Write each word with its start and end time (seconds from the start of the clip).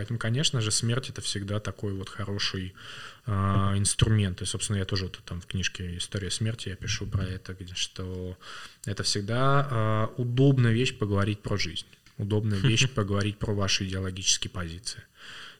Поэтому, 0.00 0.18
конечно 0.18 0.62
же, 0.62 0.70
смерть 0.70 1.10
это 1.10 1.20
всегда 1.20 1.60
такой 1.60 1.92
вот 1.92 2.08
хороший 2.08 2.72
э, 3.26 3.30
инструмент. 3.76 4.40
И, 4.40 4.46
собственно, 4.46 4.78
я 4.78 4.86
тоже 4.86 5.10
тут 5.10 5.22
там 5.26 5.42
в 5.42 5.46
книжке 5.46 5.98
«История 5.98 6.30
смерти» 6.30 6.70
я 6.70 6.74
пишу 6.74 7.06
про 7.06 7.22
это, 7.22 7.54
что 7.74 8.38
это 8.86 9.02
всегда 9.02 9.68
э, 10.16 10.22
удобная 10.22 10.72
вещь 10.72 10.96
поговорить 10.96 11.42
про 11.42 11.58
жизнь, 11.58 11.84
удобная 12.16 12.56
вещь 12.60 12.88
поговорить 12.94 13.36
про 13.36 13.52
ваши 13.52 13.84
идеологические 13.84 14.50
позиции. 14.50 15.02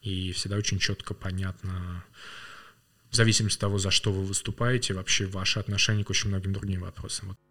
И 0.01 0.33
всегда 0.33 0.57
очень 0.57 0.79
четко 0.79 1.13
понятно, 1.13 2.03
в 3.11 3.17
зависимости 3.17 3.59
от 3.59 3.61
того, 3.61 3.77
за 3.77 3.91
что 3.91 4.11
вы 4.11 4.25
выступаете, 4.25 4.95
вообще 4.95 5.27
ваши 5.27 5.61
отношения 5.61 6.03
к 6.03 6.09
очень 6.09 6.31
многим 6.31 6.55
другим 6.55 6.81
вопросам. 6.81 7.29
Вот. 7.29 7.50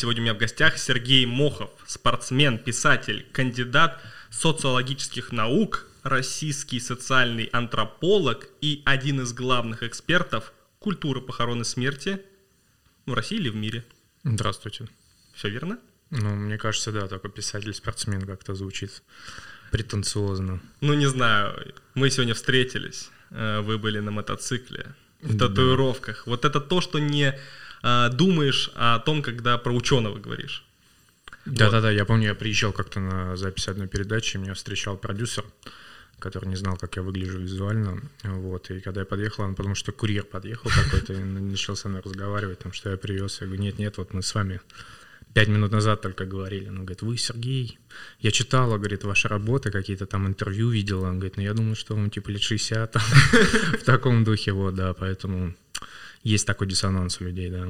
Сегодня 0.00 0.22
у 0.22 0.24
меня 0.24 0.34
в 0.34 0.38
гостях 0.38 0.78
Сергей 0.78 1.26
Мохов, 1.26 1.68
спортсмен, 1.86 2.56
писатель, 2.56 3.26
кандидат 3.32 4.00
социологических 4.30 5.30
наук, 5.30 5.86
российский 6.04 6.80
социальный 6.80 7.50
антрополог 7.52 8.48
и 8.62 8.80
один 8.86 9.20
из 9.20 9.34
главных 9.34 9.82
экспертов 9.82 10.54
культуры 10.78 11.20
похороны 11.20 11.66
смерти 11.66 12.22
в 13.04 13.12
России 13.12 13.36
или 13.36 13.50
в 13.50 13.56
мире. 13.56 13.84
Здравствуйте. 14.24 14.88
Все 15.34 15.50
верно? 15.50 15.78
Ну, 16.08 16.34
мне 16.34 16.56
кажется, 16.56 16.92
да, 16.92 17.06
только 17.06 17.28
писатель-спортсмен 17.28 18.22
как-то 18.22 18.54
звучит 18.54 19.02
претенциозно. 19.70 20.62
Ну, 20.80 20.94
не 20.94 21.10
знаю, 21.10 21.74
мы 21.92 22.08
сегодня 22.08 22.32
встретились, 22.32 23.10
э, 23.32 23.60
вы 23.60 23.76
были 23.76 23.98
на 23.98 24.12
мотоцикле, 24.12 24.94
в 25.20 25.36
татуировках. 25.36 26.22
Да. 26.24 26.30
Вот 26.30 26.46
это 26.46 26.58
то, 26.58 26.80
что 26.80 26.98
не 27.00 27.38
э, 27.82 28.10
думаешь 28.12 28.70
о 28.74 28.98
том, 28.98 29.22
когда 29.22 29.58
про 29.58 29.72
ученого 29.72 30.18
говоришь. 30.18 30.64
Да-да-да, 31.46 31.88
вот. 31.88 31.96
я 31.96 32.04
помню, 32.04 32.28
я 32.28 32.34
приезжал 32.34 32.72
как-то 32.72 33.00
на 33.00 33.36
запись 33.36 33.68
одной 33.68 33.88
передачи, 33.88 34.36
меня 34.36 34.54
встречал 34.54 34.96
продюсер, 34.96 35.44
который 36.18 36.48
не 36.48 36.56
знал, 36.56 36.76
как 36.76 36.96
я 36.96 37.02
выгляжу 37.02 37.38
визуально, 37.38 38.02
вот, 38.22 38.70
и 38.70 38.80
когда 38.80 39.00
я 39.00 39.06
подъехал, 39.06 39.44
он 39.44 39.54
потому 39.54 39.74
что 39.74 39.92
курьер 39.92 40.24
подъехал 40.24 40.70
какой-то 40.70 41.14
и 41.14 41.18
начал 41.18 41.76
со 41.76 41.88
мной 41.88 42.02
разговаривать, 42.04 42.58
там, 42.58 42.72
что 42.72 42.90
я 42.90 42.96
привез, 42.96 43.40
я 43.40 43.46
говорю, 43.46 43.62
нет-нет, 43.62 43.96
вот 43.96 44.12
мы 44.12 44.22
с 44.22 44.34
вами 44.34 44.60
пять 45.34 45.48
минут 45.48 45.72
назад 45.72 46.02
только 46.02 46.24
говорили. 46.24 46.68
Он 46.68 46.78
говорит, 46.78 47.02
вы 47.02 47.16
Сергей? 47.16 47.78
Я 48.18 48.30
читала, 48.30 48.78
говорит, 48.78 49.04
ваши 49.04 49.28
работы, 49.28 49.70
какие-то 49.70 50.06
там 50.06 50.26
интервью 50.26 50.70
видела. 50.70 51.06
Он 51.06 51.18
говорит, 51.18 51.36
ну 51.36 51.42
я 51.42 51.54
думаю, 51.54 51.76
что 51.76 51.94
вам 51.94 52.10
типа 52.10 52.30
лет 52.30 52.42
60 52.42 52.94
в 53.80 53.84
таком 53.84 54.24
духе, 54.24 54.52
вот, 54.52 54.74
да, 54.74 54.92
поэтому 54.94 55.54
есть 56.22 56.46
такой 56.46 56.66
диссонанс 56.66 57.20
у 57.20 57.24
людей, 57.24 57.50
да. 57.50 57.66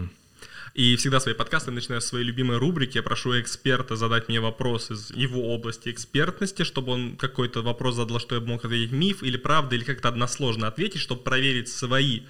И 0.75 0.95
всегда 0.97 1.19
свои 1.19 1.35
подкасты 1.35 1.73
начинаю 1.73 2.01
с 2.01 2.07
своей 2.07 2.25
любимой 2.25 2.59
рубрики. 2.59 2.97
Я 2.97 3.03
прошу 3.03 3.41
эксперта 3.41 3.97
задать 3.97 4.29
мне 4.29 4.41
вопрос 4.41 4.91
из 4.91 5.11
его 5.11 5.53
области 5.53 5.89
экспертности, 5.89 6.63
чтобы 6.63 6.93
он 6.93 7.17
какой-то 7.17 7.63
вопрос 7.63 7.97
задал, 7.97 8.21
что 8.21 8.37
я 8.37 8.41
мог 8.41 8.65
ответить 8.65 8.93
миф 8.93 9.23
или 9.23 9.37
правда, 9.37 9.75
или 9.75 9.83
как-то 9.83 10.09
односложно 10.09 10.69
ответить, 10.69 11.01
чтобы 11.01 11.23
проверить 11.23 11.69
свои 11.69 12.21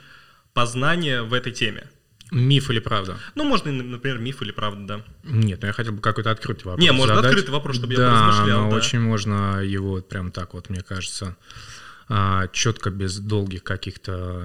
познания 0.55 1.23
в 1.23 1.35
этой 1.35 1.53
теме. 1.53 1.85
Миф 2.31 2.71
или 2.71 2.79
правда? 2.79 3.19
Ну, 3.35 3.45
можно, 3.45 3.73
например, 3.73 4.19
миф 4.19 4.41
или 4.41 4.53
правда, 4.53 4.87
да. 4.87 5.05
Нет, 5.25 5.61
ну 5.61 5.67
я 5.67 5.73
хотел 5.73 5.93
бы 5.93 6.01
какой-то 6.01 6.31
открытый 6.31 6.65
вопрос 6.65 6.83
Не, 6.83 6.93
можно 6.93 7.17
задать. 7.17 7.31
открытый 7.33 7.53
вопрос, 7.53 7.77
чтобы 7.77 7.95
да, 7.97 8.03
я 8.05 8.11
поразмышлял. 8.11 8.65
но 8.65 8.71
да, 8.71 8.77
очень 8.77 9.01
можно 9.01 9.61
его 9.63 10.01
прям 10.01 10.31
так 10.31 10.55
вот, 10.55 10.71
мне 10.71 10.81
кажется, 10.81 11.37
четко, 12.53 12.91
без 12.91 13.19
долгих 13.19 13.63
каких-то 13.63 14.43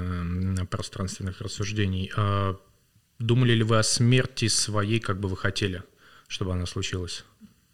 пространственных 0.69 1.41
рассуждений. 1.41 2.11
А, 2.15 2.57
думали 3.19 3.53
ли 3.53 3.63
вы 3.63 3.79
о 3.79 3.83
смерти 3.83 4.47
своей, 4.47 4.99
как 4.99 5.19
бы 5.19 5.27
вы 5.27 5.37
хотели, 5.37 5.83
чтобы 6.27 6.53
она 6.53 6.65
случилась? 6.65 7.23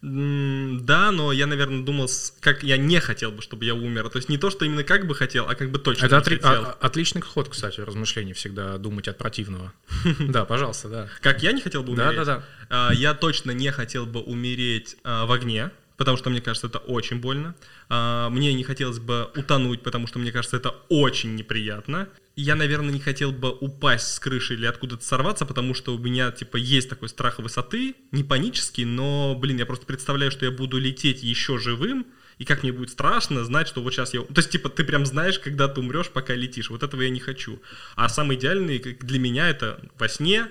Да, 0.02 1.12
но 1.12 1.32
я, 1.32 1.46
наверное, 1.46 1.84
думал, 1.84 2.10
как 2.40 2.64
я 2.64 2.78
не 2.78 3.00
хотел 3.00 3.32
бы, 3.32 3.44
чтобы 3.44 3.66
я 3.66 3.76
умер. 3.76 4.10
То 4.10 4.18
есть 4.18 4.30
не 4.30 4.40
то, 4.40 4.50
что 4.50 4.66
именно 4.66 4.84
как 4.84 5.06
бы 5.06 5.14
хотел, 5.14 5.48
а 5.48 5.54
как 5.54 5.70
бы 5.70 5.78
точно 5.78 6.08
Это 6.08 6.18
отри- 6.18 6.40
хотел. 6.42 6.64
А, 6.66 6.78
отличный 6.82 7.22
ход, 7.22 7.50
кстати, 7.50 7.82
размышлений 7.82 8.34
всегда 8.34 8.78
думать 8.80 9.08
от 9.08 9.18
противного. 9.20 9.74
Да, 10.20 10.46
пожалуйста, 10.46 10.90
да. 10.90 11.10
Как 11.22 11.44
я 11.44 11.52
не 11.52 11.62
хотел 11.62 11.84
бы 11.84 11.92
умереть? 11.94 12.16
Да, 12.16 12.26
да, 12.26 12.44
да. 12.70 12.94
Я 12.94 13.14
точно 13.14 13.52
не 13.52 13.72
хотел 13.72 14.08
бы 14.08 14.22
умереть 14.22 14.98
а, 15.04 15.28
в 15.28 15.32
огне, 15.32 15.70
потому 16.02 16.18
что 16.18 16.32
мне 16.32 16.42
кажется, 16.42 16.66
это 16.66 16.80
очень 16.80 17.20
больно. 17.20 17.54
А, 17.88 18.28
мне 18.32 18.56
не 18.56 18.64
хотелось 18.64 18.98
бы 18.98 19.30
утонуть, 19.36 19.84
потому 19.84 20.08
что 20.08 20.18
мне 20.18 20.32
кажется, 20.32 20.58
это 20.58 20.72
очень 20.90 21.36
неприятно 21.36 22.08
я, 22.36 22.56
наверное, 22.56 22.92
не 22.92 23.00
хотел 23.00 23.32
бы 23.32 23.52
упасть 23.52 24.14
с 24.14 24.20
крыши 24.20 24.54
или 24.54 24.66
откуда-то 24.66 25.04
сорваться, 25.04 25.46
потому 25.46 25.74
что 25.74 25.96
у 25.96 26.00
меня, 26.00 26.32
типа, 26.32 26.58
есть 26.58 26.90
такой 26.90 27.10
страх 27.10 27.40
высоты, 27.40 27.96
не 28.12 28.24
панический, 28.24 28.86
но, 28.86 29.36
блин, 29.36 29.58
я 29.58 29.66
просто 29.66 29.86
представляю, 29.86 30.32
что 30.32 30.46
я 30.46 30.52
буду 30.52 30.78
лететь 30.78 31.24
еще 31.24 31.58
живым, 31.58 32.08
и 32.38 32.46
как 32.46 32.64
мне 32.64 32.72
будет 32.72 32.90
страшно 32.90 33.44
знать, 33.44 33.68
что 33.68 33.84
вот 33.84 33.94
сейчас 33.94 34.14
я... 34.14 34.22
То 34.22 34.38
есть, 34.38 34.50
типа, 34.50 34.70
ты 34.70 34.84
прям 34.84 35.06
знаешь, 35.06 35.38
когда 35.38 35.68
ты 35.68 35.82
умрешь, 35.82 36.10
пока 36.10 36.34
летишь. 36.34 36.72
Вот 36.72 36.82
этого 36.82 37.02
я 37.02 37.10
не 37.10 37.20
хочу. 37.20 37.62
А 37.96 38.10
самый 38.10 38.38
идеальный 38.38 38.80
для 38.80 39.20
меня 39.20 39.50
это 39.50 39.80
во 40.00 40.10
сне, 40.10 40.48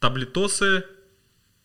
таблетосы, 0.00 0.84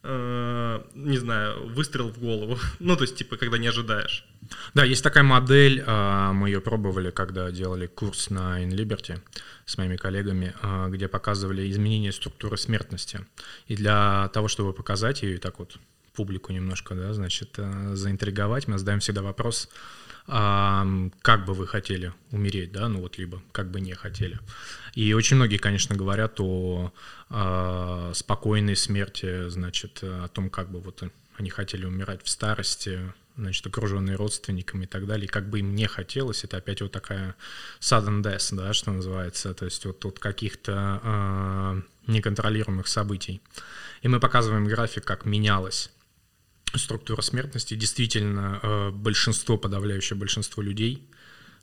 э, 0.03 0.81
не 0.95 1.17
знаю, 1.17 1.67
выстрел 1.67 2.09
в 2.09 2.19
голову. 2.19 2.57
ну, 2.79 2.95
то 2.95 3.03
есть, 3.03 3.15
типа, 3.15 3.37
когда 3.37 3.57
не 3.57 3.67
ожидаешь. 3.67 4.25
Да, 4.73 4.83
есть 4.83 5.03
такая 5.03 5.23
модель, 5.23 5.83
а, 5.87 6.33
мы 6.33 6.49
ее 6.49 6.59
пробовали, 6.59 7.11
когда 7.11 7.49
делали 7.51 7.87
курс 7.87 8.29
на 8.29 8.63
InLiberty 8.63 9.21
с 9.65 9.77
моими 9.77 9.95
коллегами, 9.95 10.53
а, 10.61 10.89
где 10.89 11.07
показывали 11.07 11.69
изменение 11.71 12.11
структуры 12.11 12.57
смертности. 12.57 13.25
И 13.67 13.75
для 13.75 14.29
того, 14.33 14.47
чтобы 14.47 14.73
показать 14.73 15.23
ее 15.23 15.35
и 15.35 15.37
так 15.39 15.59
вот 15.59 15.77
публику 16.13 16.51
немножко, 16.51 16.93
да, 16.93 17.13
значит, 17.13 17.55
э, 17.57 17.95
заинтриговать, 17.95 18.67
мы 18.67 18.77
задаем 18.77 18.99
всегда 18.99 19.23
вопрос, 19.23 19.69
а, 20.25 20.87
как 21.21 21.45
бы 21.45 21.53
вы 21.53 21.67
хотели 21.67 22.13
умереть, 22.31 22.71
да, 22.71 22.87
ну 22.87 23.01
вот 23.01 23.17
либо 23.17 23.41
как 23.51 23.69
бы 23.69 23.81
не 23.81 23.93
хотели. 23.93 24.39
И 24.95 25.13
очень 25.13 25.35
многие, 25.35 25.57
конечно, 25.57 25.95
говорят 25.95 26.39
о, 26.39 26.93
спокойной 28.13 28.75
смерти, 28.75 29.49
значит, 29.49 29.99
о 30.03 30.27
том, 30.27 30.49
как 30.49 30.69
бы 30.69 30.79
вот 30.79 31.03
они 31.37 31.49
хотели 31.49 31.85
умирать 31.85 32.23
в 32.23 32.29
старости, 32.29 32.99
значит, 33.37 33.65
окруженные 33.65 34.15
родственниками 34.15 34.83
и 34.83 34.87
так 34.87 35.07
далее, 35.07 35.25
и 35.25 35.29
как 35.29 35.49
бы 35.49 35.59
им 35.59 35.75
не 35.75 35.87
хотелось, 35.87 36.43
это 36.43 36.57
опять 36.57 36.81
вот 36.81 36.91
такая 36.91 37.35
sudden 37.79 38.21
death, 38.21 38.55
да, 38.55 38.73
что 38.73 38.91
называется, 38.91 39.53
то 39.53 39.65
есть 39.65 39.85
вот 39.85 40.05
от 40.05 40.19
каких-то 40.19 41.01
э, 41.03 41.81
неконтролируемых 42.07 42.87
событий. 42.87 43.41
И 44.01 44.07
мы 44.07 44.19
показываем 44.19 44.65
график, 44.65 45.05
как 45.05 45.25
менялась 45.25 45.89
структура 46.75 47.21
смертности. 47.21 47.75
Действительно, 47.75 48.59
э, 48.61 48.89
большинство, 48.91 49.57
подавляющее 49.57 50.17
большинство 50.17 50.61
людей 50.61 51.07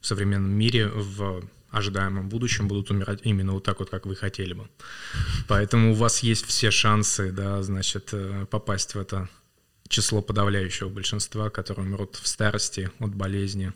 в 0.00 0.06
современном 0.06 0.50
мире 0.50 0.88
в 0.88 1.44
ожидаемом 1.70 2.28
будущем 2.28 2.68
будут 2.68 2.90
умирать 2.90 3.20
именно 3.24 3.52
вот 3.52 3.64
так 3.64 3.78
вот, 3.78 3.90
как 3.90 4.06
вы 4.06 4.16
хотели 4.16 4.54
бы. 4.54 4.68
Поэтому 5.48 5.92
у 5.92 5.94
вас 5.94 6.22
есть 6.22 6.46
все 6.46 6.70
шансы, 6.70 7.32
да, 7.32 7.62
значит, 7.62 8.10
э, 8.12 8.46
попасть 8.50 8.94
в 8.94 8.98
это 8.98 9.28
число 9.88 10.22
подавляющего 10.22 10.88
большинства, 10.88 11.50
которые 11.50 11.86
умрут 11.86 12.16
в 12.16 12.26
старости 12.26 12.90
от 12.98 13.14
болезни. 13.14 13.72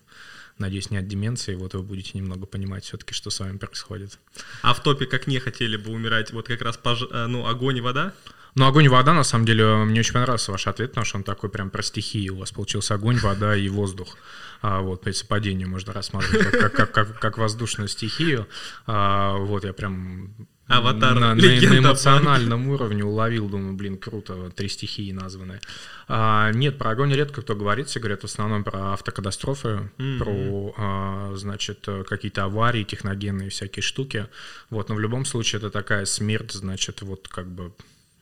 Надеюсь, 0.58 0.90
не 0.90 0.98
от 0.98 1.08
деменции, 1.08 1.56
вот 1.56 1.74
вы 1.74 1.82
будете 1.82 2.12
немного 2.14 2.46
понимать 2.46 2.84
все-таки, 2.84 3.12
что 3.12 3.30
с 3.30 3.40
вами 3.40 3.58
происходит. 3.58 4.20
А 4.62 4.72
в 4.72 4.82
топе 4.82 5.06
как 5.06 5.26
не 5.26 5.40
хотели 5.40 5.76
бы 5.76 5.90
умирать, 5.90 6.32
вот 6.32 6.46
как 6.46 6.62
раз 6.62 6.76
пож... 6.76 7.02
Э, 7.10 7.26
ну, 7.26 7.46
огонь 7.46 7.78
и 7.78 7.80
вода? 7.80 8.14
Ну, 8.56 8.66
огонь 8.66 8.84
и 8.84 8.88
вода, 8.88 9.12
на 9.14 9.24
самом 9.24 9.46
деле, 9.46 9.64
мне 9.84 10.00
очень 10.00 10.12
понравился 10.12 10.52
ваш 10.52 10.66
ответ, 10.68 10.90
потому 10.90 11.04
что 11.04 11.18
он 11.18 11.24
такой 11.24 11.50
прям 11.50 11.70
про 11.70 11.82
стихии. 11.82 12.28
У 12.28 12.38
вас 12.38 12.52
получился 12.52 12.94
огонь, 12.94 13.18
вода 13.18 13.56
и 13.56 13.68
воздух. 13.68 14.16
А, 14.62 14.80
вот, 14.80 15.02
при 15.02 15.12
совпадении 15.12 15.64
можно 15.64 15.92
рассматривать 15.92 16.50
как, 16.52 16.72
как, 16.72 16.92
как, 16.92 17.18
как 17.18 17.38
воздушную 17.38 17.88
стихию. 17.88 18.46
А, 18.86 19.36
вот, 19.36 19.64
я 19.64 19.72
прям 19.72 20.34
Аватар, 20.66 21.14
на, 21.14 21.34
на, 21.34 21.34
на 21.34 21.78
эмоциональном 21.78 22.68
уровне 22.68 23.04
уловил, 23.04 23.50
думаю, 23.50 23.74
блин, 23.74 23.98
круто, 23.98 24.50
три 24.50 24.68
стихии 24.68 25.12
названы. 25.12 25.60
А, 26.08 26.50
нет, 26.52 26.78
про 26.78 26.92
огонь 26.92 27.12
редко 27.12 27.42
кто 27.42 27.54
говорит, 27.54 27.88
все 27.88 28.00
говорят 28.00 28.22
в 28.22 28.24
основном 28.24 28.64
про 28.64 28.94
автокатастрофы, 28.94 29.90
mm-hmm. 29.98 30.18
про, 30.18 30.74
а, 30.78 31.32
значит, 31.36 31.86
какие-то 32.08 32.44
аварии, 32.44 32.84
техногенные 32.84 33.50
всякие 33.50 33.82
штуки. 33.82 34.28
Вот, 34.70 34.88
но 34.88 34.94
в 34.94 35.00
любом 35.00 35.26
случае 35.26 35.58
это 35.58 35.70
такая 35.70 36.06
смерть, 36.06 36.52
значит, 36.52 37.02
вот 37.02 37.28
как 37.28 37.50
бы 37.50 37.72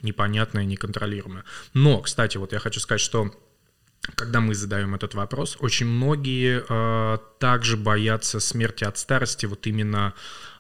непонятная, 0.03 0.65
неконтролируемая. 0.65 1.45
Но, 1.75 2.01
кстати, 2.01 2.37
вот 2.37 2.53
я 2.53 2.59
хочу 2.59 2.81
сказать, 2.81 3.01
что 3.01 3.33
когда 4.17 4.41
мы 4.41 4.55
задаем 4.55 4.95
этот 4.95 5.15
вопрос, 5.15 5.57
очень 5.61 5.87
многие 5.87 6.65
э, 6.69 7.19
также 7.39 7.77
боятся 7.77 8.41
смерти 8.41 8.83
от 8.83 8.99
старости, 8.99 9.47
вот 9.47 9.67
именно 9.69 10.15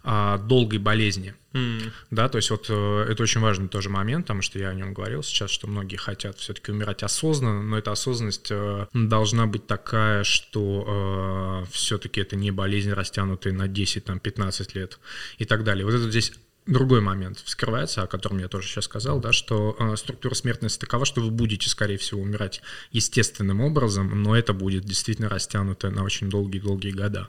э, 0.04 0.38
долгой 0.46 0.78
болезни. 0.78 1.34
Mm. 1.52 1.90
Да, 2.12 2.28
то 2.28 2.36
есть 2.36 2.50
вот 2.50 2.66
э, 2.68 3.06
это 3.10 3.22
очень 3.24 3.40
важный 3.40 3.68
тоже 3.68 3.90
момент, 3.90 4.26
потому 4.26 4.42
что 4.42 4.60
я 4.60 4.68
о 4.68 4.74
нем 4.74 4.94
говорил 4.94 5.24
сейчас, 5.24 5.50
что 5.50 5.66
многие 5.66 5.96
хотят 5.96 6.38
все-таки 6.38 6.70
умирать 6.70 7.02
осознанно, 7.02 7.62
но 7.62 7.76
эта 7.76 7.90
осознанность 7.90 8.48
э, 8.50 8.86
должна 8.94 9.46
быть 9.46 9.66
такая, 9.66 10.22
что 10.22 11.64
э, 11.66 11.70
все-таки 11.72 12.20
это 12.20 12.36
не 12.36 12.52
болезнь, 12.52 12.92
растянутая 12.92 13.52
на 13.52 13.66
10-15 13.66 14.70
лет 14.74 15.00
и 15.38 15.44
так 15.44 15.64
далее. 15.64 15.84
Вот 15.84 15.94
это 15.94 16.08
здесь 16.08 16.32
другой 16.66 17.00
момент 17.00 17.38
вскрывается, 17.38 18.02
о 18.02 18.06
котором 18.06 18.38
я 18.38 18.48
тоже 18.48 18.68
сейчас 18.68 18.84
сказал, 18.84 19.20
да, 19.20 19.32
что 19.32 19.76
э, 19.78 19.96
структура 19.96 20.34
смертности 20.34 20.80
такова, 20.80 21.04
что 21.04 21.20
вы 21.20 21.30
будете, 21.30 21.68
скорее 21.68 21.96
всего, 21.96 22.20
умирать 22.20 22.62
естественным 22.92 23.60
образом, 23.60 24.22
но 24.22 24.36
это 24.36 24.52
будет 24.52 24.84
действительно 24.84 25.28
растянуто 25.28 25.90
на 25.90 26.04
очень 26.04 26.30
долгие-долгие 26.30 26.92
года. 26.92 27.28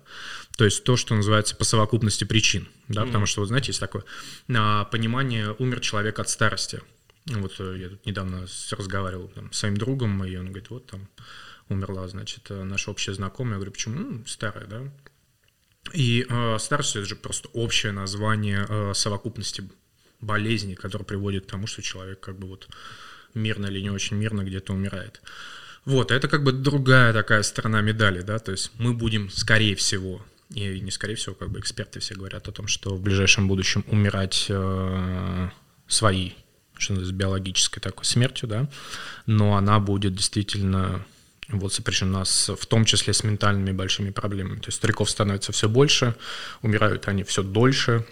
То 0.58 0.66
есть 0.66 0.84
то, 0.84 0.96
что 0.98 1.16
называется 1.16 1.56
по 1.56 1.64
совокупности 1.64 2.24
причин, 2.26 2.68
да, 2.88 3.02
mm-hmm. 3.02 3.06
потому 3.08 3.26
что, 3.26 3.42
вот 3.42 3.48
знаете, 3.48 3.68
есть 3.68 3.80
такое 3.80 4.04
э, 4.48 4.86
понимание, 4.92 5.56
умер 5.58 5.80
человек 5.80 6.20
от 6.20 6.30
старости. 6.30 6.82
Вот 7.26 7.56
э, 7.60 7.78
я 7.80 7.90
тут 7.90 8.06
недавно 8.06 8.46
разговаривал 8.72 9.30
там, 9.30 9.52
с 9.52 9.58
своим 9.58 9.78
другом, 9.78 10.24
и 10.26 10.36
он 10.36 10.48
говорит, 10.48 10.70
вот 10.70 10.86
там 10.86 11.08
умерла, 11.70 12.08
значит, 12.08 12.46
э, 12.50 12.64
наша 12.64 12.92
общая 12.92 13.14
знакомая. 13.14 13.54
Я 13.54 13.58
говорю, 13.58 13.72
почему? 13.72 14.00
Ну, 14.00 14.26
старая, 14.26 14.68
да. 14.68 14.84
И 15.92 16.26
э, 16.28 16.58
старость 16.60 16.96
это 16.96 17.06
же 17.06 17.16
просто 17.16 17.50
общее 17.50 17.92
название 17.92 18.66
э, 18.68 18.94
совокупности 18.96 19.70
болезней, 20.22 20.76
которая 20.76 21.06
приводит 21.06 21.46
к 21.46 21.52
тому, 21.52 21.68
что 21.68 21.82
человек 21.82 22.20
как 22.20 22.40
бы 22.40 22.48
вот 22.48 22.68
мирно 23.34 23.68
или 23.68 23.82
не 23.82 23.90
очень 23.90 24.18
мирно 24.18 24.44
где-то 24.44 24.74
умирает. 24.74 25.22
Вот, 25.86 26.12
это 26.12 26.30
как 26.30 26.44
бы 26.44 26.54
другая 26.54 27.12
такая 27.12 27.44
сторона 27.44 27.82
медали, 27.82 28.22
да, 28.22 28.40
то 28.40 28.52
есть 28.52 28.72
мы 28.78 28.94
будем, 28.94 29.30
скорее 29.30 29.76
всего, 29.76 30.26
и 30.50 30.80
не 30.80 30.92
скорее 30.92 31.16
всего, 31.16 31.36
как 31.36 31.50
бы 31.50 31.60
эксперты 31.60 32.00
все 32.00 32.16
говорят 32.16 32.48
о 32.48 32.54
том, 32.54 32.68
что 32.68 32.96
в 32.96 33.02
ближайшем 33.02 33.48
будущем 33.48 33.84
умирать 33.88 34.46
э, 34.50 35.50
своей, 35.88 36.38
что 36.78 36.94
называется, 36.94 37.18
биологической 37.18 37.82
такой 37.82 38.06
смертью, 38.06 38.48
да, 38.48 38.70
но 39.26 39.58
она 39.58 39.80
будет 39.80 40.16
действительно 40.16 41.06
вот 41.50 41.74
сопряжена 41.74 42.26
с, 42.26 42.56
в 42.56 42.66
том 42.66 42.86
числе 42.86 43.14
с 43.14 43.24
ментальными 43.24 43.72
большими 43.72 44.10
проблемами. 44.12 44.60
То 44.60 44.68
есть 44.68 44.78
стариков 44.78 45.10
становится 45.10 45.52
все 45.52 45.70
больше, 45.70 46.16
умирают 46.62 47.08
они 47.08 47.24
все 47.24 47.44
дольше, 47.44 48.06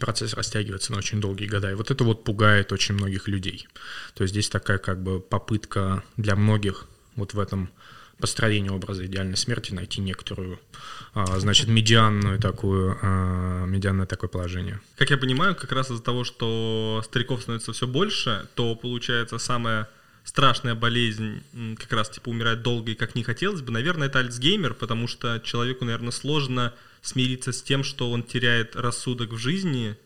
процесс 0.00 0.34
растягивается 0.34 0.92
на 0.92 0.98
очень 0.98 1.20
долгие 1.20 1.46
года. 1.46 1.70
И 1.70 1.74
вот 1.74 1.90
это 1.90 2.04
вот 2.04 2.24
пугает 2.24 2.72
очень 2.72 2.94
многих 2.94 3.28
людей. 3.28 3.68
То 4.14 4.22
есть 4.22 4.32
здесь 4.32 4.48
такая 4.48 4.78
как 4.78 5.02
бы 5.02 5.20
попытка 5.20 6.02
для 6.16 6.36
многих 6.36 6.86
вот 7.16 7.34
в 7.34 7.38
этом 7.38 7.70
построении 8.18 8.70
образа 8.70 9.06
идеальной 9.06 9.36
смерти 9.36 9.72
найти 9.72 10.00
некоторую, 10.00 10.58
а, 11.14 11.38
значит, 11.38 11.68
медианную 11.68 12.40
такую, 12.40 12.98
а, 13.00 13.64
медианное 13.64 14.06
такое 14.06 14.28
положение. 14.28 14.80
Как 14.96 15.10
я 15.10 15.18
понимаю, 15.18 15.54
как 15.54 15.70
раз 15.70 15.90
из-за 15.90 16.02
того, 16.02 16.24
что 16.24 17.00
стариков 17.04 17.42
становится 17.42 17.72
все 17.72 17.86
больше, 17.86 18.48
то 18.54 18.74
получается 18.74 19.38
самое 19.38 19.86
страшная 20.28 20.74
болезнь, 20.74 21.42
как 21.78 21.90
раз 21.90 22.10
типа 22.10 22.28
умирать 22.28 22.60
долго 22.60 22.92
и 22.92 22.94
как 22.94 23.14
не 23.14 23.24
хотелось 23.24 23.62
бы, 23.62 23.72
наверное, 23.72 24.08
это 24.08 24.18
Альцгеймер, 24.18 24.74
потому 24.74 25.08
что 25.08 25.40
человеку, 25.42 25.86
наверное, 25.86 26.10
сложно 26.10 26.74
смириться 27.00 27.50
с 27.50 27.62
тем, 27.62 27.82
что 27.82 28.10
он 28.10 28.22
теряет 28.22 28.76
рассудок 28.76 29.32
в 29.32 29.38
жизни 29.38 29.96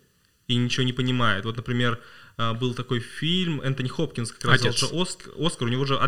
и 0.47 0.55
ничего 0.55 0.85
не 0.85 0.93
понимает. 0.93 1.45
Вот, 1.45 1.57
например, 1.57 1.99
а, 2.37 2.55
был 2.55 2.73
такой 2.73 3.01
фильм, 3.01 3.61
Энтони 3.63 3.89
Хопкинс 3.89 4.31
как 4.31 4.45
раз 4.45 4.61
Отец. 4.61 4.77
взял 4.77 5.03
Оскар, 5.03 5.33
Оскар, 5.37 5.67
у 5.67 5.71
него 5.73 5.85
же 5.87 5.99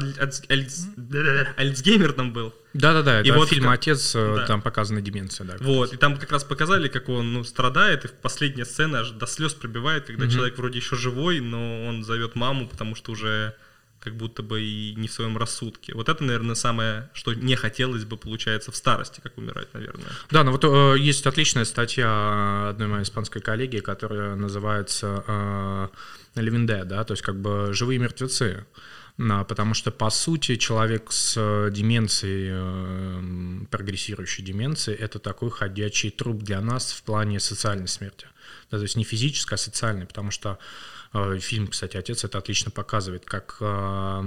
Альцгеймер 1.57 2.13
там 2.13 2.33
был. 2.33 2.55
Да-да-да, 2.73 3.21
и 3.21 3.33
вот 3.33 3.49
фильм 3.49 3.69
«Отец», 3.69 4.15
э, 4.15 4.37
да. 4.37 4.47
там 4.47 4.63
показана 4.63 5.01
деменция. 5.01 5.45
Да, 5.45 5.57
вот, 5.59 5.93
и 5.93 5.97
там 5.97 6.17
как 6.17 6.31
раз 6.31 6.45
показали, 6.45 6.87
как 6.87 7.09
он 7.09 7.33
ну, 7.33 7.43
страдает, 7.43 8.05
и 8.05 8.09
последняя 8.23 8.65
сцена 8.65 9.01
аж 9.01 9.11
до 9.11 9.27
слез 9.27 9.55
пробивает, 9.55 10.05
когда 10.07 10.27
угу. 10.27 10.33
человек 10.33 10.57
вроде 10.57 10.79
еще 10.79 10.95
живой, 10.95 11.41
но 11.41 11.85
он 11.85 12.05
зовет 12.05 12.37
маму, 12.37 12.69
потому 12.69 12.95
что 12.95 13.11
уже 13.11 13.57
как 14.05 14.17
будто 14.17 14.43
бы 14.43 14.62
и 14.62 14.95
не 14.97 15.09
в 15.09 15.12
своем 15.12 15.39
рассудке. 15.39 15.95
Вот 15.95 16.09
это, 16.09 16.23
наверное, 16.23 16.55
самое, 16.55 17.11
что 17.15 17.33
не 17.33 17.56
хотелось 17.56 18.05
бы, 18.05 18.19
получается, 18.19 18.71
в 18.71 18.77
старости, 18.77 19.21
как 19.21 19.39
умирать, 19.39 19.73
наверное. 19.73 20.06
Да, 20.31 20.45
ну 20.45 20.53
вот 20.53 20.65
э, 20.65 20.99
есть 20.99 21.27
отличная 21.27 21.65
статья 21.65 22.69
одной 22.69 22.89
моей 22.89 23.05
испанской 23.05 23.41
коллеги, 23.41 23.79
которая 23.79 24.37
называется 24.37 25.25
э, 25.27 25.89
Левинде, 26.37 26.85
да, 26.85 27.03
то 27.05 27.15
есть 27.15 27.23
как 27.23 27.41
бы 27.41 27.73
живые 27.73 27.99
мертвецы. 27.99 28.67
Потому 29.17 29.75
что, 29.75 29.93
по 29.93 30.11
сути, 30.11 30.56
человек 30.56 31.12
с 31.12 31.71
деменцией, 31.71 32.51
э, 32.53 33.67
прогрессирующей 33.71 34.45
деменцией, 34.45 34.99
это 34.99 35.21
такой 35.21 35.51
ходячий 35.51 36.11
труп 36.11 36.43
для 36.43 36.61
нас 36.61 36.93
в 36.93 37.03
плане 37.05 37.39
социальной 37.39 37.89
смерти. 37.89 38.27
Да, 38.71 38.79
то 38.79 38.83
есть 38.83 38.97
не 38.97 39.05
физической, 39.05 39.55
а 39.55 39.56
социальной, 39.56 40.05
потому 40.05 40.33
что 40.33 40.59
фильм, 41.41 41.69
кстати, 41.69 41.97
«Отец» 41.97 42.25
это 42.25 42.39
отлично 42.39 42.71
показывает, 42.71 43.25
как 43.25 43.57
э, 43.61 44.21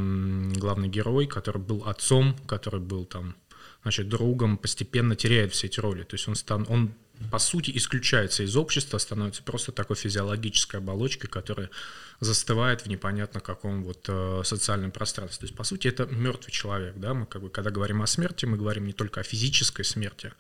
главный 0.56 0.88
герой, 0.88 1.28
который 1.28 1.62
был 1.62 1.84
отцом, 1.86 2.38
который 2.48 2.80
был 2.80 3.06
там, 3.06 3.36
значит, 3.82 4.08
другом, 4.08 4.58
постепенно 4.58 5.16
теряет 5.16 5.54
все 5.54 5.68
эти 5.68 5.80
роли. 5.80 6.04
То 6.04 6.16
есть 6.16 6.28
он, 6.28 6.36
стан, 6.36 6.66
он 6.70 6.94
по 7.32 7.40
сути, 7.40 7.72
исключается 7.76 8.44
из 8.44 8.56
общества, 8.56 9.00
становится 9.00 9.44
просто 9.44 9.72
такой 9.72 9.96
физиологической 9.96 10.80
оболочкой, 10.80 11.30
которая 11.30 11.70
застывает 12.20 12.82
в 12.82 12.86
непонятно 12.88 13.40
каком 13.40 13.84
вот 13.84 14.06
э, 14.08 14.42
социальном 14.46 14.92
пространстве. 14.92 15.40
То 15.40 15.46
есть, 15.46 15.58
по 15.58 15.64
сути, 15.64 15.88
это 15.88 16.06
мертвый 16.06 16.52
человек, 16.52 16.96
да, 16.98 17.14
мы 17.14 17.26
как 17.26 17.42
бы, 17.42 17.50
когда 17.50 17.70
говорим 17.70 18.02
о 18.02 18.08
смерти, 18.08 18.46
мы 18.46 18.58
говорим 18.58 18.86
не 18.86 18.94
только 18.94 19.20
о 19.20 19.24
физической 19.24 19.84
смерти 19.84 20.32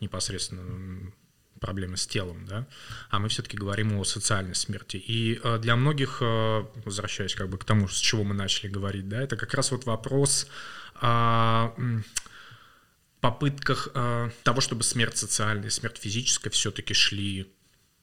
непосредственно 0.00 1.12
проблемы 1.62 1.96
с 1.96 2.06
телом, 2.06 2.44
да, 2.46 2.66
а 3.08 3.18
мы 3.18 3.28
все-таки 3.28 3.56
говорим 3.56 3.96
о 3.96 4.04
социальной 4.04 4.54
смерти. 4.54 4.96
И 4.96 5.40
э, 5.42 5.58
для 5.58 5.76
многих, 5.76 6.18
э, 6.20 6.64
возвращаясь 6.84 7.34
как 7.34 7.48
бы 7.48 7.56
к 7.56 7.64
тому, 7.64 7.88
с 7.88 7.98
чего 7.98 8.24
мы 8.24 8.34
начали 8.34 8.68
говорить, 8.68 9.08
да, 9.08 9.22
это 9.22 9.36
как 9.36 9.54
раз 9.54 9.70
вот 9.70 9.86
вопрос 9.86 10.48
о 10.96 11.72
попытках 13.20 13.88
э, 13.94 14.30
того, 14.42 14.60
чтобы 14.60 14.82
смерть 14.82 15.16
социальная 15.16 15.70
смерть 15.70 15.98
физическая 15.98 16.50
все-таки 16.50 16.92
шли 16.92 17.52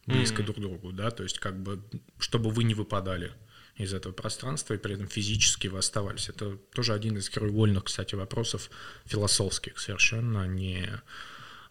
близко 0.06 0.42
mm-hmm. 0.42 0.46
друг 0.46 0.58
к 0.58 0.60
другу, 0.60 0.92
да, 0.94 1.12
то 1.12 1.24
есть 1.24 1.40
как 1.40 1.62
бы, 1.62 1.84
чтобы 2.18 2.50
вы 2.50 2.64
не 2.64 2.74
выпадали 2.74 3.34
из 3.76 3.94
этого 3.94 4.14
пространства, 4.14 4.74
и 4.74 4.78
при 4.78 4.94
этом 4.94 5.08
физически 5.08 5.68
вы 5.68 5.80
оставались. 5.80 6.30
Это 6.30 6.58
тоже 6.74 6.94
один 6.94 7.18
из 7.18 7.30
краеугольных, 7.30 7.86
кстати, 7.86 8.16
вопросов 8.16 8.70
философских 9.06 9.80
совершенно, 9.80 10.48
не 10.48 10.90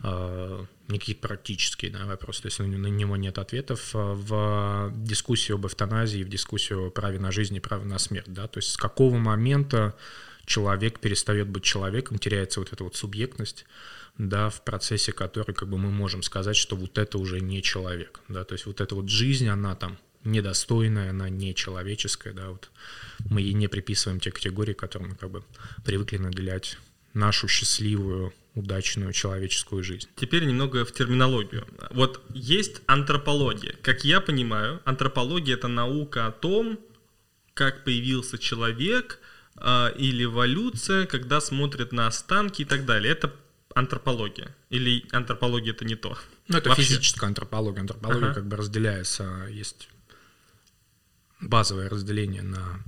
Э, 0.01 0.65
никакие 0.87 1.19
практические 1.19 1.91
да, 1.91 2.07
вопросы, 2.07 2.43
то 2.43 2.47
есть 2.47 2.61
на 2.61 2.65
него 2.65 3.17
нет 3.17 3.37
ответов 3.37 3.97
э, 3.97 3.99
в 3.99 4.93
дискуссии 4.95 5.53
об 5.53 5.67
эвтаназии, 5.67 6.23
в 6.23 6.29
дискуссию 6.29 6.87
о 6.87 6.91
праве 6.91 7.19
на 7.19 7.33
жизнь 7.33 7.57
и 7.57 7.61
праве 7.61 7.85
на 7.85 7.99
смерть, 7.99 8.33
да, 8.33 8.47
то 8.47 8.59
есть 8.59 8.71
с 8.71 8.77
какого 8.77 9.17
момента 9.19 9.97
человек 10.47 11.01
перестает 11.01 11.49
быть 11.49 11.65
человеком, 11.65 12.21
теряется 12.21 12.61
вот 12.61 12.73
эта 12.73 12.85
вот 12.85 12.95
субъектность, 12.95 13.67
да, 14.19 14.51
в 14.51 14.63
процессе 14.63 15.11
которой 15.11 15.53
как 15.53 15.69
бы 15.69 15.79
мы 15.79 15.91
можем 15.91 16.23
сказать, 16.23 16.57
что 16.57 16.77
вот 16.77 16.97
это 16.97 17.19
уже 17.19 17.41
не 17.41 17.61
человек, 17.61 18.21
да, 18.29 18.45
то 18.45 18.53
есть 18.53 18.67
вот 18.67 18.81
эта 18.81 18.95
вот 18.95 19.09
жизнь, 19.09 19.49
она 19.49 19.75
там 19.75 19.99
недостойная, 20.23 21.11
она 21.11 21.29
нечеловеческая, 21.29 22.33
да, 22.35 22.51
вот 22.51 22.71
мы 23.29 23.41
ей 23.41 23.53
не 23.53 23.67
приписываем 23.67 24.21
те 24.21 24.31
категории, 24.31 24.75
которые 24.75 25.11
мы 25.11 25.17
как 25.17 25.31
бы 25.31 25.43
привыкли 25.85 26.19
наделять 26.19 26.79
нашу 27.15 27.49
счастливую 27.49 28.33
удачную 28.55 29.13
человеческую 29.13 29.85
жизнь. 29.85 30.09
Теперь 30.17 30.45
немного 30.45 30.85
в 30.85 30.93
терминологию. 30.93 31.67
Вот 31.91 32.23
есть 32.35 32.83
антропология. 32.87 33.77
Как 33.83 34.05
я 34.05 34.21
понимаю, 34.21 34.81
антропология 34.85 35.55
это 35.55 35.69
наука 35.69 36.27
о 36.27 36.33
том, 36.33 36.79
как 37.55 37.85
появился 37.85 38.39
человек 38.39 39.21
э, 39.57 39.95
или 39.97 40.25
эволюция, 40.25 41.07
когда 41.07 41.41
смотрят 41.41 41.93
на 41.93 42.09
останки 42.09 42.63
и 42.63 42.65
так 42.65 42.85
далее. 42.85 43.13
Это 43.13 43.33
антропология. 43.75 44.55
Или 44.71 45.05
антропология 45.13 45.73
это 45.73 45.85
не 45.85 45.95
то? 45.95 46.19
Ну, 46.49 46.59
это 46.59 46.69
Вообще. 46.69 46.85
физическая 46.85 47.29
антропология. 47.29 47.81
Антропология 47.81 48.27
ага. 48.27 48.35
как 48.35 48.47
бы 48.47 48.57
разделяется, 48.57 49.47
есть 49.51 49.89
базовое 51.41 51.89
разделение 51.89 52.43
на 52.43 52.83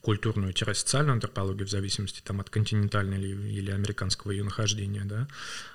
культурную-социальную 0.00 1.14
антропологию 1.14 1.66
в 1.66 1.70
зависимости 1.70 2.20
там, 2.24 2.40
от 2.40 2.50
континентальной 2.50 3.18
или, 3.18 3.50
или 3.50 3.70
американского 3.70 4.30
ее 4.30 4.44
нахождения, 4.44 5.02
да, 5.04 5.28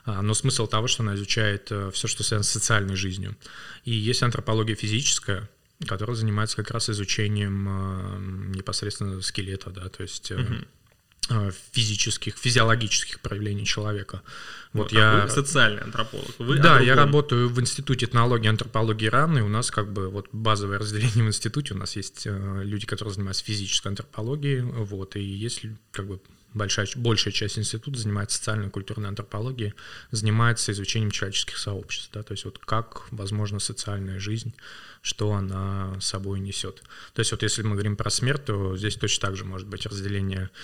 а, 0.05 0.21
но 0.21 0.33
смысл 0.33 0.67
того, 0.67 0.87
что 0.87 1.03
она 1.03 1.15
изучает 1.15 1.67
э, 1.71 1.91
все, 1.93 2.07
что 2.07 2.23
связано 2.23 2.43
с 2.43 2.49
социальной 2.49 2.95
жизнью. 2.95 3.35
И 3.85 3.93
есть 3.93 4.23
антропология 4.23 4.75
физическая, 4.75 5.49
которая 5.85 6.15
занимается 6.15 6.57
как 6.57 6.71
раз 6.71 6.89
изучением 6.89 7.67
э, 7.69 8.55
непосредственно 8.57 9.21
скелета, 9.21 9.69
да, 9.69 9.89
то 9.89 10.03
есть 10.03 10.31
угу 10.31 10.55
физических, 11.71 12.37
физиологических 12.37 13.19
проявлений 13.19 13.65
человека. 13.65 14.21
Вот 14.73 14.93
а 14.93 14.95
я 14.95 15.23
вы 15.25 15.29
социальный 15.29 15.81
антрополог. 15.81 16.33
Вы 16.37 16.59
да, 16.59 16.79
я 16.79 16.95
работаю 16.95 17.49
в 17.49 17.59
Институте 17.59 18.05
этнологии 18.05 18.45
и 18.45 18.49
антропологии 18.49 19.07
РАН, 19.07 19.39
и 19.39 19.41
у 19.41 19.47
нас 19.47 19.71
как 19.71 19.91
бы 19.91 20.09
вот 20.09 20.27
базовое 20.31 20.77
разделение 20.79 21.23
в 21.23 21.27
институте. 21.27 21.73
У 21.73 21.77
нас 21.77 21.95
есть 21.95 22.23
э, 22.25 22.61
люди, 22.63 22.85
которые 22.85 23.13
занимаются 23.13 23.43
физической 23.43 23.87
антропологией, 23.87 24.61
вот, 24.61 25.15
и 25.15 25.21
есть 25.21 25.61
как 25.91 26.07
бы 26.07 26.19
большая, 26.53 26.87
большая 26.95 27.33
часть 27.33 27.57
института 27.57 27.99
занимается 27.99 28.37
социальной 28.37 28.67
и 28.67 28.71
культурной 28.71 29.09
антропологией, 29.09 29.73
занимается 30.11 30.71
изучением 30.71 31.11
человеческих 31.11 31.57
сообществ, 31.57 32.09
да, 32.13 32.23
то 32.23 32.33
есть 32.33 32.45
вот 32.45 32.59
как 32.59 33.11
возможна 33.11 33.59
социальная 33.59 34.19
жизнь, 34.19 34.53
что 35.01 35.33
она 35.33 35.99
собой 36.01 36.39
несет. 36.39 36.83
То 37.13 37.19
есть 37.19 37.31
вот 37.31 37.43
если 37.43 37.61
мы 37.63 37.71
говорим 37.73 37.95
про 37.95 38.09
смерть, 38.09 38.45
то 38.45 38.75
здесь 38.75 38.95
точно 38.95 39.27
так 39.27 39.37
же 39.37 39.45
может 39.45 39.67
быть 39.67 39.85
разделение 39.85 40.49
э, 40.49 40.57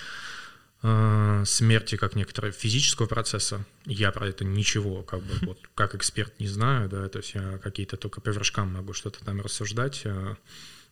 смерти 1.46 1.96
как 1.96 2.14
некоторого 2.14 2.52
физического 2.52 3.06
процесса. 3.06 3.64
Я 3.86 4.12
про 4.12 4.28
это 4.28 4.44
ничего, 4.44 5.02
как 5.02 5.22
бы, 5.22 5.34
вот, 5.46 5.58
как 5.74 5.94
эксперт 5.94 6.38
не 6.40 6.46
знаю, 6.46 6.90
да, 6.90 7.08
то 7.08 7.18
есть 7.18 7.34
я 7.34 7.58
какие-то 7.58 7.96
только 7.96 8.20
по 8.20 8.28
вершкам 8.28 8.72
могу 8.74 8.92
что-то 8.92 9.24
там 9.24 9.40
рассуждать 9.40 10.02
э, 10.04 10.34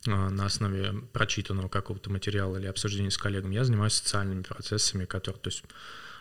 э, 0.06 0.10
на 0.10 0.46
основе 0.46 0.94
прочитанного 1.12 1.68
какого-то 1.68 2.10
материала 2.10 2.56
или 2.56 2.66
обсуждения 2.66 3.10
с 3.10 3.18
коллегами. 3.18 3.54
Я 3.54 3.64
занимаюсь 3.64 3.92
социальными 3.92 4.42
процессами, 4.42 5.04
которые, 5.04 5.40
то 5.42 5.50
есть, 5.50 5.62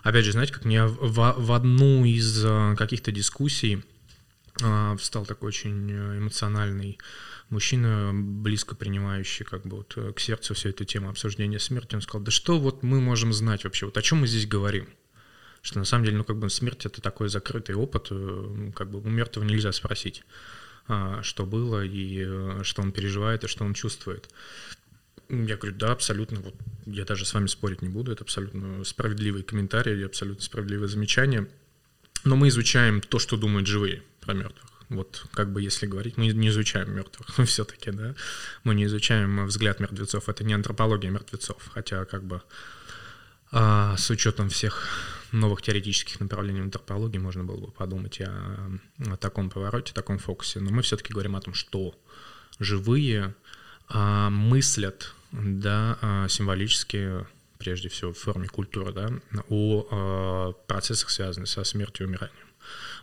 опять 0.04 0.26
же, 0.26 0.34
знаете, 0.34 0.52
как 0.52 0.66
мне 0.66 0.86
в, 0.86 1.36
в 1.38 1.52
одну 1.54 2.04
из 2.04 2.44
э, 2.44 2.76
каких-то 2.78 3.14
дискуссий 3.14 3.86
э, 4.62 4.96
встал 5.00 5.26
такой 5.26 5.48
очень 5.48 5.90
эмоциональный 5.92 7.00
мужчина, 7.52 8.12
близко 8.14 8.76
принимающий 8.76 9.46
как 9.46 9.64
бы 9.66 9.78
вот 9.78 9.94
э, 9.98 10.14
к 10.14 10.20
сердцу 10.20 10.54
всю 10.54 10.70
эту 10.70 10.86
тему 10.86 11.10
обсуждения 11.10 11.60
смерти, 11.60 11.96
он 11.96 12.02
сказал, 12.02 12.24
да 12.24 12.32
что 12.32 12.60
вот 12.60 12.82
мы 12.82 13.00
можем 13.02 13.34
знать 13.34 13.64
вообще, 13.64 13.86
вот 13.86 13.98
о 13.98 14.02
чем 14.02 14.20
мы 14.20 14.28
здесь 14.28 14.48
говорим? 14.48 14.90
Что 15.62 15.80
на 15.80 15.86
самом 15.86 16.06
деле, 16.06 16.18
ну 16.18 16.24
как 16.24 16.38
бы 16.38 16.50
смерть 16.50 16.86
это 16.86 17.02
такой 17.02 17.30
закрытый 17.30 17.76
опыт, 17.76 18.08
э, 18.10 18.72
как 18.74 18.90
бы 18.90 19.00
у 19.00 19.10
мертвого 19.10 19.46
нельзя 19.46 19.72
спросить, 19.72 20.24
а, 20.88 21.22
что 21.22 21.46
было 21.46 21.84
и 21.86 22.24
э, 22.26 22.62
что 22.64 22.82
он 22.82 22.92
переживает 22.92 23.44
и 23.44 23.48
что 23.48 23.64
он 23.64 23.74
чувствует. 23.74 24.30
Я 25.30 25.56
говорю, 25.56 25.76
да, 25.78 25.92
абсолютно, 25.92 26.40
вот 26.42 26.56
я 26.86 27.06
даже 27.06 27.26
с 27.26 27.34
вами 27.34 27.48
спорить 27.48 27.82
не 27.82 27.90
буду, 27.90 28.12
это 28.12 28.24
абсолютно 28.24 28.84
справедливый 28.84 29.44
комментарий, 29.44 30.06
абсолютно 30.06 30.44
справедливое 30.44 30.88
замечание. 30.88 31.48
Но 32.24 32.36
мы 32.36 32.50
изучаем 32.50 33.02
то, 33.02 33.20
что 33.20 33.38
думают 33.38 33.68
живые 33.68 34.04
про 34.20 34.34
мертвых. 34.34 34.71
Вот 34.92 35.26
как 35.32 35.54
бы 35.54 35.62
если 35.62 35.88
говорить, 35.88 36.18
мы 36.18 36.28
не 36.28 36.50
изучаем 36.50 36.94
мертвых 36.94 37.30
все-таки, 37.48 37.92
да, 37.92 38.14
мы 38.66 38.76
не 38.76 38.86
изучаем 38.86 39.46
взгляд 39.46 39.80
мертвецов, 39.80 40.28
это 40.28 40.44
не 40.44 40.54
антропология 40.54 41.10
мертвецов, 41.10 41.70
хотя 41.74 42.04
как 42.04 42.24
бы 42.24 42.42
а, 43.52 43.96
с 43.96 44.10
учетом 44.10 44.50
всех 44.50 44.88
новых 45.32 45.62
теоретических 45.62 46.20
направлений 46.20 46.60
антропологии 46.60 47.20
можно 47.20 47.46
было 47.46 47.68
бы 47.68 47.72
подумать 47.72 48.20
о, 48.20 48.70
о 49.00 49.16
таком 49.16 49.50
повороте, 49.50 49.94
таком 49.94 50.20
фокусе, 50.20 50.60
но 50.60 50.72
мы 50.72 50.82
все-таки 50.82 51.14
говорим 51.14 51.38
о 51.38 51.42
том, 51.42 51.54
что 51.54 51.98
живые 52.60 53.34
а, 53.88 54.30
мыслят, 54.30 55.14
да, 55.32 55.98
а, 56.02 56.28
символически 56.28 57.26
прежде 57.60 57.88
всего 57.88 58.12
в 58.12 58.18
форме 58.18 58.50
культуры, 58.50 58.92
да, 58.92 59.10
о 59.48 59.88
а, 59.90 60.52
процессах, 60.68 61.10
связанных 61.10 61.48
со 61.48 61.64
смертью 61.64 62.08
и 62.08 62.10
умиранием. 62.10 62.51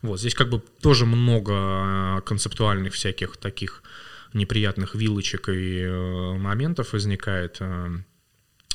Вот, 0.02 0.20
здесь 0.20 0.34
как 0.34 0.48
бы 0.48 0.62
тоже 0.80 1.06
много 1.06 1.52
э, 1.52 2.20
концептуальных 2.24 2.94
всяких 2.94 3.36
таких 3.36 3.82
неприятных 4.32 4.94
вилочек 4.94 5.48
и 5.48 5.80
э, 5.80 6.32
моментов 6.34 6.92
возникает. 6.92 7.56
Э, 7.60 7.98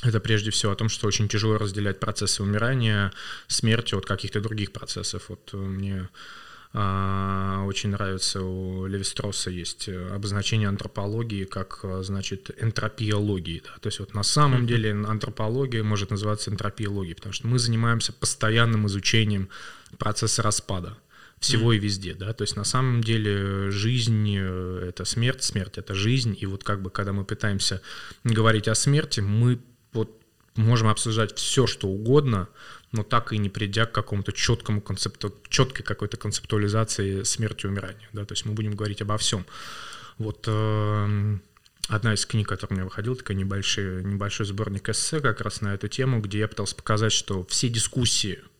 это 0.02 0.20
прежде 0.20 0.50
всего 0.50 0.72
о 0.72 0.76
том, 0.76 0.90
что 0.90 1.06
очень 1.06 1.28
тяжело 1.28 1.56
разделять 1.56 1.98
процессы 1.98 2.42
умирания, 2.42 3.10
смерти 3.46 3.94
от 3.94 4.04
каких-то 4.04 4.40
других 4.40 4.72
процессов. 4.72 5.24
Вот 5.28 5.52
мне 5.54 6.08
очень 6.74 7.90
нравится 7.90 8.42
у 8.42 8.86
Левистросса 8.86 9.48
есть 9.48 9.88
обозначение 9.88 10.68
антропологии 10.68 11.44
как, 11.44 11.84
значит, 12.00 12.50
энтропиологии. 12.60 13.62
Да? 13.64 13.78
То 13.80 13.86
есть 13.86 14.00
вот 14.00 14.12
на 14.12 14.24
самом 14.24 14.66
деле 14.66 14.90
антропология 14.90 15.84
может 15.84 16.10
называться 16.10 16.50
энтропиологией, 16.50 17.14
потому 17.14 17.32
что 17.32 17.46
мы 17.46 17.60
занимаемся 17.60 18.12
постоянным 18.12 18.88
изучением 18.88 19.48
процесса 19.96 20.42
распада 20.42 20.98
всего 21.40 21.72
mm. 21.72 21.76
и 21.76 21.78
везде, 21.78 22.14
да, 22.14 22.32
то 22.32 22.42
есть 22.42 22.56
на 22.56 22.64
самом 22.64 23.02
деле 23.02 23.70
жизнь 23.70 24.34
э,— 24.36 24.86
это 24.88 25.04
смерть, 25.04 25.42
смерть— 25.42 25.72
это 25.78 25.94
жизнь, 25.94 26.36
и 26.38 26.46
вот 26.46 26.64
как 26.64 26.82
бы 26.82 26.90
когда 26.90 27.12
мы 27.12 27.24
пытаемся 27.24 27.82
говорить 28.24 28.68
о 28.68 28.74
смерти, 28.74 29.20
мы 29.20 29.60
вот 29.92 30.10
можем 30.56 30.88
обсуждать 30.88 31.36
все, 31.36 31.66
что 31.66 31.88
угодно, 31.88 32.48
но 32.92 33.02
так 33.02 33.32
и 33.32 33.38
не 33.38 33.50
придя 33.50 33.86
к 33.86 33.92
какому-то 33.92 34.32
четкому 34.32 34.80
концепту, 34.80 35.34
четкой 35.48 35.84
какой-то 35.84 36.16
концептуализации 36.16 37.22
смерти 37.24 37.66
и 37.66 37.68
умирания, 37.68 38.08
да, 38.12 38.24
то 38.24 38.32
есть 38.32 38.46
мы 38.46 38.52
будем 38.52 38.74
говорить 38.74 39.02
обо 39.02 39.18
всем. 39.18 39.44
Вот 40.16 40.44
э, 40.46 41.38
одна 41.88 42.14
из 42.14 42.24
книг, 42.24 42.48
которая 42.48 42.72
у 42.72 42.74
меня 42.76 42.84
выходила, 42.84 43.16
такой 43.16 43.34
небольшой, 43.34 44.04
небольшой 44.04 44.46
сборник 44.46 44.88
эссе 44.88 45.20
как 45.20 45.40
раз 45.40 45.60
на 45.60 45.74
эту 45.74 45.88
тему, 45.88 46.20
где 46.20 46.38
я 46.38 46.48
пытался 46.48 46.76
показать, 46.76 47.12
что 47.12 47.44
все 47.46 47.68
дискуссии— 47.68 48.38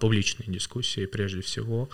публичные 0.00 0.48
дискуссии 0.48 1.06
прежде 1.06 1.40
всего, 1.40 1.88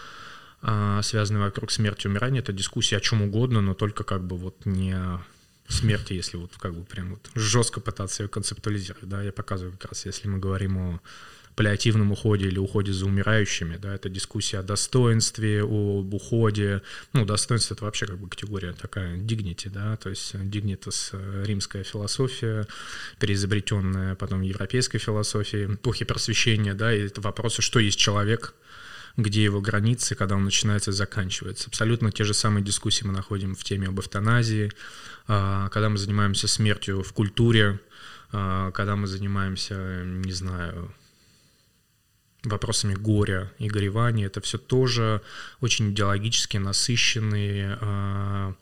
а, 0.60 1.02
связанные 1.02 1.44
вокруг 1.44 1.70
смерти 1.70 2.06
и 2.06 2.10
умирания. 2.10 2.40
Это 2.40 2.52
дискуссии 2.52 2.94
о 2.94 3.00
чем 3.00 3.22
угодно, 3.22 3.60
но 3.60 3.74
только 3.74 4.04
как 4.04 4.24
бы 4.24 4.36
вот 4.36 4.66
не 4.66 4.92
о 4.92 5.20
смерти, 5.68 6.14
если 6.14 6.36
вот 6.36 6.52
как 6.58 6.74
бы 6.74 6.84
прям 6.84 7.10
вот 7.10 7.30
жестко 7.34 7.80
пытаться 7.80 8.22
ее 8.22 8.28
концептуализировать. 8.28 9.08
Да, 9.08 9.22
я 9.22 9.32
показываю 9.32 9.76
как 9.76 9.92
раз, 9.92 10.06
если 10.06 10.28
мы 10.28 10.38
говорим 10.38 10.78
о 10.78 11.00
паллиативном 11.58 12.12
уходе 12.12 12.46
или 12.46 12.58
уходе 12.60 12.92
за 12.92 13.04
умирающими, 13.04 13.76
да, 13.78 13.92
это 13.92 14.08
дискуссия 14.08 14.58
о 14.58 14.62
достоинстве, 14.62 15.62
об 15.64 16.14
уходе, 16.14 16.82
ну, 17.12 17.24
достоинство— 17.24 17.74
это 17.74 17.84
вообще 17.84 18.06
как 18.06 18.18
бы 18.18 18.28
категория 18.28 18.72
такая 18.74 19.16
dignity, 19.16 19.68
да, 19.68 19.96
то 19.96 20.08
есть 20.08 20.36
dignitas— 20.36 21.16
римская 21.44 21.82
философия, 21.82 22.68
переизобретенная 23.18 24.14
потом 24.14 24.42
европейской 24.42 24.98
философией, 24.98 25.74
эпохи 25.74 26.04
просвещения, 26.04 26.74
да, 26.74 26.94
и 26.94 27.06
это 27.06 27.20
вопросы, 27.20 27.60
что 27.60 27.80
есть 27.80 27.98
человек, 27.98 28.54
где 29.16 29.42
его 29.42 29.60
границы, 29.60 30.14
когда 30.14 30.36
он 30.36 30.44
начинается 30.44 30.92
и 30.92 30.94
заканчивается. 30.94 31.66
Абсолютно 31.66 32.12
те 32.12 32.22
же 32.22 32.34
самые 32.34 32.62
дискуссии 32.62 33.04
мы 33.04 33.12
находим 33.12 33.56
в 33.56 33.64
теме 33.64 33.88
об 33.88 33.98
эвтаназии, 33.98 34.70
а, 35.26 35.68
когда 35.70 35.88
мы 35.88 35.98
занимаемся 35.98 36.46
смертью 36.46 37.02
в 37.02 37.12
культуре, 37.12 37.80
а, 38.30 38.70
когда 38.70 38.94
мы 38.94 39.08
занимаемся, 39.08 40.04
не 40.04 40.32
знаю, 40.32 40.94
вопросами 42.44 42.94
горя 42.94 43.52
и 43.58 43.68
горевания. 43.68 44.26
Это 44.26 44.40
все 44.40 44.58
тоже 44.58 45.22
очень 45.60 45.90
идеологически 45.90 46.56
насыщенные 46.56 47.78
э, 47.80 48.52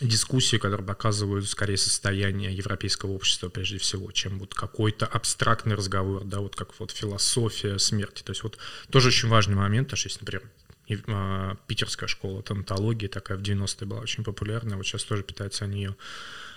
дискуссии, 0.00 0.56
которые 0.56 0.86
показывают 0.86 1.48
скорее 1.48 1.76
состояние 1.76 2.54
европейского 2.54 3.12
общества 3.12 3.48
прежде 3.48 3.78
всего, 3.78 4.10
чем 4.12 4.38
вот 4.38 4.54
какой-то 4.54 5.06
абстрактный 5.06 5.74
разговор, 5.74 6.24
да, 6.24 6.40
вот 6.40 6.56
как 6.56 6.78
вот 6.78 6.90
философия 6.90 7.78
смерти. 7.78 8.22
То 8.22 8.32
есть 8.32 8.42
вот 8.42 8.58
тоже 8.90 9.08
очень 9.08 9.28
важный 9.28 9.56
момент, 9.56 9.88
потому 9.88 9.98
что 9.98 10.08
есть, 10.08 10.20
например, 10.20 10.42
э, 10.88 11.54
питерская 11.66 12.08
школа 12.08 12.42
тонатологии 12.42 13.06
такая 13.06 13.38
в 13.38 13.42
90-е 13.42 13.86
была 13.86 14.00
очень 14.00 14.24
популярная, 14.24 14.76
вот 14.76 14.86
сейчас 14.86 15.04
тоже 15.04 15.22
пытаются 15.22 15.64
они 15.64 15.82
ее 15.82 15.96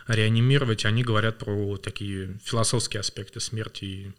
реанимировать. 0.07 0.85
Они 0.85 1.03
говорят 1.03 1.37
про 1.37 1.77
такие 1.77 2.37
философские 2.43 2.99
аспекты 3.01 3.39
смерти 3.39 3.85
и 3.85 4.11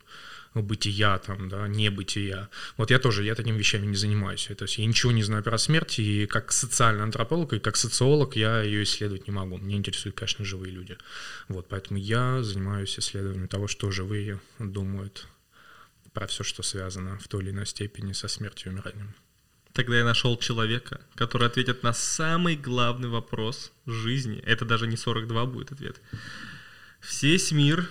ну, 0.54 0.62
бытия, 0.62 1.18
там, 1.18 1.48
да, 1.48 1.66
небытия. 1.66 2.48
Вот 2.76 2.90
я 2.90 2.98
тоже, 2.98 3.24
я 3.24 3.34
такими 3.34 3.58
вещами 3.58 3.86
не 3.86 3.96
занимаюсь. 3.96 4.48
То 4.56 4.64
есть 4.64 4.78
я 4.78 4.86
ничего 4.86 5.10
не 5.10 5.24
знаю 5.24 5.42
про 5.42 5.58
смерть, 5.58 5.98
и 5.98 6.26
как 6.26 6.52
социальный 6.52 7.02
антрополог, 7.02 7.52
и 7.52 7.58
как 7.58 7.76
социолог 7.76 8.36
я 8.36 8.62
ее 8.62 8.84
исследовать 8.84 9.26
не 9.26 9.32
могу. 9.32 9.58
Меня 9.58 9.76
интересуют, 9.76 10.16
конечно, 10.16 10.44
живые 10.44 10.72
люди. 10.72 10.96
Вот, 11.48 11.68
поэтому 11.68 11.98
я 11.98 12.42
занимаюсь 12.42 12.98
исследованием 12.98 13.48
того, 13.48 13.66
что 13.66 13.90
живые 13.90 14.40
думают 14.60 15.26
про 16.12 16.28
все, 16.28 16.44
что 16.44 16.62
связано 16.62 17.18
в 17.18 17.26
той 17.26 17.42
или 17.42 17.50
иной 17.50 17.66
степени 17.66 18.12
со 18.12 18.28
смертью 18.28 18.70
и 18.70 18.74
умиранием. 18.74 19.14
Тогда 19.72 19.98
я 19.98 20.04
нашел 20.04 20.36
человека, 20.36 21.00
который 21.16 21.48
ответит 21.48 21.82
на 21.82 21.92
самый 21.92 22.54
главный 22.54 23.08
вопрос 23.08 23.72
жизни. 23.86 24.38
Это 24.46 24.64
даже 24.64 24.86
не 24.86 24.96
42 24.96 25.46
будет 25.46 25.72
ответ. 25.72 26.00
Весь 27.20 27.50
мир 27.50 27.90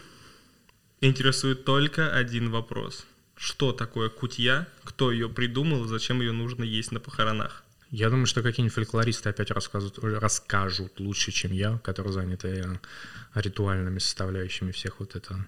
интересует 1.07 1.65
только 1.65 2.13
один 2.13 2.50
вопрос. 2.50 3.05
Что 3.36 3.74
такое 3.74 4.10
кутья, 4.10 4.67
кто 4.83 5.12
ее 5.12 5.27
придумал, 5.29 5.86
зачем 5.86 6.22
ее 6.22 6.31
нужно 6.31 6.63
есть 6.63 6.91
на 6.91 7.00
похоронах? 7.00 7.63
Я 7.89 8.10
думаю, 8.10 8.25
что 8.25 8.41
какие-нибудь 8.41 8.74
фольклористы 8.74 9.29
опять 9.29 9.51
расскажут, 9.51 10.00
расскажут 10.01 11.00
лучше, 11.00 11.31
чем 11.31 11.51
я, 11.51 11.77
который 11.83 12.12
заняты 12.12 12.79
ритуальными 13.36 14.00
составляющими 14.00 14.72
всех 14.72 15.00
вот 15.00 15.15
это 15.15 15.45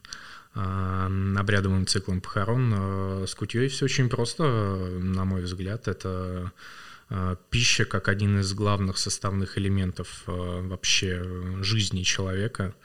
э, 0.54 1.34
обрядовым 1.38 1.88
циклом 1.88 2.22
похорон. 2.22 2.74
Э, 2.76 3.26
с 3.28 3.34
кутьей 3.34 3.68
все 3.68 3.86
очень 3.86 4.10
просто, 4.10 4.44
на 4.44 5.26
мой 5.26 5.42
взгляд. 5.42 5.88
Это 5.88 6.52
э, 7.10 7.36
пища 7.50 7.86
как 7.86 8.10
один 8.10 8.40
из 8.40 8.54
главных 8.54 9.00
составных 9.00 9.58
элементов 9.58 10.22
вообще 10.28 11.24
жизни 11.64 12.04
человека. 12.04 12.76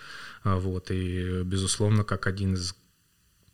А, 0.43 0.57
вот, 0.57 0.91
и, 0.91 1.43
безусловно, 1.43 2.05
как 2.05 2.27
один 2.27 2.55
из 2.55 2.75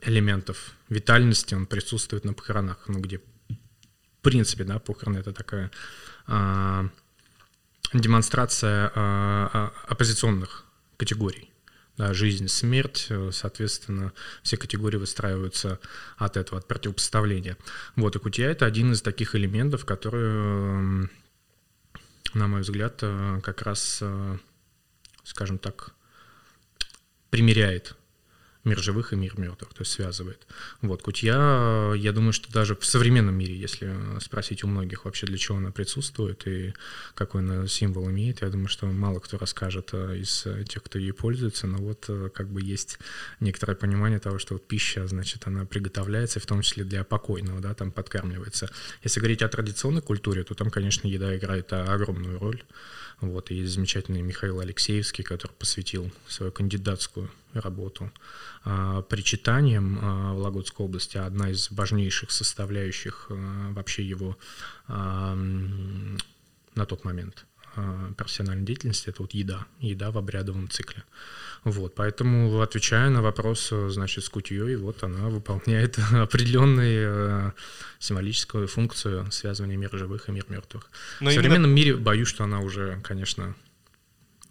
элементов 0.00 0.72
витальности 0.88 1.54
он 1.54 1.66
присутствует 1.66 2.24
на 2.24 2.32
похоронах, 2.32 2.84
ну, 2.86 3.00
где, 3.00 3.18
в 3.18 4.22
принципе, 4.22 4.64
да, 4.64 4.78
похороны— 4.78 5.18
это 5.18 5.32
такая 5.32 5.70
а, 6.26 6.88
демонстрация 7.92 8.92
а, 8.94 9.50
а, 9.52 9.72
оппозиционных 9.88 10.64
категорий. 10.96 11.50
Да, 11.96 12.12
жизнь, 12.12 12.48
смерть, 12.48 13.10
соответственно, 13.32 14.12
все 14.42 14.58
категории 14.58 14.98
выстраиваются 14.98 15.80
от 16.18 16.36
этого, 16.36 16.58
от 16.58 16.68
противопоставления. 16.68 17.56
Вот, 17.96 18.14
и 18.14 18.18
кутья— 18.18 18.50
это 18.50 18.66
один 18.66 18.92
из 18.92 19.00
таких 19.00 19.34
элементов, 19.34 19.86
которые, 19.86 21.08
на 22.34 22.48
мой 22.48 22.60
взгляд, 22.60 23.00
как 23.00 23.62
раз, 23.62 24.02
скажем 25.24 25.56
так, 25.56 25.95
примеряет 27.36 27.94
мир 28.64 28.78
живых 28.78 29.12
и 29.12 29.16
мир 29.16 29.38
мертвых, 29.38 29.74
то 29.74 29.82
есть 29.82 29.92
связывает. 29.92 30.46
Вот, 30.80 31.02
кутья, 31.02 31.92
я 31.94 32.12
думаю, 32.12 32.32
что 32.32 32.50
даже 32.50 32.74
в 32.74 32.84
современном 32.86 33.34
мире, 33.34 33.54
если 33.54 33.94
спросить 34.20 34.64
у 34.64 34.68
многих 34.68 35.04
вообще, 35.04 35.26
для 35.26 35.36
чего 35.36 35.58
она 35.58 35.70
присутствует 35.70 36.46
и 36.46 36.72
какой 37.14 37.42
она 37.42 37.66
символ 37.66 38.08
имеет, 38.08 38.40
я 38.40 38.48
думаю, 38.48 38.68
что 38.68 38.86
мало 38.86 39.20
кто 39.20 39.36
расскажет 39.36 39.90
э, 39.92 40.16
из 40.16 40.46
тех, 40.66 40.82
кто 40.82 40.98
ей 40.98 41.12
пользуется, 41.12 41.66
но 41.66 41.76
вот 41.76 42.06
э, 42.08 42.30
как 42.34 42.48
бы 42.48 42.62
есть 42.62 42.98
некоторое 43.38 43.74
понимание 43.74 44.18
того, 44.18 44.38
что 44.38 44.54
вот 44.54 44.66
пища, 44.66 45.06
значит, 45.06 45.46
она 45.46 45.66
приготовляется, 45.66 46.40
в 46.40 46.46
том 46.46 46.62
числе 46.62 46.84
для 46.84 47.04
покойного, 47.04 47.60
да, 47.60 47.74
там 47.74 47.92
подкармливается. 47.92 48.70
Если 49.04 49.20
говорить 49.20 49.42
о 49.42 49.48
традиционной 49.48 50.00
культуре, 50.00 50.42
то 50.42 50.54
там, 50.54 50.70
конечно, 50.70 51.06
еда 51.06 51.36
играет 51.36 51.70
огромную 51.74 52.38
роль. 52.38 52.62
Вот, 53.20 53.50
и 53.50 53.64
замечательный 53.64 54.20
Михаил 54.20 54.60
Алексеевский, 54.60 55.24
который 55.24 55.52
посвятил 55.52 56.12
свою 56.28 56.52
кандидатскую 56.52 57.30
работу 57.54 58.12
а, 58.62 59.00
причитаниям 59.02 59.98
а, 60.02 60.34
в 60.34 60.38
Лагутской 60.38 60.84
области, 60.84 61.16
одна 61.16 61.50
из 61.50 61.70
важнейших 61.70 62.30
составляющих 62.30 63.28
а, 63.30 63.72
вообще 63.72 64.04
его 64.04 64.36
а, 64.86 65.34
на 65.34 66.84
тот 66.86 67.04
момент 67.04 67.46
а, 67.74 68.12
профессиональной 68.12 68.66
деятельности, 68.66 69.08
это 69.08 69.22
вот 69.22 69.32
еда, 69.32 69.66
еда 69.80 70.10
в 70.10 70.18
обрядовом 70.18 70.68
цикле. 70.68 71.02
Вот, 71.66 71.96
поэтому, 71.96 72.60
отвечая 72.60 73.10
на 73.10 73.22
вопрос, 73.22 73.72
значит, 73.88 74.22
с 74.22 74.28
кутьей, 74.28 74.76
вот 74.76 75.02
она 75.02 75.28
выполняет 75.28 75.98
определенную 76.12 77.08
э, 77.10 77.52
символическую 77.98 78.68
функцию 78.68 79.28
связывания 79.32 79.76
мира 79.76 79.98
живых 79.98 80.28
и 80.28 80.32
мира 80.32 80.46
мертвых. 80.48 80.88
Но 81.18 81.28
в 81.28 81.32
современном 81.32 81.72
именно... 81.72 81.76
мире 81.76 81.96
боюсь, 81.96 82.28
что 82.28 82.44
она 82.44 82.60
уже, 82.60 83.00
конечно, 83.02 83.56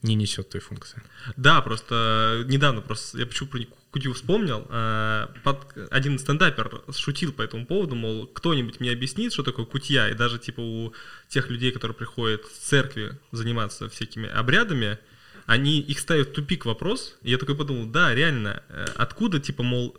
не 0.02 0.16
несет 0.16 0.50
той 0.50 0.60
функции. 0.60 1.02
Да, 1.38 1.62
просто 1.62 2.44
недавно 2.48 2.82
просто 2.82 3.18
я 3.18 3.26
почему 3.26 3.48
про 3.48 3.60
кутью 3.92 4.14
вспомнил. 4.14 4.68
Э, 4.70 5.28
под, 5.42 5.74
один 5.92 6.20
стендапер 6.20 6.82
шутил 6.92 7.32
по 7.32 7.44
этому 7.44 7.66
поводу, 7.66 7.96
мол, 7.96 8.28
кто-нибудь 8.28 8.82
мне 8.82 8.92
объяснит, 8.92 9.32
что 9.32 9.44
такое 9.44 9.66
кутья, 9.66 10.10
и 10.10 10.16
даже 10.16 10.38
типа 10.38 10.60
у 10.60 10.94
тех 11.30 11.50
людей, 11.50 11.72
которые 11.72 11.96
приходят 11.96 12.44
в 12.44 12.60
церкви 12.60 13.18
заниматься 13.32 13.88
всякими 13.88 14.28
обрядами, 14.28 15.00
они 15.46 15.80
их 15.80 16.00
ставят 16.00 16.30
в 16.30 16.32
тупик 16.34 16.66
вопрос. 16.66 17.18
И 17.22 17.32
я 17.32 17.38
такой 17.38 17.56
подумал, 17.56 17.86
да, 17.86 18.14
реально, 18.14 18.64
э, 18.70 18.86
откуда, 18.96 19.40
типа, 19.40 19.64
мол, 19.64 19.96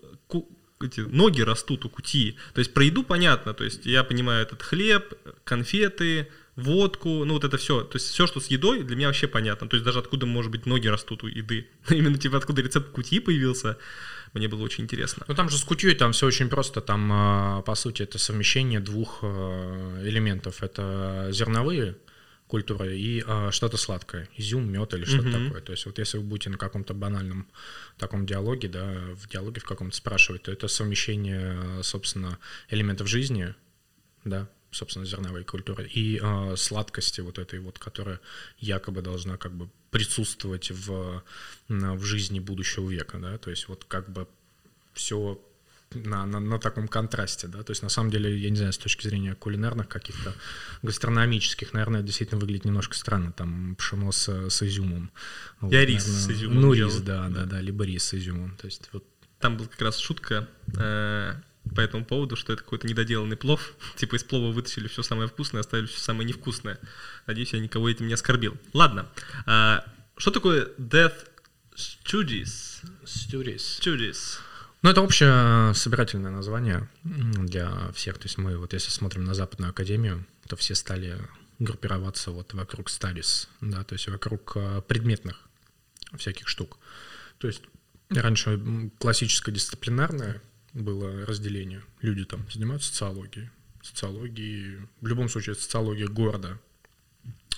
эти 0.81 1.00
ноги 1.00 1.41
растут 1.41 1.85
у 1.85 1.88
кути. 1.88 2.37
То 2.55 2.59
есть 2.59 2.75
про 2.75 2.85
еду 2.85 3.03
понятно, 3.03 3.55
то 3.55 3.65
есть 3.65 3.87
я 3.87 4.05
понимаю 4.05 4.43
этот 4.43 4.62
хлеб, 4.62 5.15
конфеты, 5.45 6.29
водку, 6.55 7.25
ну 7.25 7.35
вот 7.35 7.45
это 7.45 7.57
все. 7.57 7.83
То 7.83 7.97
есть 7.97 8.09
все, 8.09 8.26
что 8.26 8.41
с 8.41 8.49
едой, 8.49 8.83
для 8.83 8.97
меня 8.97 9.07
вообще 9.07 9.26
понятно. 9.26 9.69
То 9.69 9.76
есть 9.76 9.85
даже 9.85 9.99
откуда, 9.99 10.26
может 10.26 10.50
быть, 10.50 10.67
ноги 10.67 10.88
растут 10.88 11.25
у 11.25 11.29
еды. 11.29 11.69
Именно 11.88 12.19
типа 12.19 12.37
откуда 12.37 12.62
рецепт 12.62 12.91
кутьи 12.91 13.21
появился, 13.21 13.79
мне 14.33 14.49
было 14.49 14.62
очень 14.62 14.85
интересно. 14.85 15.25
Ну 15.29 15.35
там 15.35 15.49
же 15.49 15.57
с 15.57 15.65
кутьей 15.65 15.95
там 15.95 16.12
все 16.12 16.26
очень 16.26 16.49
просто. 16.49 16.81
Там, 16.81 17.11
а, 17.12 17.62
по 17.62 17.75
сути, 17.75 18.03
это 18.03 18.19
совмещение 18.19 18.81
двух 18.81 19.21
а, 19.23 20.03
элементов. 20.07 20.62
Это 20.62 21.29
зерновые 21.31 21.97
культуры 22.49 22.97
и 22.97 23.23
а, 23.26 23.50
что-то 23.50 23.76
сладкое, 23.76 24.29
изюм, 24.37 24.71
мед 24.71 24.95
или 24.95 25.05
что-то 25.05 25.29
mm-hmm. 25.29 25.47
такое. 25.47 25.61
То 25.62 25.73
есть 25.73 25.87
вот 25.87 25.99
если 25.99 26.19
вы 26.19 26.25
будете 26.25 26.50
на 26.50 26.59
каком-то 26.59 26.95
банальном 26.95 27.49
таком 27.99 28.26
диалоге, 28.26 28.69
да, 28.69 28.93
в 29.15 29.29
диалоге 29.29 29.61
в 29.61 29.65
каком-то 29.65 29.97
спрашивать, 29.97 30.43
то 30.43 30.53
это 30.53 30.69
совмещение, 30.69 31.83
собственно, 31.83 32.38
элементов 32.71 33.09
жизни, 33.09 33.55
да, 34.25 34.49
собственно, 34.71 35.07
зерновой 35.07 35.45
культуры 35.45 35.87
и 35.87 36.21
э, 36.23 36.57
сладкости 36.57 37.21
вот 37.21 37.38
этой 37.38 37.59
вот, 37.59 37.79
которая 37.79 38.21
якобы 38.59 39.03
должна 39.03 39.37
как 39.37 39.53
бы 39.53 39.69
присутствовать 39.91 40.71
в, 40.71 41.23
в 41.69 42.05
жизни 42.05 42.38
будущего 42.38 42.88
века, 42.91 43.19
да, 43.19 43.38
то 43.38 43.50
есть 43.50 43.69
вот 43.69 43.85
как 43.85 44.11
бы 44.11 44.29
все 44.95 45.41
на, 45.95 46.26
на, 46.26 46.40
на 46.40 46.59
таком 46.59 46.88
контрасте, 46.88 47.49
да, 47.49 47.62
то 47.62 47.71
есть 47.71 47.83
на 47.83 47.88
самом 47.88 48.11
деле, 48.11 48.37
я 48.37 48.50
не 48.50 48.57
знаю, 48.57 48.73
с 48.73 48.78
точки 48.78 49.07
зрения 49.07 49.35
кулинарных 49.35 49.88
каких-то 49.88 50.35
гастрономических, 50.83 51.73
наверное, 51.73 52.02
действительно 52.02 52.40
выглядит 52.40 52.64
немножко 52.64 52.97
странно, 52.97 53.33
там 53.33 53.76
пшено 53.76 54.12
с, 54.12 54.28
с 54.28 54.62
изюмом. 54.62 55.11
Вот, 55.61 55.73
я 55.73 55.85
рис 55.85 56.07
наверное, 56.07 56.23
с 56.23 56.31
изюмом 56.31 56.61
Ну, 56.61 56.73
рис, 56.73 56.97
да, 57.00 57.28
да, 57.28 57.45
да, 57.45 57.61
либо 57.61 57.85
рис 57.85 58.05
с 58.05 58.14
изюмом, 58.14 58.57
то 58.57 58.66
есть 58.66 58.88
вот. 58.93 59.05
Там 59.38 59.59
была 59.59 59.69
как 59.69 59.83
раз 59.83 59.99
шутка 59.99 60.49
э, 60.78 61.34
по 61.75 61.80
этому 61.80 62.06
поводу, 62.06 62.37
что 62.37 62.54
это 62.54 62.63
какой-то 62.63 62.89
недоделанный 62.89 63.37
плов, 63.37 63.75
типа 63.97 64.17
из 64.17 64.25
плова 64.25 64.52
вытащили 64.52 64.89
все 64.89 65.02
самое 65.02 65.28
вкусное, 65.28 65.60
оставили 65.60 65.87
все 65.87 66.00
самое 66.00 66.26
невкусное. 66.26 66.78
Надеюсь, 67.26 67.52
я 67.52 67.60
никого 67.60 67.89
этим 67.89 68.06
не 68.06 68.15
оскорбил. 68.15 68.56
Ладно, 68.73 69.08
э, 69.47 69.80
что 70.17 70.30
такое 70.30 70.69
death 70.78 71.15
studies? 71.76 72.82
Studies. 73.04 73.58
Studies. 73.58 74.39
Ну, 74.86 74.92
это 74.92 75.02
общее 75.02 75.75
собирательное 75.75 76.30
название 76.30 76.88
для 77.02 77.90
всех. 77.90 78.18
То 78.18 78.26
есть 78.26 78.38
мы 78.38 78.56
вот 78.56 78.72
если 78.72 78.92
смотрим 78.92 79.25
на 79.25 79.34
Западную 79.34 79.70
Академию, 79.70 80.25
то 80.46 80.54
все 80.54 80.76
стали 80.76 81.18
группироваться 81.58 82.30
вот 82.30 82.54
вокруг 82.54 82.88
стадис, 82.88 83.49
да, 83.60 83.82
то 83.82 83.94
есть 83.94 84.06
вокруг 84.06 84.52
а, 84.54 84.82
предметных 84.82 85.49
всяких 86.16 86.46
штук. 86.46 86.78
То 87.38 87.49
есть 87.49 87.62
раньше 88.10 88.60
классическое 89.00 89.52
дисциплинарное 89.52 90.40
было 90.72 91.26
разделение. 91.26 91.82
Люди 92.00 92.25
там 92.25 92.46
занимаются 92.49 92.90
социологией. 92.90 93.50
Социологией, 93.82 94.86
в 95.00 95.06
любом 95.08 95.28
случае, 95.28 95.56
социология 95.56 96.06
города, 96.06 96.60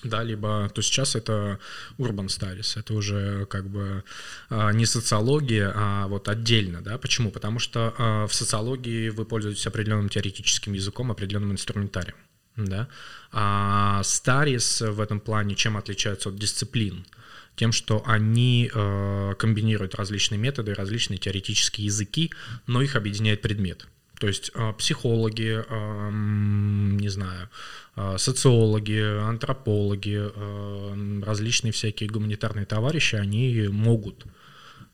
да, 0.04 0.22
либо, 0.22 0.70
то 0.74 0.82
сейчас 0.82 1.16
это 1.16 1.58
urban 1.98 2.26
studies, 2.26 2.78
это 2.78 2.94
уже 2.94 3.46
как 3.46 3.68
бы 3.68 4.04
а, 4.48 4.72
не 4.72 4.86
социология, 4.86 5.72
а 5.74 6.06
вот 6.06 6.28
отдельно, 6.28 6.80
да, 6.82 6.98
почему? 6.98 7.30
Потому 7.30 7.58
что 7.58 7.94
а, 7.98 8.26
в 8.26 8.34
социологии 8.34 9.08
вы 9.10 9.24
пользуетесь 9.24 9.66
определенным 9.66 10.08
теоретическим 10.08 10.72
языком, 10.72 11.10
определенным 11.10 11.52
инструментарием, 11.52 12.16
да, 12.56 12.88
а 13.32 14.00
studies 14.02 14.90
в 14.90 15.00
этом 15.00 15.20
плане 15.20 15.54
чем 15.54 15.76
отличаются 15.76 16.28
от 16.28 16.36
дисциплин? 16.36 17.04
Тем, 17.56 17.72
что 17.72 18.04
они 18.06 18.70
э, 18.72 19.34
комбинируют 19.36 19.96
различные 19.96 20.38
методы, 20.38 20.74
различные 20.74 21.18
теоретические 21.18 21.86
языки, 21.86 22.30
но 22.68 22.82
их 22.82 22.94
объединяет 22.94 23.42
предмет. 23.42 23.88
То 24.18 24.26
есть 24.26 24.50
а, 24.54 24.72
психологи, 24.72 25.64
не 27.00 27.08
знаю, 27.08 27.48
а, 27.94 28.18
социологи, 28.18 29.00
антропологи, 29.00 30.18
а, 30.20 31.22
различные 31.24 31.72
всякие 31.72 32.08
гуманитарные 32.08 32.66
товарищи, 32.66 33.16
они 33.16 33.68
могут 33.70 34.24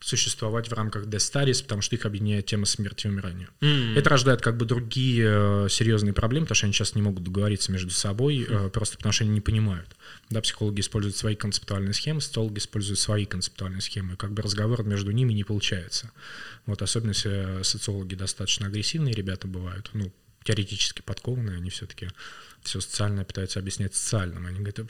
существовать 0.05 0.69
в 0.69 0.73
рамках 0.75 1.07
Death 1.07 1.33
Studies, 1.33 1.63
потому 1.63 1.81
что 1.81 1.97
их 1.97 2.05
объединяет 2.05 2.47
тема 2.47 2.67
смерти 2.67 3.07
и 3.07 3.11
умирания. 3.11 3.49
Mm-hmm. 3.61 3.99
Это 3.99 4.11
рождает 4.11 4.43
как 4.43 4.57
бы 4.57 4.67
другие 4.67 5.27
э, 5.27 5.69
серьезные 5.71 6.13
проблемы, 6.13 6.45
потому 6.45 6.57
что 6.57 6.67
они 6.67 6.75
сейчас 6.75 6.95
не 6.95 7.01
могут 7.01 7.25
договориться 7.25 7.73
между 7.73 7.91
собой, 7.91 8.41
mm-hmm. 8.41 8.71
просто 8.71 8.99
потому 8.99 9.13
что 9.13 9.25
они 9.25 9.33
не 9.33 9.41
понимают. 9.41 9.89
Да, 10.29 10.43
психологи 10.43 10.81
используют 10.81 11.17
свои 11.17 11.35
концептуальные 11.35 11.95
схемы, 11.95 12.21
социологи 12.21 12.59
используют 12.59 12.99
свои 12.99 13.25
концептуальные 13.25 13.81
схемы, 13.81 14.15
и 14.15 14.17
как 14.17 14.33
бы 14.33 14.43
разговор 14.43 14.85
между 14.85 15.11
ними 15.11 15.33
не 15.33 15.45
получается. 15.45 16.11
Вот 16.67 16.83
особенно 16.83 17.11
если 17.11 17.63
социологи 17.63 18.15
достаточно 18.15 18.67
агрессивные 18.67 19.15
ребята 19.15 19.49
бывают, 19.49 19.89
ну, 19.95 20.13
теоретически 20.45 21.01
подкованные, 21.01 21.57
они 21.57 21.71
все-таки 21.71 22.11
все 22.65 22.81
социальное 22.81 23.25
пытаются 23.25 23.59
объяснять 23.59 23.95
социальным. 23.95 24.47
Они 24.47 24.59
говорят, 24.59 24.81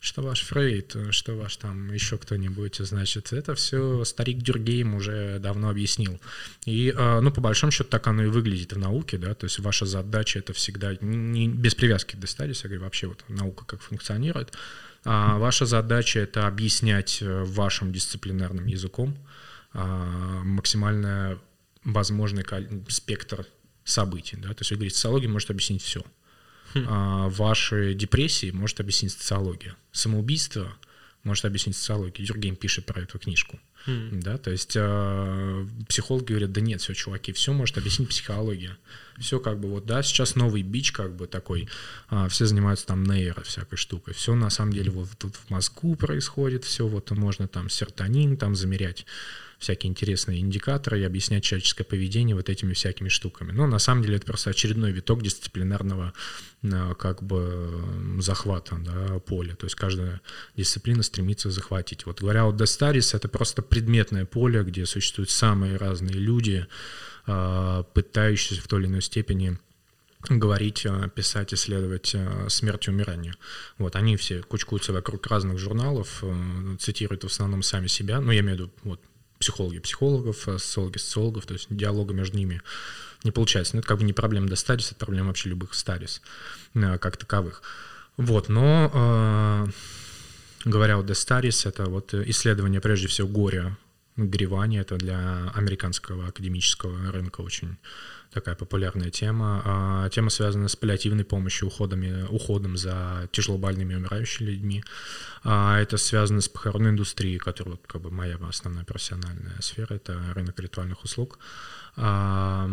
что 0.00 0.22
ваш 0.22 0.42
Фрейд, 0.42 0.96
что 1.10 1.34
ваш 1.34 1.56
там 1.56 1.92
еще 1.92 2.18
кто-нибудь, 2.18 2.76
значит, 2.76 3.32
это 3.32 3.54
все 3.54 4.04
старик 4.04 4.38
Дюргейм 4.38 4.94
уже 4.94 5.38
давно 5.38 5.70
объяснил. 5.70 6.20
И, 6.66 6.92
а, 6.96 7.20
ну, 7.20 7.30
по 7.30 7.40
большому 7.40 7.72
счету, 7.72 7.90
так 7.90 8.06
оно 8.06 8.24
и 8.24 8.26
выглядит 8.26 8.72
в 8.72 8.78
науке, 8.78 9.18
да, 9.18 9.34
то 9.34 9.44
есть 9.44 9.58
ваша 9.60 9.86
задача 9.86 10.38
это 10.40 10.52
всегда, 10.52 10.94
не, 11.00 11.48
без 11.48 11.74
привязки 11.74 12.16
к 12.16 12.20
дестадис, 12.20 12.62
я 12.64 12.68
говорю, 12.68 12.84
вообще 12.84 13.06
вот 13.06 13.24
наука 13.28 13.64
как 13.64 13.80
функционирует, 13.80 14.54
а 15.04 15.38
ваша 15.38 15.66
задача 15.66 16.20
это 16.20 16.46
объяснять 16.46 17.18
э, 17.22 17.44
вашим 17.44 17.92
дисциплинарным 17.92 18.66
языком 18.66 19.16
а, 19.72 20.42
максимально 20.42 21.38
возможный 21.84 22.44
спектр 22.88 23.46
событий, 23.84 24.36
да, 24.36 24.48
то 24.48 24.60
есть 24.60 24.70
вы 24.70 24.76
говорите, 24.76 24.96
социология 24.96 25.28
может 25.28 25.50
объяснить 25.50 25.82
все. 25.82 26.02
А, 26.74 27.28
ваши 27.28 27.94
депрессии 27.94 28.50
может 28.50 28.80
объяснить 28.80 29.12
социология. 29.12 29.76
Самоубийство 29.92 30.72
может 31.22 31.44
объяснить 31.44 31.76
социология. 31.76 32.24
Юрген 32.24 32.56
пишет 32.56 32.86
про 32.86 33.02
эту 33.02 33.18
книжку. 33.18 33.58
Mm. 33.86 34.20
Да, 34.22 34.38
то 34.38 34.50
есть 34.50 34.72
э, 34.74 35.66
психологи 35.88 36.26
говорят, 36.26 36.52
да 36.52 36.60
нет, 36.60 36.80
все, 36.80 36.94
чуваки, 36.94 37.32
все 37.32 37.52
может 37.52 37.78
объяснить 37.78 38.08
психология. 38.08 38.76
Все 39.18 39.40
как 39.40 39.58
бы 39.58 39.68
вот, 39.68 39.86
да, 39.86 40.02
сейчас 40.02 40.36
новый 40.36 40.62
бич 40.62 40.92
как 40.92 41.14
бы 41.16 41.26
такой, 41.26 41.68
э, 42.10 42.28
все 42.28 42.46
занимаются 42.46 42.86
там 42.86 43.04
нейро 43.04 43.42
всякой 43.42 43.76
штукой. 43.76 44.14
Все 44.14 44.34
на 44.34 44.50
самом 44.50 44.72
деле 44.72 44.90
вот 44.90 45.08
тут 45.18 45.36
в 45.36 45.50
мозгу 45.50 45.96
происходит, 45.96 46.64
все 46.64 46.86
вот 46.86 47.10
можно 47.12 47.48
там 47.48 47.68
серотонин 47.70 48.36
там 48.36 48.54
замерять 48.54 49.06
всякие 49.58 49.90
интересные 49.90 50.40
индикаторы 50.40 51.00
и 51.00 51.04
объяснять 51.04 51.42
человеческое 51.42 51.84
поведение 51.84 52.36
вот 52.36 52.48
этими 52.48 52.72
всякими 52.74 53.08
штуками. 53.08 53.52
Но 53.52 53.66
на 53.66 53.78
самом 53.78 54.02
деле 54.02 54.16
это 54.16 54.26
просто 54.26 54.50
очередной 54.50 54.92
виток 54.92 55.22
дисциплинарного 55.22 56.12
э, 56.62 56.94
как 56.96 57.22
бы 57.22 57.82
захвата 58.20 58.76
да, 58.78 59.18
поля. 59.18 59.56
То 59.56 59.66
есть 59.66 59.74
каждая 59.74 60.20
дисциплина 60.56 61.02
стремится 61.02 61.50
захватить. 61.50 62.06
Вот 62.06 62.20
говоря 62.20 62.46
о 62.46 62.52
Дестарис, 62.52 63.14
это 63.14 63.28
просто 63.28 63.62
предметное 63.68 64.24
поле, 64.24 64.62
где 64.62 64.86
существуют 64.86 65.30
самые 65.30 65.76
разные 65.76 66.14
люди, 66.14 66.66
э, 67.26 67.84
пытающиеся 67.94 68.62
в 68.62 68.68
той 68.68 68.80
или 68.80 68.88
иной 68.88 69.02
степени 69.02 69.58
говорить, 70.28 70.84
э, 70.84 71.08
писать, 71.14 71.54
исследовать 71.54 72.16
смерть 72.48 72.88
и 72.88 72.90
умирание. 72.90 73.34
Вот, 73.78 73.96
они 73.96 74.16
все 74.16 74.42
кучкуются 74.42 74.92
вокруг 74.92 75.26
разных 75.26 75.58
журналов, 75.58 76.24
цитируют 76.78 77.22
в 77.24 77.28
основном 77.28 77.62
сами 77.62 77.86
себя, 77.86 78.20
ну, 78.20 78.32
я 78.32 78.40
имею 78.40 78.56
в 78.56 78.60
виду 78.60 78.72
вот, 78.82 79.00
психологи 79.38 79.78
психологов, 79.78 80.48
социологи 80.58 80.98
социологов, 80.98 81.46
то 81.46 81.54
есть 81.54 81.68
диалога 81.70 82.14
между 82.14 82.36
ними 82.36 82.60
не 83.24 83.30
получается. 83.30 83.76
Но 83.76 83.80
это 83.80 83.88
как 83.88 83.98
бы 83.98 84.04
не 84.04 84.12
проблема 84.12 84.48
до 84.48 84.56
стадис, 84.56 84.90
это 84.90 84.96
проблема 85.04 85.28
вообще 85.28 85.50
любых 85.50 85.74
стадис 85.74 86.22
как 86.74 87.16
таковых. 87.16 87.62
Вот, 88.16 88.48
но 88.48 89.68
говоря 90.64 90.98
о 90.98 91.02
Дестарис, 91.02 91.66
это 91.66 91.84
вот 91.86 92.14
исследование 92.14 92.80
прежде 92.80 93.08
всего 93.08 93.28
горя, 93.28 93.76
горевания, 94.16 94.80
это 94.80 94.96
для 94.96 95.50
американского 95.54 96.28
академического 96.28 97.12
рынка 97.12 97.40
очень 97.40 97.76
такая 98.32 98.54
популярная 98.54 99.10
тема. 99.10 99.62
А, 99.64 100.08
тема 100.10 100.30
связана 100.30 100.68
с 100.68 100.76
паллиативной 100.76 101.24
помощью, 101.24 101.68
уходами, 101.68 102.26
уходом 102.28 102.76
за 102.76 103.28
тяжелобольными 103.32 103.94
умирающими 103.94 104.50
людьми. 104.50 104.84
А, 105.44 105.80
это 105.80 105.96
связано 105.96 106.40
с 106.40 106.48
похоронной 106.48 106.90
индустрией, 106.90 107.38
которая 107.38 107.76
вот, 107.76 107.86
как 107.86 108.02
бы 108.02 108.10
моя 108.10 108.38
основная 108.48 108.84
профессиональная 108.84 109.60
сфера, 109.60 109.94
это 109.94 110.20
рынок 110.34 110.58
ритуальных 110.60 111.04
услуг. 111.04 111.38
А, 111.96 112.68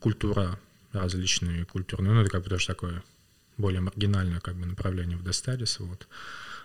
культура 0.00 0.58
различные 0.92 1.64
культурные, 1.64 2.12
ну 2.12 2.20
это 2.20 2.30
как 2.30 2.42
бы 2.42 2.50
тоже 2.50 2.66
такое 2.66 3.02
более 3.56 3.80
маргинальное 3.80 4.40
как 4.40 4.56
бы 4.56 4.66
направление 4.66 5.16
в 5.16 5.24
Дестарис, 5.24 5.78
вот, 5.80 6.06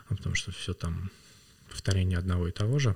потому 0.10 0.36
что 0.36 0.52
все 0.52 0.74
там 0.74 1.12
повторение 1.70 2.18
одного 2.18 2.48
и 2.48 2.52
того 2.52 2.80
же. 2.80 2.96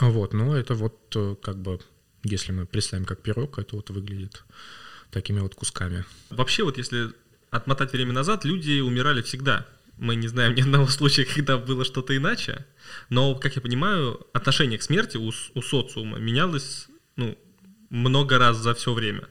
Вот, 0.00 0.32
но 0.32 0.56
это 0.56 0.74
вот 0.74 1.16
э, 1.16 1.34
как 1.42 1.56
бы 1.60 1.80
если 2.24 2.52
мы 2.52 2.66
представим 2.66 3.04
как 3.04 3.20
пирог, 3.20 3.58
это 3.58 3.76
вот 3.76 3.90
выглядит 3.90 4.44
такими 5.10 5.40
вот 5.40 5.54
кусками. 5.54 6.04
Вообще 6.30 6.62
вот 6.62 6.78
если 6.78 7.12
отмотать 7.50 7.92
время 7.92 8.12
назад, 8.12 8.44
люди 8.44 8.80
умирали 8.80 9.22
всегда. 9.22 9.66
Мы 9.98 10.14
не 10.14 10.28
знаем 10.28 10.54
ни 10.54 10.62
одного 10.62 10.86
случая, 10.86 11.24
когда 11.34 11.58
было 11.58 11.84
что-то 11.84 12.16
иначе. 12.16 12.64
Но, 13.08 13.34
как 13.34 13.56
я 13.56 13.62
понимаю, 13.62 14.26
отношение 14.32 14.78
к 14.78 14.82
смерти 14.82 15.16
у, 15.16 15.28
у 15.28 15.62
социума 15.62 16.18
менялось 16.18 16.88
ну, 17.16 17.36
много 17.90 18.38
раз 18.38 18.56
за 18.56 18.74
все 18.74 18.92
время. 18.92 19.28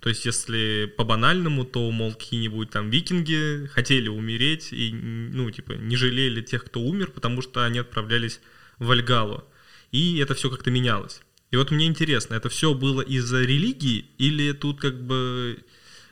То 0.00 0.08
есть, 0.08 0.24
если 0.24 0.92
по-банальному, 0.96 1.64
то, 1.64 1.90
мол, 1.90 2.14
какие-нибудь 2.14 2.70
там 2.70 2.88
викинги 2.88 3.66
хотели 3.66 4.08
умереть 4.08 4.72
и, 4.72 4.92
ну, 4.92 5.50
типа, 5.50 5.72
не 5.72 5.96
жалели 5.96 6.40
тех, 6.40 6.64
кто 6.64 6.80
умер, 6.80 7.10
потому 7.10 7.42
что 7.42 7.64
они 7.64 7.78
отправлялись 7.78 8.40
в 8.78 8.90
Альгалу. 8.90 9.44
И 9.92 10.16
это 10.18 10.34
все 10.34 10.50
как-то 10.50 10.70
менялось. 10.70 11.20
И 11.50 11.56
вот 11.56 11.70
мне 11.70 11.86
интересно, 11.86 12.34
это 12.34 12.48
все 12.48 12.74
было 12.74 13.02
из-за 13.02 13.42
религии 13.42 14.06
или 14.18 14.52
тут 14.52 14.80
как 14.80 15.02
бы 15.02 15.58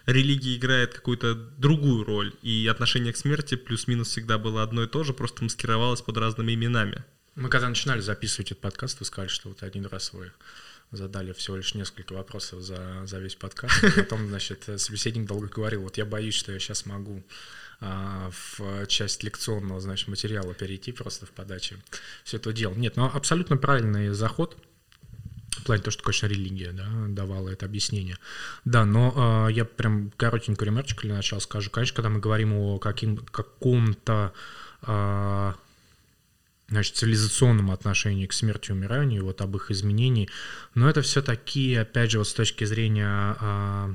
религия 0.05 0.57
играет 0.57 0.95
какую-то 0.95 1.35
другую 1.35 2.05
роль, 2.05 2.33
и 2.43 2.67
отношение 2.71 3.13
к 3.13 3.17
смерти 3.17 3.55
плюс-минус 3.55 4.09
всегда 4.09 4.39
было 4.39 4.63
одно 4.63 4.83
и 4.83 4.87
то 4.87 5.05
же, 5.05 5.13
просто 5.13 5.45
маскировалось 5.45 6.03
под 6.03 6.17
разными 6.17 6.55
именами? 6.55 7.05
Мы 7.37 7.49
когда 7.51 7.69
начинали 7.69 8.01
записывать 8.01 8.51
этот 8.51 8.63
подкаст, 8.63 8.99
вы 8.99 9.07
сказали, 9.07 9.29
что 9.29 9.49
вот 9.51 9.63
один 9.63 9.87
раз 9.87 10.13
вы 10.13 10.33
задали 10.91 11.33
всего 11.33 11.57
лишь 11.57 11.75
несколько 11.75 12.13
вопросов 12.13 12.63
за, 12.63 13.07
за 13.07 13.19
весь 13.19 13.35
подкаст. 13.35 13.75
Потом, 13.97 14.29
значит, 14.29 14.69
собеседник 14.77 15.27
долго 15.27 15.49
говорил, 15.49 15.83
вот 15.83 15.97
я 15.99 16.05
боюсь, 16.05 16.35
что 16.35 16.53
я 16.53 16.59
сейчас 16.59 16.87
могу 16.87 17.23
а, 17.81 18.31
в 18.31 18.87
часть 18.87 19.23
лекционного, 19.23 19.81
значит, 19.81 20.09
материала 20.09 20.55
перейти 20.55 20.93
просто 20.93 21.27
в 21.27 21.31
подаче 21.31 21.77
все 22.25 22.39
это 22.39 22.53
дело. 22.53 22.75
Нет, 22.75 22.97
но 22.97 23.11
абсолютно 23.15 23.57
правильный 23.57 24.11
заход– 24.11 24.57
в 25.59 25.65
плане 25.65 25.83
того, 25.83 25.93
что, 25.93 26.03
конечно, 26.03 26.27
религия 26.27 26.73
да, 26.73 26.87
давала 27.09 27.49
это 27.51 27.67
объяснение. 27.67 28.19
Да, 28.65 28.85
но 28.85 29.49
э, 29.49 29.53
я 29.53 29.65
прям 29.65 30.13
коротенькую 30.17 30.67
ремарочку 30.67 31.03
для 31.03 31.15
начала 31.17 31.41
скажу. 31.41 31.71
Конечно, 31.71 31.97
когда 31.97 32.09
мы 32.09 32.21
говорим 32.21 32.53
о 32.53 32.79
каким, 32.79 33.19
каком-то 33.19 34.33
э, 34.83 35.53
значит, 36.69 36.97
цивилизационном 36.97 37.71
отношении 37.71 38.27
к 38.27 38.33
смерти 38.33 38.71
и 38.71 38.73
умиранию, 38.73 39.25
вот 39.25 39.41
об 39.41 39.57
их 39.57 39.71
изменении, 39.71 40.29
но 40.75 40.89
это 40.89 41.03
все 41.03 41.23
такие, 41.23 41.81
опять 41.81 42.11
же, 42.11 42.19
вот 42.19 42.29
с 42.29 42.35
точки 42.35 42.65
зрения 42.65 43.37
э, 43.41 43.95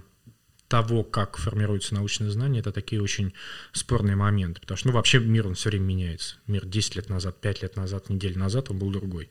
того, 0.73 1.03
как 1.03 1.37
формируются 1.37 1.93
научные 1.93 2.31
знания, 2.31 2.61
это 2.61 2.71
такие 2.71 2.99
очень 2.99 3.33
спорные 3.73 4.15
моменты. 4.15 4.59
Потому 4.59 4.75
что, 4.75 4.87
ну, 4.87 4.93
вообще 4.95 5.19
мир, 5.19 5.45
он 5.45 5.53
все 5.53 5.69
время 5.69 5.83
меняется. 5.83 6.37
Мир 6.47 6.65
10 6.65 6.95
лет 6.95 7.09
назад, 7.09 7.39
5 7.39 7.61
лет 7.61 7.75
назад, 7.75 8.09
неделю 8.09 8.39
назад, 8.39 8.71
он 8.71 8.79
был 8.79 8.89
другой. 8.89 9.29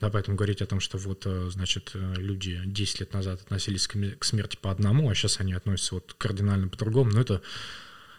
Да, 0.00 0.08
поэтому 0.08 0.38
говорить 0.38 0.62
о 0.62 0.66
том, 0.66 0.80
что 0.80 0.96
вот, 0.96 1.24
э, 1.26 1.50
значит, 1.52 1.90
э, 1.92 2.14
люди 2.16 2.62
10 2.64 3.00
лет 3.00 3.12
назад 3.12 3.42
относились 3.42 3.86
к 3.86 4.24
смерти 4.24 4.56
по 4.56 4.70
одному, 4.70 5.10
а 5.10 5.14
сейчас 5.14 5.40
они 5.40 5.52
относятся 5.52 5.96
вот 5.96 6.14
кардинально 6.16 6.68
по-другому, 6.68 7.10
ну, 7.12 7.20
это 7.20 7.42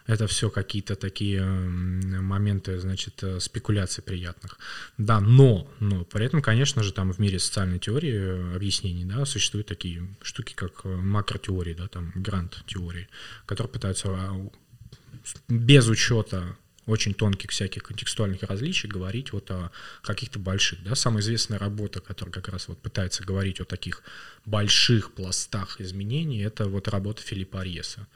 это 0.09 0.25
все 0.25 0.49
какие-то 0.49 0.95
такие 0.95 1.43
моменты, 1.43 2.79
значит, 2.79 3.23
э, 3.23 3.39
спекуляций 3.39 4.03
приятных. 4.03 4.57
Да, 4.97 5.19
но, 5.19 5.71
но 5.79 6.03
при 6.03 6.25
этом, 6.25 6.41
конечно 6.41 6.81
же, 6.81 6.93
там 6.93 7.13
в 7.13 7.19
мире 7.19 7.37
социальной 7.37 7.77
теории 7.77 8.13
э, 8.15 8.55
объяснений, 8.55 9.05
да, 9.05 9.23
существуют 9.25 9.67
такие 9.67 10.07
штуки, 10.23 10.53
как 10.55 10.81
э, 10.83 10.89
макротеории, 10.89 11.75
да, 11.75 11.87
там, 11.87 12.11
грант-теории, 12.15 13.07
которые 13.45 13.71
пытаются 13.71 14.07
а, 14.09 14.49
без 15.47 15.87
учета 15.87 16.57
очень 16.89 17.13
тонких 17.13 17.51
всяких 17.51 17.83
контекстуальных 17.83 18.43
различий 18.43 18.89
говорить 18.89 19.31
вот 19.31 19.49
о 19.51 19.71
каких-то 20.01 20.39
больших. 20.39 20.83
Да? 20.83 20.95
Самая 20.95 21.21
известная 21.21 21.59
работа, 21.59 21.99
которая 22.01 22.33
как 22.33 22.49
раз 22.49 22.67
вот 22.67 22.81
пытается 22.81 23.23
говорить 23.23 23.61
о 23.61 23.65
таких 23.65 24.03
больших 24.45 25.13
пластах 25.13 25.79
изменений, 25.79 26.41
это 26.41 26.65
вот 26.65 26.87
работа 26.87 27.21
Филиппа 27.21 27.61
Арьеса 27.61 28.07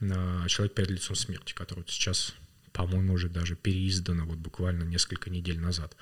«Человек 0.00 0.74
перед 0.74 0.90
лицом 0.90 1.16
смерти», 1.16 1.52
который 1.54 1.84
сейчас 1.86 2.34
по-моему, 2.76 3.14
уже 3.14 3.30
даже 3.30 3.56
переиздана 3.56 4.24
вот 4.24 4.36
буквально 4.36 4.84
несколько 4.84 5.30
недель 5.30 5.58
назад. 5.58 5.96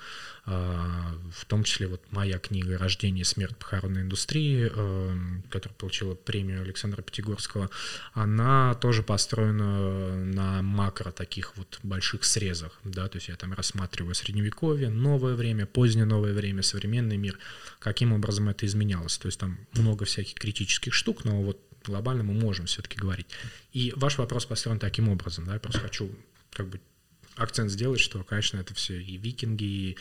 А, 0.45 1.15
в 1.31 1.45
том 1.45 1.63
числе 1.63 1.87
вот 1.87 2.01
моя 2.11 2.37
книга 2.37 2.77
«Рождение 2.77 3.21
и 3.21 3.23
смерть 3.23 3.55
похоронной 3.55 4.01
индустрии», 4.01 4.69
эм, 4.69 5.43
которая 5.49 5.77
получила 5.77 6.15
премию 6.15 6.61
Александра 6.63 7.01
Пятигорского, 7.01 7.69
она 8.13 8.73
тоже 8.75 9.03
построена 9.03 10.17
на 10.17 10.61
макро 10.61 11.11
таких 11.11 11.55
вот 11.55 11.79
больших 11.81 12.25
срезах, 12.25 12.77
да, 12.83 13.07
то 13.07 13.15
есть 13.17 13.29
я 13.29 13.37
там 13.37 13.53
рассматриваю 13.53 14.13
средневековье, 14.13 14.89
новое 14.89 15.35
время, 15.35 15.65
позднее 15.65 16.05
новое 16.05 16.33
время, 16.33 16.61
современный 16.61 17.15
мир, 17.15 17.39
каким 17.79 18.11
образом 18.11 18.49
это 18.49 18.65
изменялось. 18.65 19.17
То 19.17 19.27
есть 19.27 19.39
там 19.39 19.57
много 19.71 20.03
всяких 20.03 20.33
критических 20.33 20.93
штук, 20.93 21.23
но 21.23 21.41
вот 21.41 21.57
глобально 21.85 22.23
мы 22.23 22.33
можем 22.33 22.65
все-таки 22.65 22.97
говорить. 22.97 23.27
И 23.71 23.93
ваш 23.95 24.17
вопрос 24.17 24.45
построен 24.45 24.79
таким 24.79 25.07
образом, 25.07 25.45
да, 25.45 25.53
я 25.53 25.59
просто 25.59 25.79
хочу 25.79 26.09
как 26.55 26.67
бы 26.69 26.79
акцент 27.35 27.69
сделать, 27.69 27.99
что, 27.99 28.23
конечно, 28.23 28.57
это 28.57 28.73
все 28.73 28.99
и 28.99 29.17
викинги, 29.17 29.63
и 29.63 29.97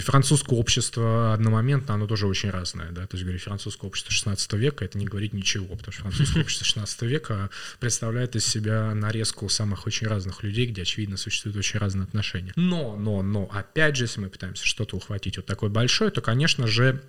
французское 0.00 0.58
общество 0.58 1.32
одномоментно, 1.32 1.94
оно 1.94 2.06
тоже 2.06 2.26
очень 2.26 2.50
разное, 2.50 2.90
да, 2.90 3.06
то 3.06 3.16
есть 3.16 3.24
говорить 3.24 3.42
французское 3.42 3.88
общество 3.88 4.12
16 4.12 4.52
века, 4.54 4.84
это 4.84 4.98
не 4.98 5.06
говорит 5.06 5.32
ничего, 5.32 5.74
потому 5.76 5.92
что 5.92 6.02
французское 6.02 6.42
общество 6.42 6.66
16 6.66 7.02
века 7.02 7.50
представляет 7.80 8.36
из 8.36 8.46
себя 8.46 8.94
нарезку 8.94 9.48
самых 9.48 9.86
очень 9.86 10.06
разных 10.06 10.42
людей, 10.42 10.66
где, 10.66 10.82
очевидно, 10.82 11.16
существуют 11.16 11.56
очень 11.56 11.80
разные 11.80 12.04
отношения. 12.04 12.52
Но, 12.56 12.96
но, 12.96 13.22
но, 13.22 13.48
опять 13.50 13.96
же, 13.96 14.04
если 14.04 14.20
мы 14.20 14.28
пытаемся 14.28 14.66
что-то 14.66 14.96
ухватить 14.96 15.38
вот 15.38 15.46
такое 15.46 15.70
большое, 15.70 16.10
то, 16.10 16.20
конечно 16.20 16.66
же, 16.66 17.02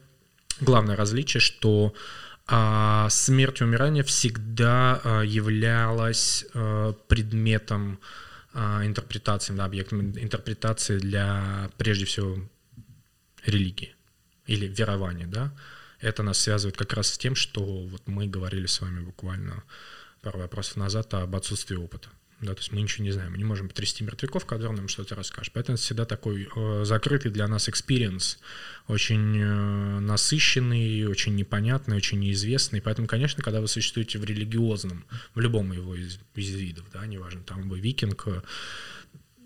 главное 0.62 0.96
различие, 0.96 1.42
что 1.42 1.94
а, 2.48 3.10
смерть 3.10 3.62
и 3.62 3.64
умирание 3.64 4.04
всегда 4.04 5.02
а, 5.04 5.22
являлась 5.22 6.46
а, 6.54 6.94
предметом 7.08 8.00
интерпретациям, 8.54 9.58
да, 9.58 9.66
объектом 9.66 10.18
интерпретации 10.18 10.98
для, 10.98 11.70
прежде 11.78 12.06
всего, 12.06 12.38
религии 13.46 13.96
или 14.48 14.68
верования, 14.68 15.28
да, 15.28 15.54
это 16.00 16.24
нас 16.24 16.40
связывает 16.40 16.78
как 16.78 16.94
раз 16.94 17.14
с 17.14 17.18
тем, 17.18 17.36
что 17.36 17.64
вот 17.64 18.08
мы 18.08 18.28
говорили 18.28 18.66
с 18.66 18.82
вами 18.82 19.02
буквально 19.02 19.64
пару 20.22 20.40
вопросов 20.40 20.78
назад 20.78 21.14
об 21.14 21.36
отсутствии 21.36 21.76
опыта 21.76 22.10
да, 22.42 22.54
то 22.54 22.60
есть 22.60 22.72
мы 22.72 22.82
ничего 22.82 23.04
не 23.04 23.12
знаем, 23.12 23.32
мы 23.32 23.38
не 23.38 23.44
можем 23.44 23.68
потрясти 23.68 24.04
мертвяков, 24.04 24.46
когда 24.46 24.72
нам 24.72 24.88
что-то 24.88 25.16
расскажет. 25.16 25.52
Поэтому 25.54 25.76
это 25.76 25.84
всегда 25.84 26.06
такой 26.06 26.48
э, 26.56 26.86
закрытый 26.86 27.32
для 27.32 27.48
нас 27.48 27.68
experience, 27.68 28.40
очень 28.88 29.38
э, 29.38 30.00
насыщенный, 30.00 31.06
очень 31.06 31.36
непонятный, 31.36 31.98
очень 31.98 32.20
неизвестный. 32.20 32.82
Поэтому, 32.82 33.08
конечно, 33.08 33.44
когда 33.44 33.60
вы 33.60 33.68
существуете 33.68 34.20
в 34.20 34.24
религиозном, 34.24 35.06
в 35.36 35.40
любом 35.40 35.72
его 35.74 35.96
из, 35.96 36.20
из 36.36 36.56
видов, 36.56 36.86
да, 36.94 37.06
неважно, 37.06 37.42
там 37.44 37.68
вы 37.68 37.80
викинг 37.80 38.28
э, 38.28 38.42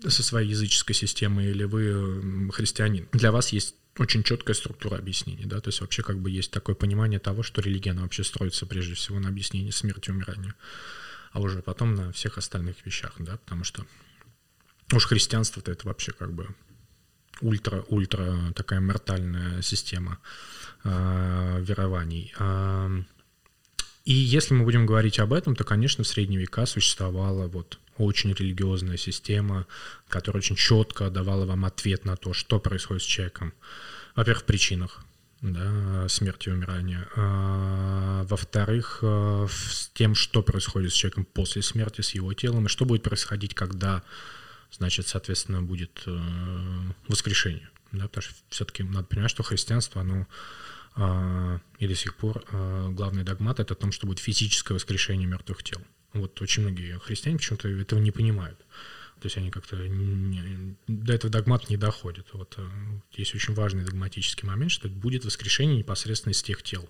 со 0.08 0.22
своей 0.22 0.50
языческой 0.50 0.94
системой 0.94 1.50
или 1.50 1.64
вы 1.64 2.50
христианин, 2.52 3.08
для 3.12 3.32
вас 3.32 3.52
есть 3.52 3.74
очень 3.98 4.22
четкая 4.22 4.54
структура 4.54 4.96
объяснений, 4.96 5.46
да, 5.46 5.60
то 5.60 5.68
есть 5.68 5.80
вообще 5.80 6.02
как 6.02 6.18
бы 6.18 6.30
есть 6.30 6.50
такое 6.50 6.74
понимание 6.74 7.20
того, 7.20 7.42
что 7.42 7.60
религия, 7.60 7.92
она 7.92 8.02
вообще 8.02 8.24
строится 8.24 8.66
прежде 8.66 8.94
всего 8.94 9.20
на 9.20 9.28
объяснении 9.28 9.70
смерти 9.70 10.10
и 10.10 10.12
умирания, 10.12 10.54
а 11.34 11.40
уже 11.40 11.62
потом 11.62 11.94
на 11.94 12.12
всех 12.12 12.38
остальных 12.38 12.86
вещах, 12.86 13.12
да, 13.18 13.36
потому 13.36 13.64
что 13.64 13.84
уж 14.92 15.06
христианство-то 15.06 15.72
это 15.72 15.86
вообще 15.86 16.12
как 16.12 16.32
бы 16.32 16.48
ультра-ультра 17.40 18.52
такая 18.54 18.80
мортальная 18.80 19.60
система 19.60 20.18
э, 20.84 21.60
верований. 21.60 22.32
Э, 22.38 23.02
и 24.04 24.12
если 24.12 24.54
мы 24.54 24.64
будем 24.64 24.86
говорить 24.86 25.18
об 25.18 25.32
этом, 25.32 25.56
то, 25.56 25.64
конечно, 25.64 26.04
в 26.04 26.06
средние 26.06 26.40
века 26.40 26.66
существовала 26.66 27.48
вот 27.48 27.80
очень 27.98 28.32
религиозная 28.32 28.96
система, 28.96 29.66
которая 30.08 30.40
очень 30.40 30.56
четко 30.56 31.10
давала 31.10 31.46
вам 31.46 31.64
ответ 31.64 32.04
на 32.04 32.16
то, 32.16 32.32
что 32.32 32.60
происходит 32.60 33.02
с 33.02 33.06
человеком. 33.06 33.52
Во-первых, 34.14 34.42
в 34.42 34.46
причинах 34.46 35.04
да, 35.52 36.08
смерти 36.08 36.48
и 36.48 36.52
умирания. 36.52 37.06
А, 37.16 38.24
во-вторых, 38.24 39.00
э, 39.02 39.46
с 39.50 39.90
тем, 39.92 40.14
что 40.14 40.42
происходит 40.42 40.92
с 40.92 40.94
человеком 40.94 41.26
после 41.26 41.62
смерти, 41.62 42.00
с 42.00 42.14
его 42.14 42.32
телом, 42.32 42.66
и 42.66 42.68
что 42.68 42.86
будет 42.86 43.02
происходить, 43.02 43.54
когда, 43.54 44.02
значит, 44.70 45.06
соответственно, 45.06 45.62
будет 45.62 46.02
э, 46.06 46.18
воскрешение. 47.08 47.68
Да, 47.92 48.08
потому 48.08 48.22
что 48.22 48.34
все-таки 48.48 48.82
надо 48.82 49.06
понимать, 49.06 49.30
что 49.30 49.42
христианство, 49.42 50.00
оно 50.00 50.26
а, 50.96 51.60
и 51.78 51.86
до 51.86 51.94
сих 51.94 52.16
пор 52.16 52.44
а, 52.50 52.88
главный 52.88 53.22
догмат 53.22 53.60
это 53.60 53.74
о 53.74 53.76
том, 53.76 53.92
что 53.92 54.06
будет 54.06 54.20
физическое 54.20 54.74
воскрешение 54.74 55.28
мертвых 55.28 55.62
тел. 55.62 55.80
Вот 56.12 56.40
очень 56.40 56.62
многие 56.62 56.98
христиане 56.98 57.38
почему-то 57.38 57.68
этого 57.68 58.00
не 58.00 58.12
понимают. 58.12 58.58
То 59.20 59.26
есть 59.26 59.36
они 59.36 59.50
как-то 59.50 59.76
не, 59.76 60.76
до 60.86 61.14
этого 61.14 61.30
догмат 61.30 61.70
не 61.70 61.76
доходят. 61.76 62.26
Вот 62.32 62.54
э, 62.58 62.68
есть 63.12 63.34
очень 63.34 63.54
важный 63.54 63.84
догматический 63.84 64.46
момент, 64.46 64.70
что 64.70 64.88
будет 64.88 65.24
воскрешение 65.24 65.78
непосредственно 65.78 66.32
из 66.32 66.42
тех 66.42 66.62
тел, 66.62 66.88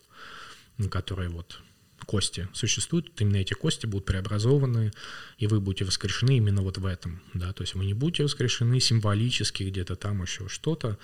которые 0.90 1.28
вот 1.28 1.60
кости 2.04 2.48
существуют, 2.52 3.20
именно 3.20 3.36
эти 3.36 3.54
кости 3.54 3.86
будут 3.86 4.06
преобразованы, 4.06 4.92
и 5.38 5.46
вы 5.46 5.60
будете 5.60 5.84
воскрешены 5.84 6.36
именно 6.36 6.62
вот 6.62 6.78
в 6.78 6.86
этом, 6.86 7.20
да, 7.32 7.52
то 7.52 7.62
есть 7.62 7.74
вы 7.74 7.84
не 7.84 7.94
будете 7.94 8.22
воскрешены 8.22 8.80
символически 8.80 9.64
где-то 9.64 9.96
там 9.96 10.22
еще 10.22 10.48
что-то. 10.48 10.98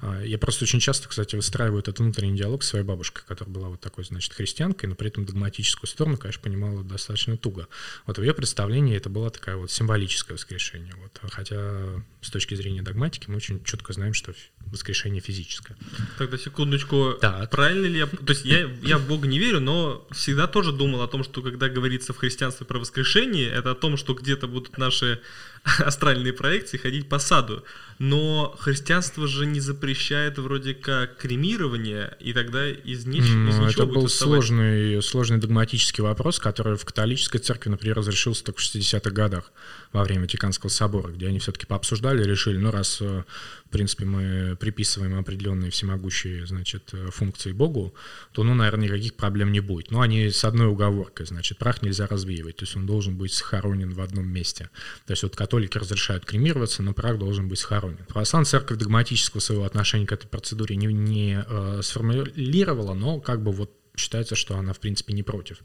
А, 0.00 0.22
я 0.22 0.38
просто 0.38 0.64
очень 0.64 0.80
часто, 0.80 1.08
кстати, 1.08 1.36
выстраиваю 1.36 1.80
этот 1.80 1.98
внутренний 1.98 2.36
диалог 2.36 2.62
с 2.62 2.68
своей 2.68 2.84
бабушкой, 2.84 3.24
которая 3.26 3.52
была 3.52 3.68
вот 3.68 3.80
такой, 3.80 4.04
значит, 4.04 4.32
христианкой, 4.32 4.88
но 4.88 4.94
при 4.94 5.08
этом 5.08 5.24
догматическую 5.24 5.88
сторону, 5.88 6.16
конечно, 6.16 6.42
понимала 6.42 6.82
достаточно 6.82 7.36
туго. 7.36 7.68
Вот 8.06 8.18
в 8.18 8.22
ее 8.22 8.34
представлении 8.34 8.96
это 8.96 9.08
было 9.08 9.30
такое 9.30 9.56
вот 9.56 9.70
символическое 9.70 10.36
воскрешение, 10.36 10.94
вот, 10.96 11.20
хотя 11.30 12.02
с 12.20 12.30
точки 12.30 12.54
зрения 12.54 12.82
догматики 12.82 13.26
мы 13.28 13.36
очень 13.36 13.62
четко 13.64 13.92
знаем, 13.92 14.14
что 14.14 14.34
воскрешение 14.66 15.20
физическое. 15.20 15.76
Тогда 16.18 16.38
секундочку, 16.38 17.14
да. 17.20 17.46
правильно 17.50 17.86
ли 17.86 17.98
я... 17.98 18.06
То 18.06 18.30
есть 18.30 18.44
я, 18.44 18.68
я 18.82 18.98
в 18.98 19.06
Бога 19.06 19.28
не 19.28 19.38
верю, 19.38 19.60
но 19.60 20.06
всегда 20.10 20.45
тоже 20.46 20.72
думал 20.72 21.02
о 21.02 21.08
том, 21.08 21.24
что 21.24 21.42
когда 21.42 21.68
говорится 21.68 22.12
в 22.12 22.18
христианстве 22.18 22.66
про 22.66 22.78
воскрешение, 22.78 23.50
это 23.50 23.70
о 23.70 23.74
том, 23.74 23.96
что 23.96 24.14
где-то 24.14 24.46
будут 24.46 24.78
наши 24.78 25.20
астральные 25.78 26.32
проекции 26.32 26.78
ходить 26.78 27.08
по 27.08 27.18
саду. 27.18 27.64
Но 27.98 28.54
христианство 28.60 29.26
же 29.26 29.46
не 29.46 29.60
запрещает 29.60 30.38
вроде 30.38 30.74
как 30.74 31.16
кремирование, 31.16 32.14
и 32.20 32.34
тогда 32.34 32.68
из, 32.68 33.06
нич- 33.06 33.48
из 33.48 33.58
ничего 33.58 33.68
Это 33.68 33.86
был 33.86 34.08
сложный, 34.08 35.02
сложный 35.02 35.38
догматический 35.38 36.02
вопрос, 36.02 36.38
который 36.38 36.76
в 36.76 36.84
католической 36.84 37.38
церкви, 37.38 37.70
например, 37.70 37.96
разрешился 37.96 38.44
только 38.44 38.60
в 38.60 38.64
60-х 38.64 39.10
годах 39.10 39.50
во 39.92 40.04
время 40.04 40.22
Ватиканского 40.22 40.68
собора, 40.68 41.10
где 41.10 41.28
они 41.28 41.38
все-таки 41.38 41.64
пообсуждали 41.64 42.22
и 42.22 42.26
решили, 42.26 42.58
ну 42.58 42.70
раз, 42.70 42.98
э, 43.00 43.24
в 43.64 43.70
принципе, 43.70 44.04
мы 44.04 44.56
приписываем 44.60 45.18
определенные 45.18 45.70
всемогущие, 45.70 46.46
значит, 46.46 46.90
э, 46.92 47.08
функции 47.10 47.52
Богу, 47.52 47.94
то, 48.32 48.44
ну, 48.44 48.54
наверное, 48.54 48.88
никаких 48.88 49.14
проблем 49.14 49.52
не 49.52 49.60
будет. 49.60 49.90
Но 49.90 50.02
они 50.02 50.30
с 50.30 50.44
одной 50.44 50.68
уговоркой, 50.68 51.24
значит, 51.24 51.56
прах 51.56 51.80
нельзя 51.80 52.06
развеивать, 52.06 52.56
то 52.56 52.64
есть 52.64 52.76
он 52.76 52.84
должен 52.84 53.16
быть 53.16 53.32
схоронен 53.32 53.94
в 53.94 54.02
одном 54.02 54.28
месте. 54.28 54.68
То 55.06 55.12
есть 55.12 55.22
вот 55.22 55.34
католики 55.56 55.78
разрешают 55.78 56.26
кремироваться, 56.26 56.82
но 56.82 56.92
прах 56.92 57.18
должен 57.18 57.48
быть 57.48 57.58
схоронен. 57.58 58.04
Православная 58.08 58.44
церковь 58.44 58.78
догматического 58.78 59.40
своего 59.40 59.64
отношения 59.64 60.06
к 60.06 60.12
этой 60.12 60.26
процедуре 60.26 60.76
не, 60.76 60.86
не 60.86 61.44
э, 61.46 61.80
сформулировала, 61.82 62.92
но 62.92 63.20
как 63.20 63.42
бы 63.42 63.52
вот 63.52 63.72
считается, 63.96 64.34
что 64.34 64.58
она, 64.58 64.74
в 64.74 64.78
принципе, 64.80 65.14
не 65.14 65.22
против 65.22 65.60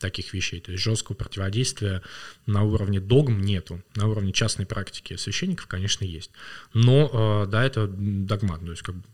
таких 0.00 0.34
вещей. 0.34 0.60
То 0.60 0.72
есть 0.72 0.82
жесткого 0.82 1.14
противодействия 1.14 2.02
на 2.46 2.64
уровне 2.64 2.98
догм 2.98 3.40
нету. 3.40 3.80
На 3.94 4.08
уровне 4.08 4.32
частной 4.32 4.66
практики 4.66 5.14
священников, 5.14 5.68
конечно, 5.68 6.04
есть. 6.04 6.32
Но, 6.74 7.44
э, 7.44 7.48
да, 7.48 7.64
это 7.64 7.86
догмат. 7.86 8.64
То 8.64 8.72
есть 8.72 8.82
как 8.82 8.96
бы 8.96 9.04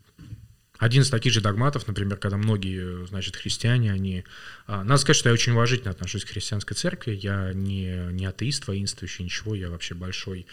один 0.83 1.03
из 1.03 1.11
таких 1.11 1.33
же 1.33 1.41
догматов, 1.41 1.87
например, 1.87 2.19
когда 2.19 2.37
многие, 2.37 3.07
значит, 3.07 3.37
христиане, 3.37 3.93
они... 3.93 4.25
А, 4.67 4.83
надо 4.83 5.01
сказать, 5.01 5.17
что 5.17 5.29
я 5.29 5.33
очень 5.33 5.53
уважительно 5.53 5.93
отношусь 5.93 6.25
к 6.25 6.31
христианской 6.31 6.77
церкви. 6.77 7.17
Я 7.23 7.53
не, 7.53 8.09
не 8.11 8.27
атеист, 8.27 8.67
воинствующий, 8.67 9.25
ничего. 9.25 9.55
Я 9.55 9.71
вообще 9.71 9.95
большой 9.95 10.45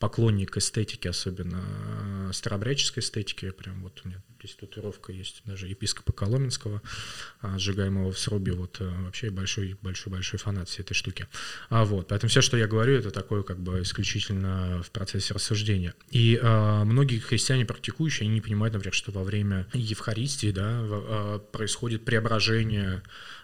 поклонник 0.00 0.56
эстетики, 0.56 1.06
особенно 1.06 1.62
э, 1.62 2.32
старообрядческой 2.32 3.02
эстетики. 3.02 3.50
Прям 3.50 3.82
вот 3.82 4.00
у 4.02 4.08
меня 4.08 4.22
здесь 4.38 4.56
татуировка 4.56 5.12
есть 5.12 5.42
даже 5.44 5.68
епископа 5.68 6.12
Коломенского, 6.12 6.80
а, 7.42 7.58
сжигаемого 7.58 8.10
в 8.10 8.18
срубе. 8.18 8.52
Вот 8.52 8.80
э, 8.80 8.88
вообще 8.88 9.28
большой, 9.28 9.76
большой, 9.82 10.10
большой 10.10 10.40
фанат 10.40 10.70
всей 10.70 10.82
этой 10.82 10.94
штуки. 10.94 11.28
А 11.68 11.84
вот, 11.84 12.08
поэтому 12.08 12.30
все, 12.30 12.40
что 12.40 12.56
я 12.56 12.66
говорю, 12.66 12.94
это 12.94 13.10
такое 13.10 13.42
как 13.42 13.60
бы 13.60 13.82
исключительно 13.82 14.82
в 14.82 14.90
процессе 14.90 15.34
рассуждения. 15.34 15.92
И 16.10 16.40
а, 16.42 16.84
многие 16.84 17.18
христиане 17.18 17.66
практикующие, 17.66 18.24
они 18.24 18.36
не 18.36 18.40
понимают, 18.40 18.72
например, 18.72 18.94
что 18.94 19.12
во 19.12 19.22
время 19.22 19.66
Евхаристии, 19.74 20.50
да, 20.50 21.38
происходит 21.52 22.06
преображение 22.06 23.02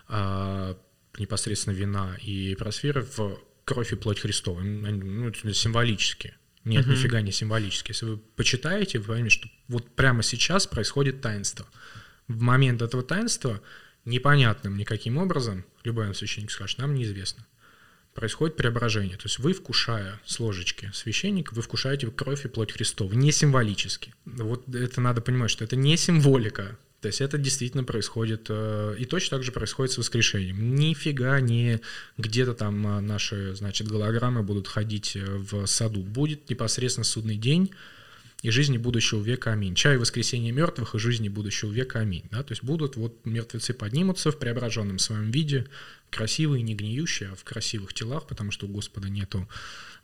а, 0.09 0.75
непосредственно 1.19 1.75
вина 1.75 2.16
и 2.23 2.55
просферы 2.55 3.03
в 3.03 3.38
кровь 3.66 3.92
и 3.92 3.97
плоть 3.97 4.21
Христова. 4.21 4.61
Ну, 4.61 5.35
символически. 5.53 6.35
Нет, 6.66 6.85
угу. 6.85 6.94
нифига 6.94 7.20
не 7.20 7.31
символически. 7.31 7.92
Если 7.92 8.07
вы 8.07 8.16
почитаете, 8.18 8.98
вы 8.98 9.14
поймете, 9.14 9.37
что 9.37 9.48
вот 9.68 9.88
прямо 9.94 10.24
сейчас 10.24 10.66
происходит 10.66 11.20
таинство. 11.20 11.64
В 12.26 12.40
момент 12.40 12.83
этого 12.83 13.05
таинства 13.05 13.62
непонятным 14.05 14.76
никаким 14.76 15.16
образом, 15.16 15.64
любой 15.85 16.12
священник 16.12 16.50
скажет, 16.50 16.79
нам 16.79 16.94
неизвестно, 16.94 17.46
происходит 18.14 18.57
преображение. 18.57 19.16
То 19.16 19.26
есть 19.26 19.38
вы, 19.38 19.52
вкушая 19.52 20.20
с 20.24 20.40
ложечки 20.40 20.90
священника, 20.92 21.55
вы 21.55 21.62
вкушаете 21.62 22.11
кровь 22.11 22.44
и 22.44 22.48
плоть 22.48 22.72
Христова, 22.72 23.12
не 23.12 23.31
символически. 23.31 24.12
Вот 24.24 24.68
это 24.74 25.00
надо 25.00 25.20
понимать, 25.20 25.52
что 25.52 25.62
это 25.62 25.76
не 25.76 25.96
символика, 25.96 26.76
то 27.07 27.09
есть 27.09 27.21
это 27.21 27.38
действительно 27.38 27.85
происходит, 27.85 28.47
э, 28.49 28.97
и 28.99 29.05
точно 29.05 29.37
так 29.37 29.45
же 29.45 29.53
происходит 29.53 29.92
с 29.92 29.99
воскрешением. 29.99 30.75
Нифига 30.75 31.38
не 31.38 31.81
где-то 32.19 32.53
там 32.53 32.85
э, 32.85 33.01
наши, 33.01 33.55
значит, 33.55 33.87
голограммы 33.87 34.42
будут 34.42 34.66
ходить 34.66 35.14
э, 35.14 35.25
в 35.25 35.66
саду. 35.66 36.01
Будет 36.01 36.51
непосредственно 36.51 37.05
судный 37.05 37.37
день, 37.37 37.71
и 38.42 38.51
жизни 38.51 38.77
будущего 38.77 39.23
века, 39.23 39.53
аминь. 39.53 39.77
Чай 39.77 39.99
воскресения 39.99 40.51
мертвых 40.51 40.97
и 40.97 40.99
жизни 40.99 41.29
будущего 41.29 41.71
века, 41.71 42.01
аминь. 42.01 42.25
Да? 42.33 42.42
То 42.42 42.51
есть 42.51 42.64
будут, 42.64 42.97
вот 42.97 43.25
мертвецы 43.25 43.73
поднимутся 43.73 44.33
в 44.33 44.38
преображенном 44.40 44.99
своем 44.99 45.31
виде, 45.31 45.66
красивые, 46.11 46.62
не 46.62 46.75
гниющие, 46.75 47.29
а 47.29 47.35
в 47.37 47.45
красивых 47.45 47.95
телах, 47.95 48.27
потому 48.27 48.51
что 48.51 48.66
у 48.66 48.69
Господа 48.69 49.09
нету 49.09 49.49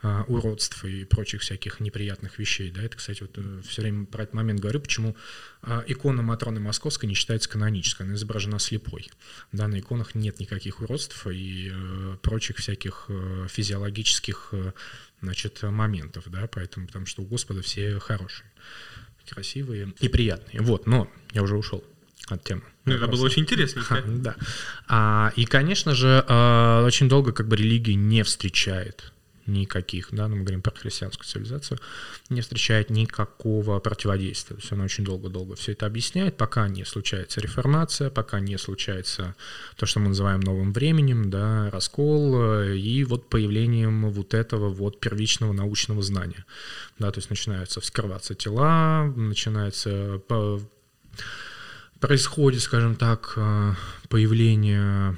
а, 0.04 0.24
уродств 0.26 0.84
и 0.84 1.04
прочих 1.04 1.42
всяких 1.42 1.78
неприятных 1.78 2.40
вещей. 2.40 2.72
Да, 2.72 2.82
это, 2.82 2.96
кстати, 2.96 3.22
вот 3.22 3.30
э, 3.36 3.62
все 3.64 3.82
время 3.82 4.04
про 4.04 4.24
этот 4.24 4.34
момент 4.34 4.58
говорю, 4.58 4.80
почему 4.80 5.16
а, 5.62 5.84
икона 5.86 6.22
Матроны 6.22 6.58
Московской 6.58 7.08
не 7.08 7.14
считается 7.14 7.48
канонической, 7.48 8.04
она 8.04 8.16
изображена 8.16 8.58
слепой. 8.58 9.08
Да, 9.52 9.68
на 9.68 9.78
иконах 9.78 10.16
нет 10.16 10.40
никаких 10.40 10.80
уродств 10.80 11.24
и 11.28 11.70
э, 11.72 12.16
прочих 12.20 12.56
всяких 12.56 13.04
э, 13.08 13.46
физиологических 13.48 14.54
значит, 15.20 15.62
моментов, 15.62 16.24
да, 16.26 16.48
поэтому, 16.50 16.88
потому 16.88 17.06
что 17.06 17.22
у 17.22 17.24
Господа 17.24 17.62
все 17.62 18.00
хорошие, 18.00 18.50
красивые 19.28 19.94
и 20.00 20.08
приятные. 20.08 20.62
Вот, 20.62 20.86
но 20.86 21.08
я 21.32 21.44
уже 21.44 21.56
ушел 21.56 21.84
от 22.26 22.42
темы. 22.42 22.62
Ну, 22.86 22.94
это 22.94 23.06
было 23.06 23.24
очень 23.24 23.42
интересно. 23.42 23.84
Да. 24.06 24.34
А, 24.88 25.32
и, 25.36 25.44
конечно 25.44 25.94
же, 25.94 26.24
а, 26.26 26.84
очень 26.84 27.08
долго 27.08 27.32
как 27.32 27.46
бы 27.46 27.56
религия 27.56 27.94
не 27.94 28.24
встречает 28.24 29.12
никаких, 29.46 30.08
да, 30.12 30.28
ну, 30.28 30.36
мы 30.36 30.42
говорим 30.42 30.62
про 30.62 30.70
христианскую 30.72 31.26
цивилизацию, 31.26 31.78
не 32.28 32.40
встречает 32.40 32.90
никакого 32.90 33.78
противодействия. 33.80 34.56
То 34.56 34.62
есть 34.62 34.72
она 34.72 34.84
очень 34.84 35.04
долго-долго 35.04 35.56
все 35.56 35.72
это 35.72 35.86
объясняет, 35.86 36.36
пока 36.36 36.68
не 36.68 36.84
случается 36.84 37.40
реформация, 37.40 38.10
пока 38.10 38.40
не 38.40 38.58
случается 38.58 39.34
то, 39.76 39.86
что 39.86 40.00
мы 40.00 40.08
называем 40.08 40.40
новым 40.40 40.72
временем, 40.72 41.30
да, 41.30 41.70
раскол 41.70 42.62
и 42.72 43.04
вот 43.04 43.28
появлением 43.28 44.10
вот 44.10 44.34
этого 44.34 44.70
вот 44.70 45.00
первичного 45.00 45.52
научного 45.52 46.02
знания. 46.02 46.44
Да, 46.98 47.10
то 47.10 47.18
есть 47.18 47.30
начинаются 47.30 47.80
вскрываться 47.80 48.34
тела, 48.34 49.04
начинается 49.16 50.20
происходит, 52.00 52.62
скажем 52.62 52.96
так, 52.96 53.38
появление 54.08 55.16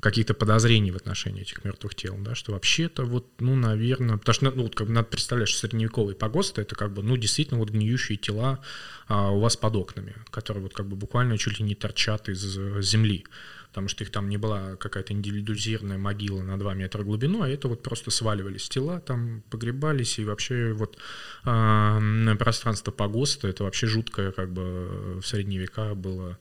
каких-то 0.00 0.34
подозрений 0.34 0.90
в 0.90 0.96
отношении 0.96 1.42
этих 1.42 1.64
мертвых 1.64 1.94
тел, 1.94 2.16
да, 2.18 2.34
что 2.34 2.52
вообще-то 2.52 3.04
вот, 3.04 3.26
ну, 3.40 3.56
наверное, 3.56 4.16
потому 4.16 4.34
что, 4.34 4.50
ну, 4.50 4.62
вот 4.62 4.74
как 4.74 4.86
бы 4.86 4.92
надо 4.92 5.08
представлять, 5.08 5.48
что 5.48 5.60
средневековый 5.60 6.14
погост 6.14 6.58
это 6.58 6.74
как 6.74 6.92
бы, 6.92 7.02
ну, 7.02 7.16
действительно 7.16 7.58
вот 7.58 7.70
гниющие 7.70 8.16
тела 8.16 8.60
а, 9.08 9.30
у 9.30 9.40
вас 9.40 9.56
под 9.56 9.76
окнами, 9.76 10.14
которые 10.30 10.62
вот 10.62 10.74
как 10.74 10.86
бы 10.86 10.96
буквально 10.96 11.38
чуть 11.38 11.58
ли 11.58 11.64
не 11.64 11.74
торчат 11.74 12.28
из 12.28 12.42
земли, 12.84 13.24
потому 13.68 13.88
что 13.88 14.02
их 14.04 14.10
там 14.10 14.28
не 14.28 14.36
была 14.36 14.76
какая-то 14.76 15.12
индивидуализированная 15.12 15.98
могила 15.98 16.42
на 16.42 16.58
2 16.58 16.74
метра 16.74 17.02
глубину, 17.02 17.42
а 17.42 17.48
это 17.48 17.68
вот 17.68 17.82
просто 17.82 18.10
сваливались 18.10 18.68
тела, 18.68 19.00
там 19.00 19.42
погребались, 19.50 20.18
и 20.18 20.24
вообще 20.24 20.72
вот 20.72 20.98
а, 21.44 22.00
пространство 22.38 22.90
погоста, 22.90 23.48
это 23.48 23.64
вообще 23.64 23.86
жуткое 23.86 24.32
как 24.32 24.52
бы 24.52 25.20
в 25.20 25.26
средние 25.26 25.60
века 25.60 25.94
было 25.94 26.38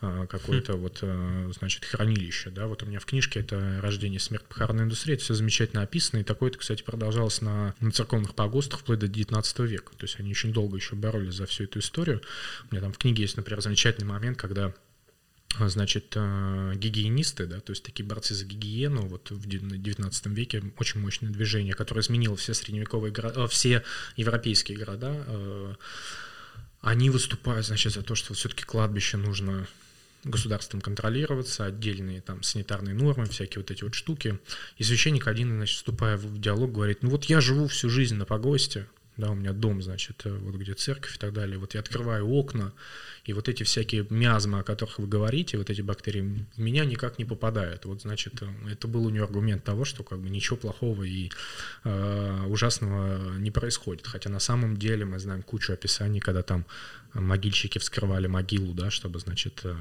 какое-то 0.00 0.76
вот, 0.76 1.00
а, 1.02 1.50
значит, 1.58 1.84
хранилище, 1.84 2.50
да, 2.50 2.66
вот 2.66 2.82
у 2.82 2.86
меня 2.86 3.00
в 3.00 3.06
книжке 3.06 3.40
это 3.40 3.80
«Рождение, 3.82 4.20
смерть, 4.20 4.44
похоронная 4.44 4.84
индустрия», 4.84 5.16
это 5.16 5.24
все 5.24 5.34
замечательно 5.34 5.82
описано, 5.82 6.20
и 6.20 6.24
такое-то, 6.24 6.58
кстати, 6.58 6.82
продолжалось 6.82 7.40
на, 7.40 7.74
на 7.80 7.90
церковных 7.90 8.34
погостах 8.34 8.80
вплоть 8.80 9.00
до 9.00 9.08
19 9.08 9.58
века, 9.60 9.92
то 9.96 10.04
есть 10.04 10.20
они 10.20 10.30
очень 10.30 10.52
долго 10.52 10.76
еще 10.76 10.94
боролись 10.94 11.34
за 11.34 11.46
всю 11.46 11.64
эту 11.64 11.80
историю. 11.80 12.22
У 12.70 12.74
меня 12.74 12.82
там 12.82 12.92
в 12.92 12.98
книге 12.98 13.22
есть, 13.22 13.36
например, 13.36 13.60
замечательный 13.60 14.06
момент, 14.06 14.38
когда 14.38 14.72
значит, 15.58 16.12
а, 16.14 16.74
гигиенисты, 16.74 17.46
да, 17.46 17.58
то 17.58 17.72
есть 17.72 17.82
такие 17.82 18.06
борцы 18.06 18.34
за 18.34 18.44
гигиену, 18.44 19.08
вот 19.08 19.32
в 19.32 19.48
19 19.48 20.26
веке 20.26 20.62
очень 20.78 21.00
мощное 21.00 21.30
движение, 21.30 21.74
которое 21.74 22.02
изменило 22.02 22.36
все 22.36 22.54
средневековые 22.54 23.12
города, 23.12 23.48
все 23.48 23.82
европейские 24.16 24.78
города, 24.78 25.76
они 26.80 27.10
выступают, 27.10 27.66
значит, 27.66 27.92
за 27.92 28.02
то, 28.02 28.14
что 28.14 28.34
все-таки 28.34 28.62
кладбище 28.62 29.16
нужно 29.16 29.66
государством 30.30 30.80
контролироваться, 30.80 31.64
отдельные 31.64 32.20
там 32.20 32.42
санитарные 32.42 32.94
нормы, 32.94 33.26
всякие 33.26 33.60
вот 33.60 33.70
эти 33.70 33.84
вот 33.84 33.94
штуки. 33.94 34.38
И 34.76 34.84
священник 34.84 35.26
один, 35.26 35.56
значит, 35.56 35.76
вступая 35.76 36.16
в 36.16 36.40
диалог, 36.40 36.72
говорит, 36.72 37.02
ну 37.02 37.10
вот 37.10 37.24
я 37.24 37.40
живу 37.40 37.68
всю 37.68 37.88
жизнь 37.88 38.16
на 38.16 38.24
погосте, 38.24 38.86
да, 39.16 39.30
у 39.30 39.34
меня 39.34 39.52
дом, 39.52 39.82
значит, 39.82 40.22
э, 40.24 40.30
вот 40.30 40.54
где 40.54 40.74
церковь 40.74 41.16
и 41.16 41.18
так 41.18 41.32
далее, 41.32 41.58
вот 41.58 41.74
я 41.74 41.80
открываю 41.80 42.28
окна, 42.28 42.72
и 43.28 43.34
вот 43.34 43.46
эти 43.46 43.62
всякие 43.62 44.06
миазмы, 44.08 44.60
о 44.60 44.62
которых 44.62 44.98
вы 44.98 45.06
говорите, 45.06 45.58
вот 45.58 45.68
эти 45.68 45.82
бактерии, 45.82 46.46
в 46.56 46.58
меня 46.58 46.86
никак 46.86 47.18
не 47.18 47.26
попадают. 47.26 47.84
Вот, 47.84 48.00
значит, 48.00 48.40
э, 48.40 48.46
это 48.72 48.88
был 48.88 49.04
у 49.04 49.10
нее 49.10 49.22
аргумент 49.22 49.64
того, 49.64 49.84
что 49.84 50.02
как 50.02 50.18
бы 50.18 50.30
ничего 50.30 50.56
плохого 50.56 51.02
и 51.02 51.30
э, 51.84 52.44
ужасного 52.48 53.36
не 53.38 53.50
происходит. 53.50 54.06
Хотя 54.06 54.30
на 54.30 54.40
самом 54.40 54.78
деле 54.78 55.04
мы 55.04 55.18
знаем 55.18 55.42
кучу 55.42 55.74
описаний, 55.74 56.20
когда 56.20 56.42
там 56.42 56.64
могильщики 57.12 57.78
вскрывали 57.78 58.26
могилу, 58.28 58.72
да, 58.72 58.90
чтобы, 58.90 59.18
значит, 59.18 59.60
э, 59.64 59.76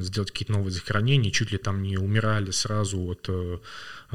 сделать 0.00 0.32
какие-то 0.32 0.52
новые 0.52 0.72
захоронения, 0.72 1.30
чуть 1.30 1.52
ли 1.52 1.58
там 1.58 1.82
не 1.82 1.96
умирали 1.96 2.50
сразу 2.50 2.98
от 3.00 3.26
э, 3.28 3.58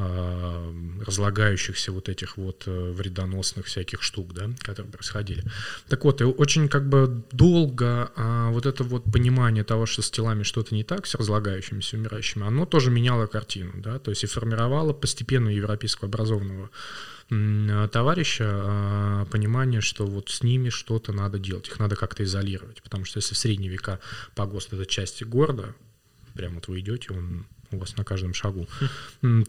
а, 0.02 0.74
разлагающихся 1.06 1.92
вот 1.92 2.08
этих 2.08 2.38
вот 2.38 2.64
э, 2.68 2.92
вредоносных 2.92 3.66
всяких 3.66 4.02
штук, 4.02 4.34
да, 4.34 4.50
которые 4.60 4.92
происходили. 4.92 5.44
Так 5.90 6.06
вот, 6.06 6.22
и 6.22 6.24
очень 6.24 6.70
как 6.70 6.88
бы 6.88 7.24
долго 7.32 8.12
а, 8.16 8.49
вот 8.52 8.66
это 8.66 8.84
вот 8.84 9.04
понимание 9.04 9.64
того, 9.64 9.86
что 9.86 10.02
с 10.02 10.12
телами 10.12 10.44
что-то 10.44 10.76
не 10.76 10.84
так, 10.84 11.08
с 11.08 11.16
разлагающимися, 11.16 11.98
умирающими, 11.98 12.46
оно 12.46 12.66
тоже 12.66 12.92
меняло 12.92 13.28
картину, 13.28 13.74
да, 13.76 14.00
то 14.00 14.12
есть 14.12 14.24
и 14.24 14.28
формировало 14.28 14.94
постепенно 14.94 15.50
европейского 15.50 16.08
образованного 16.08 16.70
товарища 17.92 18.46
а, 18.50 19.26
понимание, 19.26 19.82
что 19.82 20.08
вот 20.08 20.30
с 20.30 20.42
ними 20.42 20.70
что-то 20.70 21.14
надо 21.14 21.38
делать, 21.38 21.68
их 21.68 21.78
надо 21.78 21.96
как-то 21.96 22.24
изолировать, 22.24 22.82
потому 22.82 23.06
что 23.06 23.20
если 23.20 23.36
в 23.36 23.38
средние 23.38 23.70
века 23.70 24.00
погост— 24.34 24.74
это 24.74 24.88
часть 24.88 25.24
города, 25.24 25.76
прямо 26.34 26.56
вот 26.56 26.68
вы 26.68 26.80
идете, 26.80 27.14
он 27.14 27.46
у 27.72 27.78
вас 27.78 27.98
на 27.98 28.04
каждом 28.04 28.34
шагу, 28.34 28.68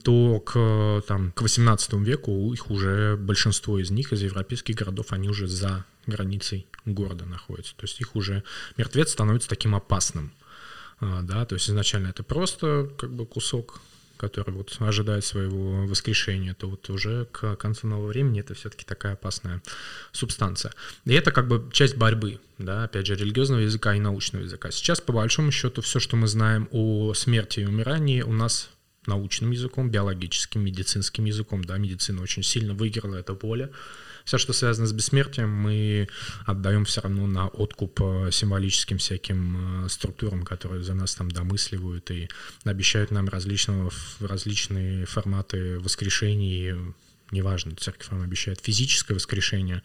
то 0.03 0.41
к, 0.41 1.03
там, 1.07 1.33
к 1.33 1.43
18 1.43 1.93
веку 1.95 2.53
их 2.53 2.71
уже, 2.71 3.17
большинство 3.17 3.79
из 3.79 3.91
них, 3.91 4.13
из 4.13 4.23
европейских 4.23 4.75
городов, 4.75 5.13
они 5.13 5.29
уже 5.29 5.47
за 5.47 5.85
границей 6.07 6.67
города 6.85 7.25
находятся. 7.25 7.75
То 7.77 7.85
есть 7.85 8.01
их 8.01 8.17
уже 8.17 8.43
мертвец 8.77 9.13
становится 9.13 9.49
таким 9.49 9.75
опасным. 9.75 10.33
А, 11.01 11.23
да, 11.23 11.45
то 11.47 11.55
есть 11.55 11.69
изначально 11.69 12.09
это 12.09 12.23
просто 12.23 12.91
как 12.99 13.13
бы 13.13 13.27
кусок 13.27 13.81
который 14.21 14.53
вот 14.53 14.77
ожидает 14.81 15.25
своего 15.25 15.87
воскрешения, 15.87 16.53
то 16.53 16.69
вот 16.69 16.91
уже 16.91 17.25
к 17.33 17.57
концу 17.57 17.87
нового 17.87 18.09
времени 18.09 18.41
это 18.41 18.53
все-таки 18.53 18.85
такая 18.85 19.15
опасная 19.15 19.63
субстанция. 20.13 20.73
И 21.07 21.15
это 21.15 21.33
как 21.33 21.49
бы 21.49 21.71
часть 21.73 21.97
борьбы, 21.97 22.39
да, 22.59 22.85
опять 22.85 23.07
же, 23.07 23.15
религиозного 23.17 23.61
языка 23.61 23.95
и 23.95 24.01
научного 24.01 24.43
языка. 24.43 24.71
Сейчас, 24.71 25.01
по 25.01 25.15
большому 25.15 25.51
счету, 25.53 25.81
все, 25.81 26.01
что 26.01 26.17
мы 26.17 26.29
знаем 26.29 26.69
о 26.71 27.15
смерти 27.15 27.61
и 27.61 27.65
умирании, 27.65 28.21
у 28.21 28.33
нас 28.33 28.69
научным 29.07 29.53
языком, 29.53 29.91
биологическим, 29.91 30.63
медицинским 30.63 31.25
языком, 31.25 31.65
да, 31.65 31.79
медицина 31.79 32.23
очень 32.23 32.43
сильно 32.43 32.75
выиграла 32.75 33.17
это 33.17 33.33
поле, 33.35 33.71
все, 34.31 34.39
что 34.39 34.53
связано 34.53 34.87
с 34.87 34.93
бессмертием, 34.93 35.51
мы 35.51 36.09
отдаем 36.47 36.85
все 36.85 37.01
равно 37.01 37.27
на 37.27 37.49
откуп 37.49 38.01
э, 38.01 38.31
символическим 38.31 38.99
всяким 38.99 39.87
э, 39.87 39.89
структурам, 39.89 40.45
которые 40.45 40.85
за 40.85 40.95
нас 40.95 41.17
там 41.17 41.29
домысливают 41.29 42.13
и 42.13 42.29
обещают 42.63 43.11
нам 43.11 43.29
различного, 43.29 43.91
различные 44.21 45.05
форматы 45.05 45.81
воскрешений 45.81 46.95
неважно, 47.31 47.75
церковь 47.77 48.11
вам 48.11 48.23
обещает 48.23 48.61
физическое 48.61 49.15
воскрешение, 49.15 49.83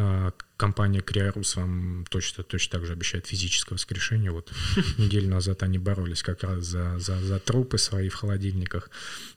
а, 0.00 0.32
компания 0.56 1.00
Криарус 1.00 1.56
вам 1.56 2.04
точно, 2.08 2.44
точно 2.44 2.78
так 2.78 2.86
же 2.86 2.92
обещает 2.92 3.26
физическое 3.26 3.74
воскрешение. 3.74 4.30
Вот 4.30 4.52
неделю 4.98 5.28
назад 5.28 5.64
они 5.64 5.78
боролись 5.78 6.22
как 6.22 6.44
раз 6.44 6.64
за, 6.64 6.98
за, 6.98 7.18
за 7.20 7.40
трупы 7.40 7.78
свои 7.78 8.08
в 8.08 8.14
холодильниках. 8.14 8.90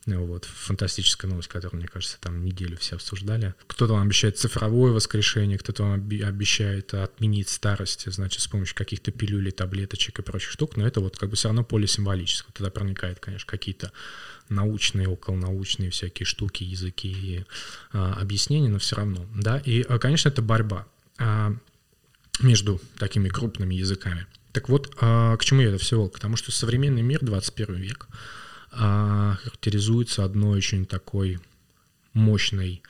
Вот, 0.06 0.46
фантастическая 0.46 1.30
новость, 1.30 1.48
которую, 1.48 1.80
мне 1.80 1.88
кажется, 1.88 2.18
там 2.20 2.44
неделю 2.44 2.78
все 2.78 2.96
обсуждали. 2.96 3.56
Кто-то 3.68 3.94
вам 3.94 4.04
обещает 4.04 4.38
цифровое 4.38 4.92
воскрешение, 4.92 5.58
кто-то 5.58 5.84
вам 5.84 5.94
обещает 5.94 6.94
отменить 6.94 7.50
старость, 7.50 8.12
значит, 8.12 8.42
с 8.42 8.48
помощью 8.48 8.76
каких-то 8.76 9.12
пилюлей, 9.12 9.52
таблеточек 9.52 10.20
и 10.20 10.22
прочих 10.22 10.52
штук, 10.52 10.78
но 10.78 10.86
это 10.86 11.02
вот 11.02 11.18
как 11.18 11.30
бы 11.30 11.36
все 11.36 11.48
равно 11.48 11.64
поле 11.64 11.88
символическое. 11.88 12.52
Туда 12.54 12.70
проникает, 12.70 13.20
конечно, 13.20 13.48
какие-то 13.48 13.92
научные, 14.52 15.08
околонаучные 15.08 15.90
всякие 15.90 16.26
штуки, 16.26 16.64
языки 16.64 17.08
и 17.10 17.46
а, 17.92 18.14
объяснения, 18.14 18.70
но 18.70 18.80
все 18.80 18.96
равно, 18.96 19.26
да, 19.36 19.58
и, 19.58 19.82
а, 19.82 19.98
конечно, 19.98 20.30
это 20.30 20.42
борьба 20.42 20.86
а, 21.18 21.56
между 22.42 22.80
такими 22.98 23.30
крупными 23.30 23.76
языками. 23.76 24.28
Так 24.52 24.70
вот, 24.70 24.94
а, 25.00 25.38
к 25.38 25.46
чему 25.46 25.62
я 25.62 25.70
это 25.70 25.78
все 25.78 25.98
вел? 25.98 26.10
Потому 26.10 26.36
что 26.36 26.52
современный 26.52 27.02
мир, 27.02 27.20
21 27.22 27.76
век, 27.76 28.08
а, 28.72 29.38
характеризуется 29.42 30.24
одной 30.24 30.58
очень 30.58 30.86
такой 30.86 31.40
мощной 32.14 32.82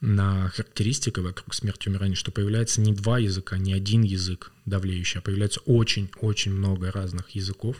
на 0.00 0.48
характеристика 0.48 1.22
вокруг 1.22 1.54
смерти 1.54 1.86
и 1.86 1.90
умирания, 1.90 2.16
что 2.16 2.32
появляется 2.32 2.80
не 2.80 2.92
два 2.92 3.18
языка, 3.18 3.56
не 3.56 3.72
один 3.72 4.02
язык 4.02 4.50
давлеющий, 4.66 5.20
а 5.20 5.22
появляется 5.22 5.60
очень-очень 5.60 6.52
много 6.52 6.90
разных 6.90 7.30
языков, 7.30 7.76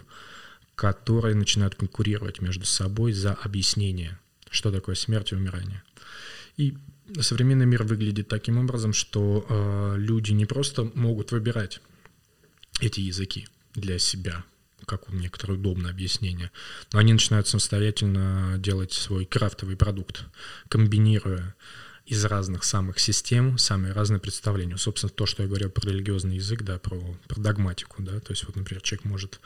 которые 0.74 1.34
начинают 1.34 1.74
конкурировать 1.74 2.40
между 2.40 2.64
собой 2.64 3.12
за 3.12 3.34
объяснение, 3.34 4.18
что 4.50 4.70
такое 4.70 4.94
смерть 4.94 5.32
и 5.32 5.36
умирание. 5.36 5.82
И 6.56 6.76
современный 7.20 7.66
мир 7.66 7.82
выглядит 7.82 8.28
таким 8.28 8.58
образом, 8.58 8.92
что 8.92 9.46
э, 9.48 9.94
люди 9.98 10.32
не 10.32 10.46
просто 10.46 10.90
могут 10.94 11.32
выбирать 11.32 11.80
эти 12.80 13.00
языки 13.00 13.48
для 13.74 13.98
себя, 13.98 14.44
как 14.86 15.08
у 15.08 15.14
некоторых 15.14 15.58
удобное 15.58 15.90
объяснение, 15.90 16.50
но 16.92 16.98
они 16.98 17.12
начинают 17.12 17.48
самостоятельно 17.48 18.56
делать 18.58 18.92
свой 18.92 19.24
крафтовый 19.24 19.76
продукт, 19.76 20.24
комбинируя 20.68 21.54
из 22.06 22.24
разных 22.24 22.64
самых 22.64 22.98
систем 22.98 23.58
самые 23.58 23.92
разные 23.92 24.20
представления. 24.20 24.76
Собственно, 24.76 25.10
то, 25.10 25.26
что 25.26 25.42
я 25.42 25.48
говорил 25.48 25.70
про 25.70 25.88
религиозный 25.88 26.36
язык, 26.36 26.62
да, 26.62 26.78
про, 26.78 27.00
про 27.28 27.40
догматику, 27.40 28.02
да, 28.02 28.20
то 28.20 28.32
есть 28.32 28.44
вот, 28.44 28.56
например, 28.56 28.82
человек 28.82 29.04
может 29.04 29.40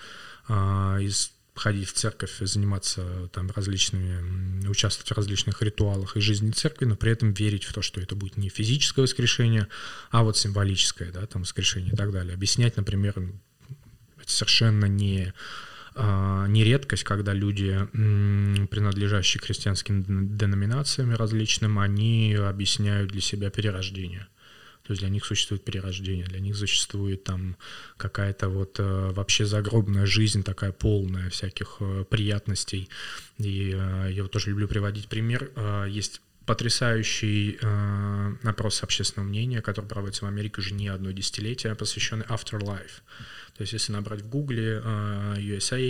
а, 0.48 0.98
из 0.98 1.32
ходить 1.54 1.88
в 1.88 1.92
церковь, 1.94 2.36
заниматься 2.40 3.28
там 3.32 3.50
различными, 3.54 4.68
участвовать 4.68 5.10
в 5.10 5.14
различных 5.14 5.62
ритуалах 5.62 6.16
и 6.16 6.20
жизни 6.20 6.50
церкви, 6.50 6.84
но 6.84 6.96
при 6.96 7.12
этом 7.12 7.32
верить 7.32 7.64
в 7.64 7.72
то, 7.72 7.82
что 7.82 8.00
это 8.00 8.14
будет 8.14 8.36
не 8.36 8.50
физическое 8.50 9.02
воскрешение, 9.02 9.68
а 10.10 10.22
вот 10.22 10.36
символическое, 10.36 11.10
да, 11.12 11.26
там 11.26 11.42
воскрешение 11.42 11.94
и 11.94 11.96
так 11.96 12.12
далее. 12.12 12.34
Объяснять, 12.34 12.76
например, 12.76 13.14
совершенно 14.26 14.84
не 14.84 15.32
не 15.96 16.64
редкость, 16.64 17.04
когда 17.04 17.32
люди, 17.32 17.78
принадлежащие 17.92 19.40
христианским 19.40 20.36
деноминациям 20.36 21.14
различным, 21.14 21.78
они 21.78 22.34
объясняют 22.34 23.10
для 23.10 23.20
себя 23.20 23.50
перерождение. 23.50 24.26
То 24.86 24.92
есть 24.92 25.00
для 25.00 25.10
них 25.10 25.24
существует 25.24 25.64
перерождение, 25.64 26.26
для 26.26 26.38
них 26.38 26.54
существует 26.56 27.24
там 27.24 27.56
какая-то 27.96 28.48
вот 28.48 28.78
э, 28.78 29.10
вообще 29.10 29.44
загробная 29.44 30.06
жизнь, 30.06 30.44
такая 30.44 30.70
полная 30.70 31.28
всяких 31.28 31.78
э, 31.80 32.04
приятностей. 32.08 32.88
И 33.38 33.74
э, 33.74 34.12
я 34.12 34.22
вот 34.22 34.30
тоже 34.30 34.50
люблю 34.50 34.68
приводить 34.68 35.08
пример. 35.08 35.50
Есть 35.88 36.20
потрясающий 36.46 37.58
э, 37.60 38.32
опрос 38.44 38.82
общественного 38.82 39.28
мнения, 39.28 39.60
который 39.60 39.86
проводится 39.86 40.24
в 40.24 40.28
Америке 40.28 40.60
уже 40.60 40.74
не 40.74 40.88
одно 40.88 41.10
десятилетие, 41.10 41.74
посвященный 41.74 42.24
Afterlife. 42.26 43.02
То 43.56 43.62
есть 43.62 43.72
если 43.72 43.92
набрать 43.92 44.20
в 44.20 44.28
Гугле 44.28 44.82
uh, 44.84 45.38
USA, 45.38 45.80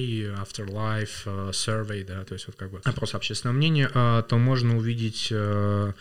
Afterlife, 0.40 1.24
uh, 1.24 1.50
Survey, 1.50 2.04
да, 2.04 2.24
то 2.24 2.34
есть 2.34 2.46
вот 2.46 2.56
как 2.56 2.70
бы 2.70 2.80
опрос 2.84 3.14
общественного 3.14 3.56
мнения, 3.56 3.90
uh, 3.92 4.22
то 4.22 4.38
можно 4.38 4.76
увидеть 4.76 5.32
uh, 5.32 5.92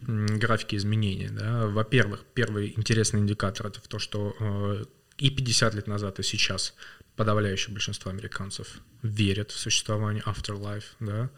графики 0.00 0.74
изменений. 0.74 1.28
Да. 1.30 1.68
Во-первых, 1.68 2.24
первый 2.34 2.74
интересный 2.76 3.20
индикатор 3.20 3.68
это 3.68 3.80
то, 3.80 4.00
что 4.00 4.34
uh, 4.40 4.88
и 5.18 5.30
50 5.30 5.74
лет 5.74 5.86
назад, 5.86 6.18
и 6.18 6.24
сейчас 6.24 6.74
подавляющее 7.14 7.72
большинство 7.72 8.10
американцев 8.10 8.80
верят 9.02 9.52
в 9.52 9.58
существование 9.58 10.22
Afterlife, 10.24 10.84
да, 10.98 11.14
а, 11.24 11.30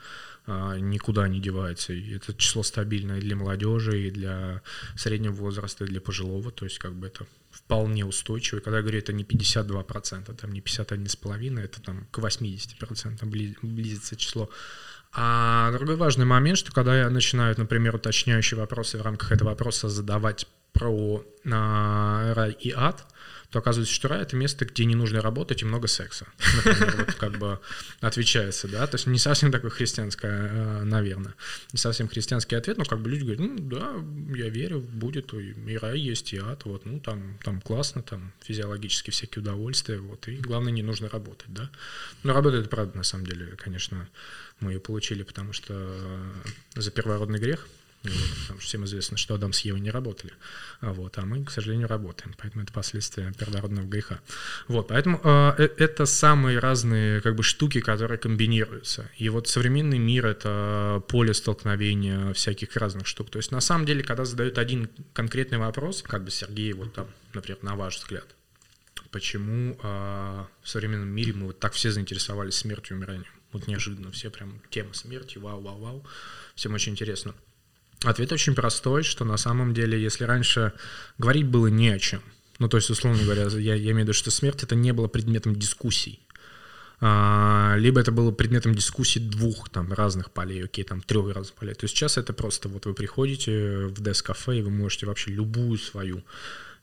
никуда 0.46 1.28
не 1.28 1.40
девается. 1.40 1.92
И 1.92 2.14
это 2.14 2.34
число 2.34 2.62
стабильное 2.62 3.20
для 3.20 3.36
молодежи, 3.36 4.08
и 4.08 4.10
для 4.10 4.62
среднего 4.96 5.32
возраста, 5.32 5.84
и 5.84 5.88
для 5.88 6.00
пожилого, 6.00 6.50
то 6.50 6.64
есть 6.64 6.78
как 6.78 6.94
бы 6.94 7.06
это 7.06 7.26
вполне 7.50 8.04
устойчиво. 8.04 8.60
Когда 8.60 8.78
я 8.78 8.82
говорю, 8.82 8.98
это 8.98 9.12
не 9.12 9.24
52%, 9.24 10.34
там 10.34 10.52
не 10.52 10.60
51,5%, 10.60 11.60
это 11.60 11.80
там 11.80 12.06
к 12.10 12.18
80% 12.18 13.24
близится 13.62 14.16
число. 14.16 14.50
А 15.12 15.70
другой 15.72 15.96
важный 15.96 16.26
момент, 16.26 16.58
что 16.58 16.72
когда 16.72 16.98
я 16.98 17.08
начинаю, 17.08 17.54
например, 17.56 17.94
уточняющие 17.94 18.58
вопросы 18.58 18.98
в 18.98 19.02
рамках 19.02 19.30
этого 19.30 19.50
вопроса 19.50 19.88
задавать 19.88 20.48
про 20.74 21.24
а, 21.50 22.34
рай 22.34 22.52
и 22.60 22.72
ад, 22.72 23.06
то 23.50 23.60
оказывается, 23.60 23.94
что 23.94 24.08
рай— 24.08 24.20
это 24.22 24.34
место, 24.34 24.64
где 24.64 24.84
не 24.84 24.96
нужно 24.96 25.22
работать 25.22 25.62
и 25.62 25.64
много 25.64 25.86
секса. 25.86 26.26
Например, 26.56 26.94
вот 26.98 27.14
как 27.14 27.38
бы 27.38 27.60
отвечается, 28.00 28.66
да, 28.66 28.84
то 28.88 28.96
есть 28.96 29.06
не 29.06 29.20
совсем 29.20 29.52
такое 29.52 29.70
христианское, 29.70 30.50
э, 30.50 30.82
наверное, 30.82 31.34
не 31.72 31.78
совсем 31.78 32.08
христианский 32.08 32.56
ответ, 32.56 32.78
но 32.78 32.84
как 32.84 32.98
бы 32.98 33.08
люди 33.08 33.22
говорят, 33.22 33.40
ну 33.40 33.56
да, 33.60 33.92
я 34.36 34.48
верю, 34.48 34.80
будет 34.80 35.32
и 35.34 35.78
рай 35.78 36.00
есть, 36.00 36.32
и 36.32 36.38
ад, 36.38 36.64
вот, 36.64 36.84
ну 36.84 36.98
там, 36.98 37.38
там 37.44 37.60
классно, 37.60 38.02
там 38.02 38.32
физиологически 38.42 39.12
всякие 39.12 39.42
удовольствия, 39.42 39.98
вот, 39.98 40.26
и 40.26 40.34
главное, 40.36 40.72
не 40.72 40.82
нужно 40.82 41.08
работать, 41.08 41.46
да. 41.46 41.70
Но 42.24 42.32
работа 42.32 42.60
правда, 42.62 42.98
на 42.98 43.04
самом 43.04 43.24
деле, 43.24 43.54
конечно, 43.56 44.08
мы 44.58 44.72
ее 44.72 44.80
получили, 44.80 45.22
потому 45.22 45.52
что 45.52 45.72
за 46.74 46.90
первородный 46.90 47.38
грех— 47.38 47.68
потому 48.10 48.60
что 48.60 48.68
всем 48.68 48.84
известно, 48.84 49.16
что 49.16 49.34
Адам 49.34 49.52
с 49.52 49.60
Евой 49.60 49.80
не 49.80 49.90
работали. 49.90 50.32
А 50.80 50.92
вот, 50.92 51.18
а 51.18 51.22
мы, 51.22 51.44
к 51.44 51.50
сожалению, 51.50 51.88
работаем. 51.88 52.34
Поэтому 52.38 52.64
это 52.64 52.72
последствия 52.72 53.32
первородного 53.32 53.86
греха. 53.86 54.20
Вот, 54.68 54.88
поэтому 54.88 55.20
э, 55.22 55.54
э, 55.58 55.68
это 55.78 56.06
самые 56.06 56.58
разные 56.58 57.20
как 57.20 57.34
бы, 57.36 57.42
штуки, 57.42 57.80
которые 57.80 58.18
комбинируются. 58.18 59.10
И 59.16 59.28
вот 59.28 59.48
современный 59.48 59.98
мир— 59.98 60.26
это 60.26 61.02
поле 61.08 61.34
столкновения 61.34 62.32
всяких 62.34 62.76
разных 62.76 63.06
штук. 63.06 63.30
То 63.30 63.38
есть 63.38 63.50
на 63.50 63.60
самом 63.60 63.86
деле, 63.86 64.02
когда 64.02 64.24
задают 64.24 64.58
один 64.58 64.88
конкретный 65.12 65.58
вопрос, 65.58 66.02
как 66.02 66.24
бы 66.24 66.30
Сергей, 66.30 66.72
вот 66.72 66.92
там, 66.92 67.08
например, 67.32 67.58
на 67.62 67.76
ваш 67.76 67.98
взгляд, 67.98 68.34
почему 69.10 69.78
э, 69.82 70.44
в 70.62 70.68
современном 70.68 71.08
мире 71.08 71.32
мы 71.32 71.46
вот 71.46 71.60
так 71.60 71.72
все 71.72 71.90
заинтересовались 71.90 72.56
смертью 72.56 72.96
и 72.96 72.98
умиранием? 72.98 73.32
Вот 73.52 73.68
неожиданно 73.68 74.10
все 74.10 74.30
прям 74.30 74.60
тема 74.70 74.92
смерти, 74.94 75.38
вау-вау-вау, 75.38 76.04
всем 76.56 76.74
очень 76.74 76.92
интересно. 76.92 77.34
Ответ 78.04 78.32
очень 78.32 78.54
простой, 78.54 79.02
что 79.02 79.24
на 79.24 79.36
самом 79.36 79.74
деле, 79.74 80.00
если 80.00 80.24
раньше 80.24 80.72
говорить 81.18 81.46
было 81.46 81.68
не 81.68 81.88
о 81.88 81.98
чем, 81.98 82.20
ну, 82.58 82.68
то 82.68 82.76
есть, 82.76 82.90
условно 82.90 83.22
говоря, 83.22 83.48
я, 83.48 83.74
я 83.74 83.76
имею 83.76 83.96
в 83.96 83.98
виду, 84.00 84.12
что 84.12 84.30
смерть 84.30 84.62
это 84.62 84.74
не 84.74 84.92
было 84.92 85.08
предметом 85.08 85.56
дискуссий, 85.56 86.20
а, 87.00 87.74
либо 87.76 88.00
это 88.00 88.12
было 88.12 88.30
предметом 88.30 88.74
дискуссий 88.74 89.20
двух 89.20 89.68
там 89.68 89.92
разных 89.92 90.30
полей, 90.30 90.64
окей, 90.64 90.84
там 90.84 91.00
трех 91.00 91.34
разных 91.34 91.54
полей. 91.54 91.74
То 91.74 91.84
есть 91.84 91.96
сейчас 91.96 92.16
это 92.16 92.32
просто 92.32 92.68
вот 92.68 92.86
вы 92.86 92.94
приходите 92.94 93.86
в 93.86 94.00
дес-кафе, 94.00 94.58
и 94.58 94.62
вы 94.62 94.70
можете 94.70 95.06
вообще 95.06 95.30
любую 95.30 95.78
свою 95.78 96.22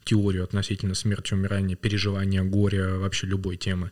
теорию 0.03 0.43
относительно 0.43 0.95
смерти, 0.95 1.33
умирания, 1.33 1.75
переживания, 1.75 2.43
горя, 2.43 2.97
вообще 2.97 3.27
любой 3.27 3.57
темы 3.57 3.91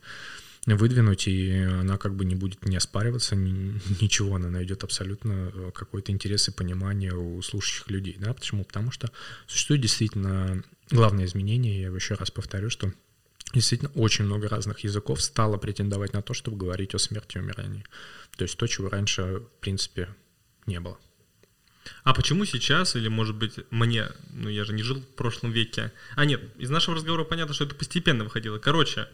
выдвинуть, 0.65 1.27
и 1.27 1.51
она 1.61 1.97
как 1.97 2.15
бы 2.15 2.25
не 2.25 2.35
будет 2.35 2.65
не 2.65 2.77
оспариваться, 2.77 3.35
ни, 3.35 3.79
ничего, 4.01 4.35
она 4.35 4.49
найдет 4.49 4.83
абсолютно 4.83 5.51
э, 5.53 5.71
какой-то 5.73 6.11
интерес 6.11 6.47
и 6.47 6.51
понимание 6.51 7.13
у 7.13 7.41
слушающих 7.41 7.89
людей. 7.89 8.17
Да? 8.19 8.33
Почему? 8.33 8.63
Потому 8.63 8.91
что 8.91 9.11
существует 9.47 9.81
действительно 9.81 10.63
главное 10.91 11.25
изменение, 11.25 11.81
я 11.81 11.87
еще 11.89 12.15
раз 12.15 12.31
повторю, 12.31 12.69
что 12.69 12.91
действительно 13.53 13.91
очень 13.95 14.25
много 14.25 14.47
разных 14.47 14.79
языков 14.81 15.21
стало 15.21 15.57
претендовать 15.57 16.13
на 16.13 16.21
то, 16.21 16.33
чтобы 16.33 16.57
говорить 16.57 16.93
о 16.93 16.99
смерти 16.99 17.37
и 17.37 17.39
умирании. 17.39 17.83
То 18.37 18.43
есть 18.43 18.57
то, 18.57 18.67
чего 18.67 18.89
раньше, 18.89 19.41
в 19.57 19.61
принципе, 19.61 20.09
не 20.65 20.79
было. 20.79 20.97
А 22.03 22.13
почему 22.13 22.45
сейчас, 22.45 22.95
или, 22.95 23.07
может 23.07 23.35
быть, 23.35 23.53
мне, 23.71 24.07
ну, 24.31 24.49
я 24.49 24.63
же 24.63 24.73
не 24.73 24.83
жил 24.83 25.01
в 25.01 25.15
прошлом 25.15 25.51
веке. 25.51 25.91
А 26.15 26.25
нет, 26.25 26.41
из 26.57 26.69
нашего 26.69 26.95
разговора 26.95 27.23
понятно, 27.23 27.53
что 27.53 27.65
это 27.65 27.75
постепенно 27.75 28.23
выходило. 28.23 28.59
Короче, 28.59 29.07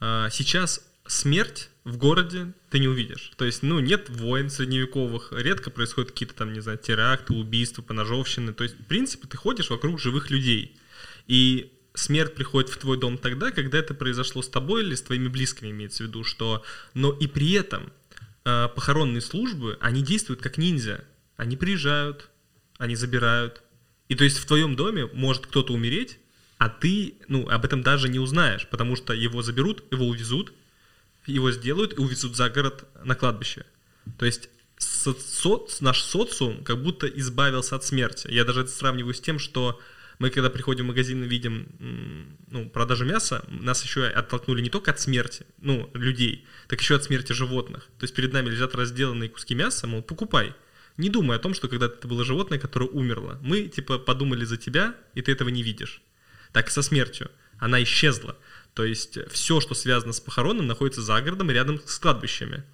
сейчас 0.00 0.88
смерть 1.06 1.70
в 1.84 1.96
городе 1.96 2.52
ты 2.70 2.78
не 2.78 2.88
увидишь. 2.88 3.32
То 3.36 3.44
есть, 3.44 3.62
ну, 3.62 3.80
нет 3.80 4.08
войн 4.10 4.50
средневековых, 4.50 5.32
редко 5.32 5.70
происходят 5.70 6.12
какие-то 6.12 6.34
там, 6.34 6.52
не 6.52 6.60
знаю, 6.60 6.78
теракты, 6.78 7.32
убийства, 7.32 7.82
поножовщины. 7.82 8.52
То 8.52 8.64
есть, 8.64 8.78
в 8.78 8.84
принципе, 8.84 9.26
ты 9.26 9.36
ходишь 9.36 9.70
вокруг 9.70 9.98
живых 9.98 10.30
людей. 10.30 10.76
И 11.26 11.72
смерть 11.94 12.34
приходит 12.34 12.70
в 12.70 12.76
твой 12.76 12.98
дом 12.98 13.18
тогда, 13.18 13.50
когда 13.50 13.78
это 13.78 13.94
произошло 13.94 14.42
с 14.42 14.48
тобой 14.48 14.82
или 14.82 14.94
с 14.94 15.02
твоими 15.02 15.28
близкими, 15.28 15.70
имеется 15.70 16.04
в 16.04 16.06
виду, 16.08 16.24
что... 16.24 16.62
Но 16.94 17.10
и 17.10 17.26
при 17.26 17.52
этом 17.52 17.92
э, 18.44 18.68
похоронные 18.74 19.22
службы, 19.22 19.78
они 19.80 20.02
действуют 20.02 20.42
как 20.42 20.58
ниндзя. 20.58 21.04
Они 21.36 21.56
приезжают, 21.56 22.28
они 22.78 22.96
забирают. 22.96 23.62
И 24.08 24.14
то 24.14 24.24
есть 24.24 24.38
в 24.38 24.46
твоем 24.46 24.76
доме 24.76 25.06
может 25.12 25.46
кто-то 25.46 25.72
умереть, 25.72 26.18
а 26.58 26.68
ты, 26.68 27.14
ну, 27.28 27.48
об 27.48 27.64
этом 27.64 27.82
даже 27.82 28.08
не 28.08 28.18
узнаешь, 28.18 28.66
потому 28.68 28.96
что 28.96 29.12
его 29.12 29.42
заберут, 29.42 29.84
его 29.92 30.06
увезут, 30.06 30.52
его 31.26 31.52
сделают 31.52 31.96
и 31.96 32.00
увезут 32.00 32.36
за 32.36 32.50
город 32.50 32.84
на 33.04 33.14
кладбище. 33.14 33.64
То 34.18 34.26
есть 34.26 34.50
соц, 34.78 35.80
наш 35.80 36.02
социум 36.02 36.64
как 36.64 36.82
будто 36.82 37.06
избавился 37.06 37.76
от 37.76 37.84
смерти. 37.84 38.28
Я 38.30 38.44
даже 38.44 38.62
это 38.62 38.70
сравниваю 38.70 39.14
с 39.14 39.20
тем, 39.20 39.38
что 39.38 39.80
мы, 40.18 40.30
когда 40.30 40.50
приходим 40.50 40.86
в 40.86 40.88
магазин 40.88 41.22
и 41.22 41.28
видим 41.28 42.36
ну, 42.50 42.68
продажу 42.68 43.04
мяса, 43.04 43.44
нас 43.48 43.84
еще 43.84 44.06
оттолкнули 44.06 44.60
не 44.60 44.70
только 44.70 44.90
от 44.90 44.98
смерти, 44.98 45.46
ну, 45.58 45.88
людей, 45.94 46.44
так 46.66 46.80
еще 46.80 46.96
от 46.96 47.04
смерти 47.04 47.32
животных. 47.32 47.88
То 47.98 48.04
есть 48.04 48.16
перед 48.16 48.32
нами 48.32 48.48
лежат 48.48 48.74
разделанные 48.74 49.28
куски 49.28 49.54
мяса, 49.54 49.86
мол, 49.86 50.02
покупай. 50.02 50.54
Не 50.96 51.08
думай 51.08 51.36
о 51.36 51.40
том, 51.40 51.54
что 51.54 51.68
когда-то 51.68 51.94
это 51.94 52.08
было 52.08 52.24
животное, 52.24 52.58
которое 52.58 52.86
умерло. 52.86 53.38
Мы, 53.42 53.68
типа, 53.68 53.98
подумали 53.98 54.44
за 54.44 54.56
тебя, 54.56 54.96
и 55.14 55.22
ты 55.22 55.30
этого 55.30 55.50
не 55.50 55.62
видишь 55.62 56.02
так 56.52 56.68
и 56.68 56.70
со 56.70 56.82
смертью. 56.82 57.30
Она 57.58 57.82
исчезла. 57.82 58.36
То 58.74 58.84
есть 58.84 59.18
все, 59.30 59.60
что 59.60 59.74
связано 59.74 60.12
с 60.12 60.20
похороном, 60.20 60.66
находится 60.66 61.02
за 61.02 61.20
городом 61.20 61.50
рядом 61.50 61.80
с 61.84 61.98
кладбищами. 61.98 62.64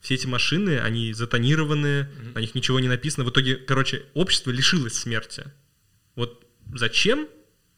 Все 0.00 0.14
эти 0.14 0.26
машины, 0.26 0.78
они 0.78 1.12
затонированы, 1.12 1.86
mm-hmm. 1.86 2.34
на 2.34 2.38
них 2.40 2.54
ничего 2.54 2.78
не 2.80 2.88
написано. 2.88 3.24
В 3.24 3.30
итоге, 3.30 3.56
короче, 3.56 4.04
общество 4.14 4.50
лишилось 4.50 4.94
смерти. 4.94 5.44
Вот 6.14 6.46
зачем 6.74 7.28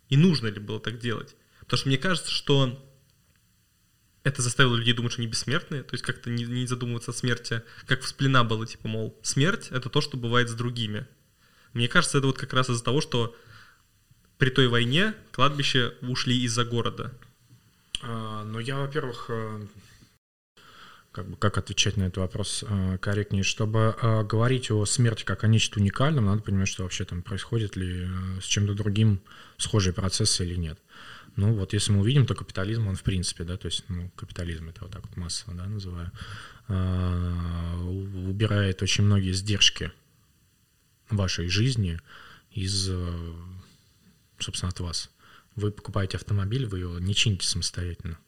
и 0.09 0.17
нужно 0.17 0.49
ли 0.49 0.59
было 0.59 0.81
так 0.81 0.99
делать? 0.99 1.37
Потому 1.61 1.79
что 1.79 1.89
мне 1.89 1.99
кажется, 1.99 2.31
что 2.31 2.85
это 4.25 4.43
заставило 4.43 4.77
людей 4.77 4.95
думать, 4.95 5.13
что 5.13 5.23
они 5.23 5.31
бессмертные, 5.31 5.83
то 5.83 5.95
есть 5.95 6.05
как-то 6.05 6.31
не, 6.31 6.45
не 6.45 6.67
задумываться 6.67 7.13
о 7.13 7.15
смерти, 7.15 7.63
как 7.87 8.03
в 8.03 8.09
сплена 8.09 8.45
было, 8.45 8.67
типа, 8.67 8.89
мол, 8.89 9.19
смерть— 9.23 9.69
это 9.71 9.89
то, 9.89 10.01
что 10.01 10.17
бывает 10.17 10.49
с 10.49 10.55
другими. 10.55 11.07
Мне 11.73 11.89
кажется, 11.89 12.19
это 12.19 12.27
вот 12.27 12.39
как 12.39 12.53
раз 12.53 12.71
из-за 12.71 12.83
того, 12.83 13.01
что 13.01 13.37
при 14.39 14.51
той 14.51 14.69
войне 14.69 15.15
кладбища 15.33 15.95
ушли 16.01 16.43
из-за 16.45 16.65
города? 16.65 17.13
А, 18.03 18.45
ну, 18.45 18.61
я, 18.61 18.79
во-первых, 18.79 19.27
э, 19.29 19.67
как 21.11 21.29
бы 21.29 21.37
как 21.37 21.59
отвечать 21.59 21.97
на 21.97 22.05
этот 22.05 22.19
вопрос 22.19 22.65
э, 22.67 22.99
корректнее. 22.99 23.43
Чтобы 23.43 23.97
э, 24.01 24.25
говорить 24.25 24.71
о 24.71 24.87
смерти 24.87 25.25
как 25.25 25.43
о 25.45 25.49
нечто 25.49 25.81
уникальном, 25.81 26.27
надо 26.27 26.43
понимать, 26.43 26.69
что 26.69 26.85
вообще 26.85 27.05
там 27.05 27.23
происходит 27.23 27.77
ли 27.77 28.09
с 28.41 28.45
чем-то 28.45 28.75
другим 28.75 29.21
схожие 29.57 29.93
процессы 29.93 30.45
или 30.45 30.55
нет. 30.55 30.79
Ну 31.35 31.55
вот 31.55 31.73
если 31.73 31.93
мы 31.93 32.01
увидим, 32.01 32.27
то 32.27 32.35
капитализм, 32.35 32.87
он 32.89 32.97
в 32.97 33.03
принципе, 33.03 33.45
да, 33.45 33.57
то 33.57 33.67
есть 33.67 33.85
ну, 33.89 34.11
капитализм 34.17 34.69
это 34.69 34.83
вот 34.83 34.91
так 34.91 35.03
вот 35.07 35.17
массово, 35.17 35.55
да, 35.55 35.67
называю, 35.67 36.11
убирает 38.29 38.83
очень 38.83 39.05
многие 39.05 39.33
сдержки 39.33 39.93
вашей 41.11 41.49
жизни 41.49 42.01
из 42.51 42.91
собственно, 44.39 44.71
от 44.71 44.81
вас. 44.81 45.11
Вы 45.57 45.73
покупаете 45.73 46.17
автомобиль, 46.17 46.67
вы 46.67 46.81
его 46.81 46.99
не 46.99 47.15
чините 47.15 47.47
самостоятельно 47.47 48.19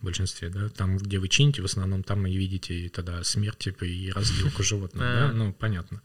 в 0.00 0.04
большинстве, 0.04 0.48
да, 0.48 0.68
там, 0.70 0.96
где 0.96 1.18
вы 1.18 1.28
чините, 1.28 1.62
в 1.62 1.66
основном 1.66 2.02
там 2.02 2.26
и 2.26 2.36
видите 2.36 2.74
и 2.74 2.88
тогда 2.88 3.22
смерть, 3.22 3.58
типа, 3.58 3.84
и 3.84 4.10
разделку 4.10 4.62
животных, 4.62 5.02
да, 5.02 5.32
ну, 5.32 5.52
понятно. 5.52 6.00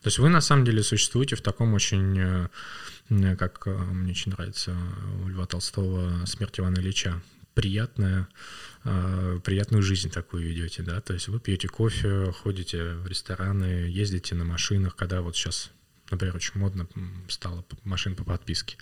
То 0.00 0.08
есть 0.08 0.18
вы, 0.18 0.28
на 0.28 0.40
самом 0.40 0.64
деле, 0.64 0.82
существуете 0.82 1.36
в 1.36 1.42
таком 1.42 1.74
очень, 1.74 2.18
э, 2.18 3.36
как 3.36 3.62
э, 3.66 3.70
мне 3.70 4.12
очень 4.12 4.32
нравится 4.32 4.76
у 5.24 5.28
Льва 5.28 5.46
Толстого 5.46 6.24
«Смерть 6.26 6.58
Ивана 6.58 6.78
Ильича», 6.78 7.20
приятная, 7.54 8.28
э, 8.84 9.40
приятную 9.44 9.82
жизнь 9.82 10.10
такую 10.10 10.44
ведете, 10.44 10.82
да, 10.82 11.00
то 11.00 11.12
есть 11.12 11.28
вы 11.28 11.38
пьете 11.38 11.68
кофе, 11.68 12.32
ходите 12.32 12.94
в 12.94 13.06
рестораны, 13.06 13.64
ездите 13.88 14.34
на 14.34 14.44
машинах, 14.44 14.96
когда 14.96 15.20
вот 15.20 15.36
сейчас 15.36 15.70
Например, 16.12 16.36
очень 16.36 16.60
модно 16.60 16.86
стало 17.28 17.64
машин 17.84 18.14
по 18.14 18.24
подписке. 18.24 18.76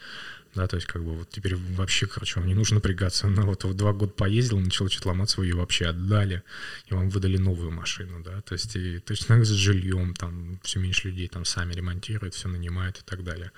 Да, 0.54 0.66
то 0.66 0.74
есть 0.76 0.88
как 0.88 1.04
бы 1.04 1.14
вот 1.14 1.30
теперь 1.30 1.54
вообще, 1.54 2.06
короче, 2.06 2.40
вам 2.40 2.48
не 2.48 2.54
нужно 2.54 2.76
напрягаться. 2.76 3.28
Ну 3.28 3.46
вот 3.46 3.62
в 3.62 3.74
два 3.74 3.92
года 3.92 4.12
поездил, 4.12 4.58
начал 4.58 4.88
что-то 4.88 5.08
ломаться, 5.08 5.40
вы 5.40 5.46
ее 5.46 5.54
вообще 5.54 5.86
отдали, 5.86 6.42
и 6.86 6.94
вам 6.94 7.08
выдали 7.08 7.36
новую 7.36 7.70
машину, 7.70 8.20
да, 8.24 8.40
то 8.40 8.54
есть 8.54 8.74
и 8.74 8.98
точно 8.98 9.36
так 9.36 9.46
с 9.46 9.50
жильем, 9.50 10.14
там 10.14 10.58
все 10.64 10.80
меньше 10.80 11.08
людей 11.08 11.28
там 11.28 11.44
сами 11.44 11.72
ремонтируют, 11.72 12.34
все 12.34 12.48
нанимают 12.48 12.98
и 12.98 13.02
так 13.04 13.22
далее. 13.22 13.52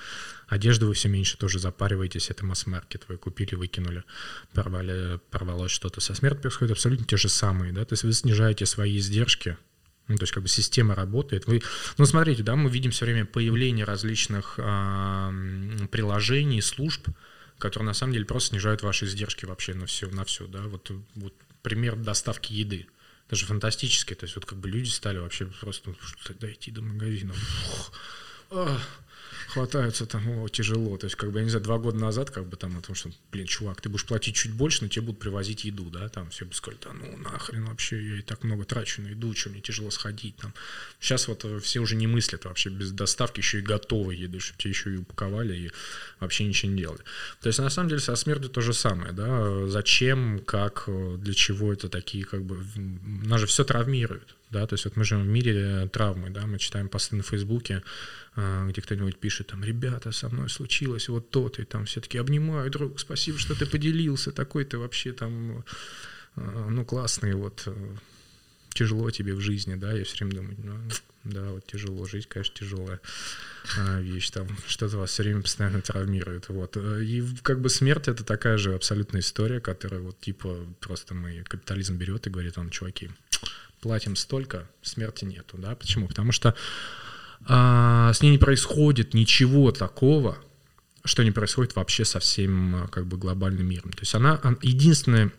Одежду 0.48 0.86
вы 0.86 0.92
все 0.92 1.08
меньше 1.08 1.38
тоже 1.38 1.58
запариваетесь, 1.58 2.30
это 2.30 2.44
масс-маркет, 2.44 3.06
вы 3.08 3.16
купили, 3.16 3.54
выкинули, 3.54 4.04
порвали, 4.52 5.18
порвалось 5.30 5.72
что-то. 5.72 6.02
Со 6.02 6.14
смертью 6.14 6.42
происходит 6.42 6.72
абсолютно 6.72 7.06
те 7.06 7.16
же 7.16 7.30
самые, 7.30 7.72
да, 7.72 7.86
то 7.86 7.94
есть 7.94 8.04
вы 8.04 8.12
снижаете 8.12 8.66
свои 8.66 8.98
издержки, 8.98 9.56
ну, 10.08 10.16
то 10.16 10.24
есть 10.24 10.32
как 10.32 10.42
бы 10.42 10.48
система 10.48 10.94
работает. 10.94 11.46
Вы, 11.46 11.62
ну, 11.98 12.06
смотрите, 12.06 12.42
да, 12.42 12.56
мы 12.56 12.70
видим 12.70 12.90
все 12.90 13.04
время 13.04 13.24
появление 13.24 13.84
различных 13.84 14.54
э, 14.58 15.86
приложений, 15.90 16.62
служб, 16.62 17.08
которые 17.58 17.86
на 17.86 17.94
самом 17.94 18.12
деле 18.12 18.24
просто 18.24 18.50
снижают 18.50 18.82
ваши 18.82 19.06
издержки 19.06 19.44
вообще 19.44 19.74
на 19.74 19.86
все, 19.86 20.08
на 20.08 20.24
все, 20.24 20.46
да. 20.46 20.62
Вот, 20.62 20.90
вот 21.14 21.34
пример 21.62 21.96
доставки 21.96 22.52
еды. 22.52 22.86
Это 23.26 23.36
же 23.36 23.46
фантастически. 23.46 24.14
То 24.14 24.24
есть 24.24 24.34
вот 24.34 24.44
как 24.44 24.58
бы 24.58 24.68
люди 24.68 24.88
стали 24.88 25.18
вообще 25.18 25.46
просто 25.46 25.94
дойти 26.40 26.70
до 26.70 26.82
магазина. 26.82 27.32
Фух 27.32 27.92
хватаются 29.52 30.06
там, 30.06 30.26
о, 30.28 30.48
тяжело. 30.48 30.96
То 30.96 31.06
есть, 31.06 31.16
как 31.16 31.30
бы, 31.30 31.38
я 31.38 31.44
не 31.44 31.50
знаю, 31.50 31.64
два 31.64 31.78
года 31.78 31.98
назад, 31.98 32.30
как 32.30 32.46
бы 32.46 32.56
там 32.56 32.78
о 32.78 32.80
том, 32.80 32.94
что, 32.94 33.10
блин, 33.30 33.46
чувак, 33.46 33.80
ты 33.80 33.88
будешь 33.88 34.06
платить 34.06 34.34
чуть 34.34 34.52
больше, 34.52 34.82
но 34.82 34.88
тебе 34.88 35.02
будут 35.06 35.20
привозить 35.20 35.64
еду, 35.64 35.84
да, 35.90 36.08
там 36.08 36.30
все 36.30 36.44
бы 36.44 36.54
сказали, 36.54 36.80
да 36.82 36.92
ну 36.92 37.16
нахрен 37.18 37.64
вообще, 37.66 38.02
я 38.02 38.18
и 38.18 38.22
так 38.22 38.44
много 38.44 38.64
трачу 38.64 39.02
на 39.02 39.08
еду, 39.08 39.34
что 39.34 39.50
мне 39.50 39.60
тяжело 39.60 39.90
сходить 39.90 40.36
там. 40.36 40.54
Сейчас 41.00 41.28
вот 41.28 41.44
э, 41.44 41.58
все 41.60 41.80
уже 41.80 41.96
не 41.96 42.06
мыслят 42.06 42.44
вообще 42.44 42.70
без 42.70 42.92
доставки 42.92 43.40
еще 43.40 43.58
и 43.58 43.62
готовой 43.62 44.16
еды, 44.16 44.40
чтобы 44.40 44.58
тебе 44.58 44.70
еще 44.70 44.94
и 44.94 44.96
упаковали 44.96 45.56
и 45.56 45.70
вообще 46.20 46.44
ничего 46.44 46.72
не 46.72 46.78
делали. 46.78 47.00
То 47.40 47.48
есть, 47.48 47.58
на 47.58 47.70
самом 47.70 47.90
деле, 47.90 48.00
со 48.00 48.16
смертью 48.16 48.48
то 48.48 48.60
же 48.60 48.72
самое, 48.72 49.12
да, 49.12 49.66
зачем, 49.68 50.40
как, 50.46 50.84
э, 50.86 51.16
для 51.18 51.34
чего 51.34 51.72
это 51.72 51.88
такие, 51.88 52.24
как 52.24 52.42
бы, 52.44 52.64
нас 52.76 53.40
же 53.40 53.46
все 53.46 53.64
травмирует, 53.64 54.34
да, 54.50 54.66
то 54.66 54.74
есть 54.74 54.84
вот 54.84 54.96
мы 54.96 55.04
живем 55.04 55.22
в 55.22 55.28
мире 55.28 55.88
травмы, 55.92 56.30
да, 56.30 56.46
мы 56.46 56.58
читаем 56.58 56.88
посты 56.88 57.16
на 57.16 57.22
Фейсбуке, 57.22 57.82
где 58.34 58.80
кто-нибудь 58.80 59.18
пишет, 59.18 59.48
там, 59.48 59.62
ребята, 59.62 60.10
со 60.10 60.28
мной 60.30 60.48
случилось 60.48 61.08
вот 61.08 61.30
то-то, 61.30 61.60
и 61.60 61.64
там 61.66 61.84
все 61.84 62.00
таки 62.00 62.16
обнимаю, 62.16 62.70
друг, 62.70 62.98
спасибо, 62.98 63.38
что 63.38 63.54
ты 63.54 63.66
поделился, 63.66 64.32
такой 64.32 64.64
ты 64.64 64.78
вообще 64.78 65.12
там, 65.12 65.64
а, 66.36 66.68
ну, 66.70 66.84
классный, 66.84 67.34
вот, 67.34 67.64
э, 67.66 67.96
тяжело 68.72 69.10
тебе 69.10 69.34
в 69.34 69.40
жизни, 69.40 69.74
да, 69.74 69.92
я 69.92 70.04
все 70.04 70.24
время 70.24 70.36
думаю, 70.36 70.56
ну, 70.64 70.78
да, 71.24 71.50
вот 71.50 71.66
тяжело, 71.66 72.06
жизнь, 72.06 72.26
конечно, 72.26 72.54
тяжелая 72.54 73.00
а, 73.76 74.00
вещь, 74.00 74.30
там, 74.30 74.48
что-то 74.66 74.96
вас 74.96 75.10
все 75.10 75.24
время 75.24 75.42
постоянно 75.42 75.82
травмирует, 75.82 76.48
вот, 76.48 76.78
и 76.78 77.22
как 77.42 77.60
бы 77.60 77.68
смерть 77.68 78.08
это 78.08 78.24
такая 78.24 78.56
же 78.56 78.74
абсолютная 78.74 79.20
история, 79.20 79.60
которая 79.60 80.00
вот, 80.00 80.18
типа, 80.20 80.56
просто 80.80 81.12
мы, 81.12 81.42
капитализм 81.42 81.96
берет 81.96 82.26
и 82.26 82.30
говорит, 82.30 82.56
он, 82.56 82.70
чуваки, 82.70 83.10
платим 83.82 84.16
столько, 84.16 84.66
смерти 84.80 85.26
нету, 85.26 85.58
да, 85.58 85.76
почему? 85.76 86.08
Потому 86.08 86.32
что 86.32 86.56
а, 87.46 88.12
с 88.12 88.22
ней 88.22 88.30
не 88.30 88.38
происходит 88.38 89.14
ничего 89.14 89.72
такого, 89.72 90.38
что 91.04 91.22
не 91.22 91.30
происходит 91.30 91.74
вообще 91.76 92.04
со 92.04 92.20
всем 92.20 92.76
а, 92.76 92.88
как 92.88 93.06
бы 93.06 93.16
глобальным 93.16 93.66
миром. 93.66 93.92
То 93.92 94.00
есть 94.00 94.14
она, 94.14 94.38
она 94.42 94.56
единственный 94.62 95.30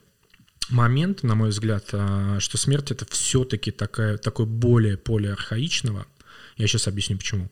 момент, 0.69 1.23
на 1.23 1.35
мой 1.35 1.49
взгляд, 1.49 1.85
а, 1.93 2.39
что 2.39 2.57
смерть 2.57 2.91
это 2.91 3.05
все-таки 3.09 3.71
такая, 3.71 4.17
такой 4.17 4.45
более 4.45 4.97
поле 4.97 5.31
архаичного. 5.31 6.05
Я 6.57 6.67
сейчас 6.67 6.87
объясню 6.87 7.17
почему. 7.17 7.51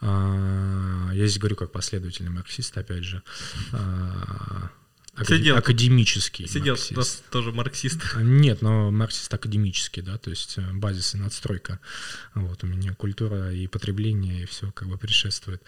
А, 0.00 1.10
я 1.12 1.26
здесь 1.26 1.38
говорю 1.38 1.56
как 1.56 1.72
последовательный 1.72 2.30
марксист, 2.30 2.76
опять 2.78 3.04
же. 3.04 3.22
Акад... 5.20 5.38
Сидел, 5.38 5.56
академический 5.56 6.48
Сидел 6.48 6.76
марксист. 6.92 7.28
тоже 7.30 7.52
марксист. 7.52 8.00
А, 8.14 8.22
нет, 8.22 8.62
но 8.62 8.90
марксист 8.90 9.32
академический, 9.32 10.02
да, 10.02 10.16
то 10.16 10.30
есть 10.30 10.54
э, 10.56 10.62
базис 10.72 11.14
и 11.14 11.18
надстройка. 11.18 11.78
Вот 12.34 12.64
у 12.64 12.66
меня 12.66 12.94
культура 12.94 13.52
и 13.52 13.66
потребление, 13.66 14.44
и 14.44 14.46
все 14.46 14.70
как 14.72 14.88
бы 14.88 14.96
предшествует. 14.96 15.62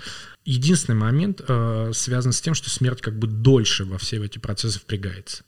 Единственный 0.46 0.96
момент 0.96 1.42
э, 1.46 1.90
связан 1.94 2.32
с 2.32 2.40
тем, 2.40 2.54
что 2.54 2.70
смерть 2.70 3.02
как 3.02 3.18
бы 3.18 3.26
дольше 3.26 3.84
во 3.84 3.98
все 3.98 4.24
эти 4.24 4.38
процессы 4.38 4.78
впрягается. 4.78 5.44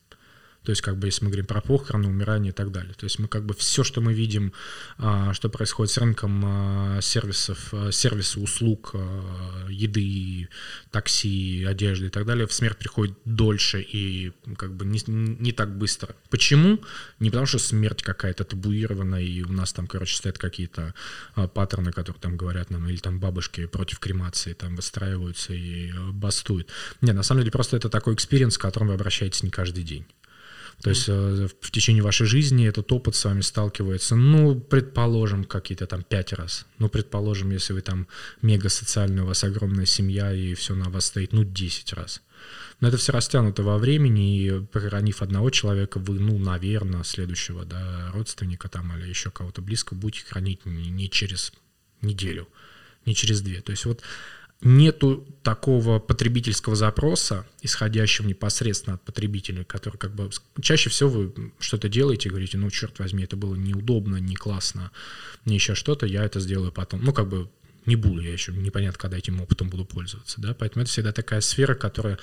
То 0.64 0.70
есть, 0.70 0.82
как 0.82 0.96
бы, 0.96 1.08
если 1.08 1.24
мы 1.24 1.30
говорим 1.30 1.46
про 1.46 1.60
похороны, 1.60 2.08
умирание 2.08 2.50
и 2.50 2.54
так 2.54 2.72
далее. 2.72 2.94
То 2.94 3.04
есть, 3.04 3.18
мы 3.18 3.28
как 3.28 3.44
бы 3.44 3.54
все, 3.54 3.84
что 3.84 4.00
мы 4.00 4.14
видим, 4.14 4.52
а, 4.98 5.32
что 5.34 5.48
происходит 5.48 5.92
с 5.92 5.98
рынком 5.98 6.42
а, 6.44 7.00
сервисов, 7.02 7.68
а, 7.72 7.92
сервисы, 7.92 8.40
услуг, 8.40 8.94
еды, 9.68 10.48
такси, 10.90 11.64
одежды 11.64 12.06
и 12.06 12.10
так 12.10 12.24
далее, 12.24 12.46
в 12.46 12.52
смерть 12.52 12.78
приходит 12.78 13.16
дольше 13.24 13.80
и 13.82 14.32
как 14.56 14.74
бы 14.74 14.84
не, 14.84 15.00
не 15.06 15.52
так 15.52 15.76
быстро. 15.76 16.16
Почему? 16.30 16.80
Не 17.20 17.30
потому, 17.30 17.46
что 17.46 17.58
смерть 17.58 18.02
какая-то 18.02 18.44
табуирована, 18.44 19.16
и 19.16 19.42
у 19.42 19.52
нас 19.52 19.72
там, 19.72 19.86
короче, 19.86 20.16
стоят 20.16 20.38
какие-то 20.38 20.94
паттерны, 21.34 21.92
которые 21.92 22.20
там 22.20 22.36
говорят 22.36 22.70
нам, 22.70 22.88
или 22.88 22.96
там 22.96 23.20
бабушки 23.20 23.66
против 23.66 23.98
кремации 23.98 24.54
там 24.54 24.76
выстраиваются 24.76 25.52
и 25.52 25.92
бастуют. 26.12 26.70
Не, 27.00 27.12
на 27.12 27.22
самом 27.22 27.42
деле 27.42 27.52
просто 27.52 27.76
это 27.76 27.88
такой 27.88 28.14
experience, 28.14 28.56
к 28.56 28.60
которому 28.60 28.90
вы 28.90 28.94
обращаетесь 28.94 29.42
не 29.42 29.50
каждый 29.50 29.84
день. 29.84 30.06
То 30.82 30.90
есть 30.90 31.08
э, 31.08 31.48
в 31.60 31.70
течение 31.70 32.02
вашей 32.02 32.26
жизни 32.26 32.66
этот 32.66 32.90
опыт 32.92 33.16
с 33.16 33.24
вами 33.24 33.40
сталкивается, 33.40 34.16
ну, 34.16 34.60
предположим, 34.60 35.44
какие-то 35.44 35.86
там 35.86 36.02
пять 36.02 36.32
раз. 36.32 36.66
Ну, 36.78 36.88
предположим, 36.88 37.50
если 37.50 37.72
вы 37.72 37.80
там 37.80 38.06
мега 38.42 38.68
социальный, 38.68 39.22
у 39.22 39.26
вас 39.26 39.44
огромная 39.44 39.86
семья 39.86 40.32
и 40.32 40.54
все 40.54 40.74
на 40.74 40.90
вас 40.90 41.06
стоит, 41.06 41.32
ну, 41.32 41.44
10 41.44 41.92
раз. 41.94 42.22
Но 42.80 42.88
это 42.88 42.96
все 42.96 43.12
растянуто 43.12 43.62
во 43.62 43.78
времени, 43.78 44.38
и 44.38 44.60
похоронив 44.60 45.22
одного 45.22 45.50
человека, 45.50 45.98
вы, 45.98 46.18
ну, 46.18 46.38
наверное, 46.38 47.02
следующего, 47.04 47.64
да, 47.64 48.10
родственника 48.12 48.68
там 48.68 48.96
или 48.96 49.08
еще 49.08 49.30
кого-то 49.30 49.62
близко 49.62 49.94
будете 49.94 50.26
хранить 50.26 50.66
не, 50.66 50.90
не 50.90 51.08
через 51.08 51.52
неделю, 52.02 52.48
не 53.06 53.14
через 53.14 53.40
две. 53.40 53.60
То 53.60 53.70
есть 53.70 53.86
вот 53.86 54.02
нету 54.64 55.26
такого 55.42 55.98
потребительского 55.98 56.74
запроса, 56.74 57.46
исходящего 57.60 58.26
непосредственно 58.26 58.94
от 58.94 59.02
потребителя, 59.02 59.62
который 59.62 59.98
как 59.98 60.14
бы... 60.14 60.30
Чаще 60.60 60.90
всего 60.90 61.10
вы 61.10 61.52
что-то 61.60 61.88
делаете 61.88 62.30
говорите, 62.30 62.56
ну, 62.56 62.70
черт 62.70 62.98
возьми, 62.98 63.22
это 63.22 63.36
было 63.36 63.54
неудобно, 63.54 64.16
не 64.16 64.34
классно, 64.34 64.90
не 65.44 65.54
еще 65.54 65.74
что-то, 65.74 66.06
я 66.06 66.24
это 66.24 66.40
сделаю 66.40 66.72
потом. 66.72 67.04
Ну, 67.04 67.12
как 67.12 67.28
бы 67.28 67.50
не 67.84 67.96
буду, 67.96 68.22
я 68.22 68.32
еще 68.32 68.52
непонятно, 68.52 68.98
когда 68.98 69.18
этим 69.18 69.40
опытом 69.40 69.68
буду 69.68 69.84
пользоваться, 69.84 70.40
да, 70.40 70.54
поэтому 70.54 70.82
это 70.82 70.90
всегда 70.90 71.12
такая 71.12 71.42
сфера, 71.42 71.74
которая 71.74 72.18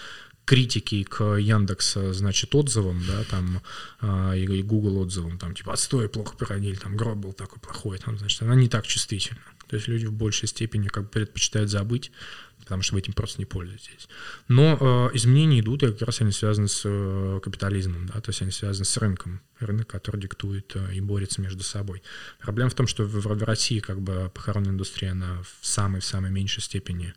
критики 0.45 1.03
к 1.03 1.37
Яндекс, 1.37 1.97
значит, 2.11 2.53
отзывам, 2.55 3.01
да, 3.07 3.23
там, 3.29 3.61
э, 4.01 4.39
и 4.39 4.61
Google 4.63 4.99
отзывам, 4.99 5.37
там, 5.37 5.53
типа, 5.53 5.73
отстой, 5.73 6.09
плохо 6.09 6.35
похоронили, 6.35 6.75
там, 6.75 6.97
гроб 6.97 7.17
был 7.17 7.33
такой 7.33 7.59
плохой, 7.59 7.97
там, 7.99 8.17
значит, 8.17 8.41
она 8.41 8.55
не 8.55 8.67
так 8.67 8.85
чувствительна. 8.85 9.41
То 9.67 9.77
есть 9.77 9.87
люди 9.87 10.05
в 10.05 10.11
большей 10.11 10.49
степени 10.49 10.89
как 10.89 11.03
бы 11.03 11.09
предпочитают 11.09 11.69
забыть, 11.69 12.11
потому 12.59 12.83
что 12.83 12.93
вы 12.93 12.99
этим 12.99 13.13
просто 13.13 13.39
не 13.39 13.45
пользуетесь. 13.45 14.09
Но 14.49 14.77
э, 14.79 15.15
изменения 15.15 15.61
идут, 15.61 15.83
и 15.83 15.87
как 15.91 16.01
раз 16.01 16.21
они 16.21 16.31
связаны 16.31 16.67
с 16.67 16.81
э, 16.83 17.39
капитализмом, 17.41 18.05
да, 18.07 18.19
то 18.19 18.29
есть 18.29 18.41
они 18.41 18.51
связаны 18.51 18.85
с 18.85 18.97
рынком, 18.97 19.41
рынок, 19.59 19.87
который 19.87 20.19
диктует 20.19 20.73
э, 20.75 20.95
и 20.95 21.01
борется 21.01 21.41
между 21.41 21.63
собой. 21.63 22.03
Проблема 22.39 22.69
в 22.69 22.73
том, 22.73 22.85
что 22.85 23.03
в, 23.03 23.13
в 23.13 23.43
России 23.43 23.79
как 23.79 24.01
бы 24.01 24.29
похоронная 24.33 24.71
индустрия, 24.71 25.11
она 25.11 25.41
в 25.41 25.65
самой-самой 25.65 26.31
меньшей 26.31 26.61
степени 26.61 27.13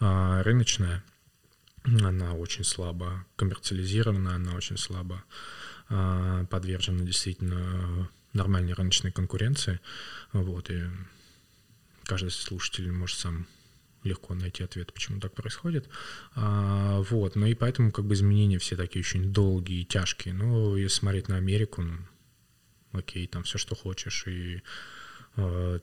э, 0.00 0.42
рыночная, 0.42 1.02
она 2.02 2.34
очень 2.34 2.64
слабо 2.64 3.24
коммерциализирована, 3.36 4.34
она 4.34 4.54
очень 4.54 4.76
слабо 4.76 5.24
э, 5.88 6.46
подвержена 6.50 7.04
действительно 7.04 8.08
нормальной 8.32 8.72
рыночной 8.72 9.12
конкуренции. 9.12 9.80
Вот, 10.32 10.70
и 10.70 10.84
каждый 12.04 12.30
слушатель 12.30 12.90
может 12.92 13.18
сам 13.18 13.46
легко 14.04 14.34
найти 14.34 14.62
ответ, 14.62 14.92
почему 14.92 15.20
так 15.20 15.34
происходит. 15.34 15.88
А, 16.34 17.00
вот, 17.10 17.36
ну 17.36 17.46
и 17.46 17.54
поэтому 17.54 17.90
как 17.90 18.04
бы 18.04 18.14
изменения 18.14 18.58
все 18.58 18.76
такие 18.76 19.00
очень 19.00 19.32
долгие 19.32 19.82
и 19.82 19.84
тяжкие. 19.84 20.34
Но 20.34 20.76
если 20.76 20.98
смотреть 20.98 21.28
на 21.28 21.36
Америку, 21.36 21.82
ну, 21.82 21.98
окей, 22.92 23.26
там 23.26 23.42
все, 23.42 23.58
что 23.58 23.74
хочешь, 23.74 24.26
и 24.26 24.62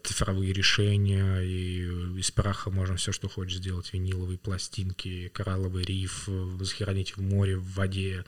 цифровые 0.03 0.53
решения, 0.53 1.39
и 1.39 1.84
из 2.20 2.32
праха 2.32 2.70
можно 2.70 2.97
все, 2.97 3.12
что 3.12 3.30
хочешь 3.30 3.58
сделать, 3.58 3.93
виниловые 3.93 4.38
пластинки, 4.38 5.30
коралловый 5.34 5.84
риф, 5.84 6.28
захоронить 6.60 7.16
в 7.16 7.22
море, 7.22 7.58
в 7.58 7.74
воде, 7.74 8.26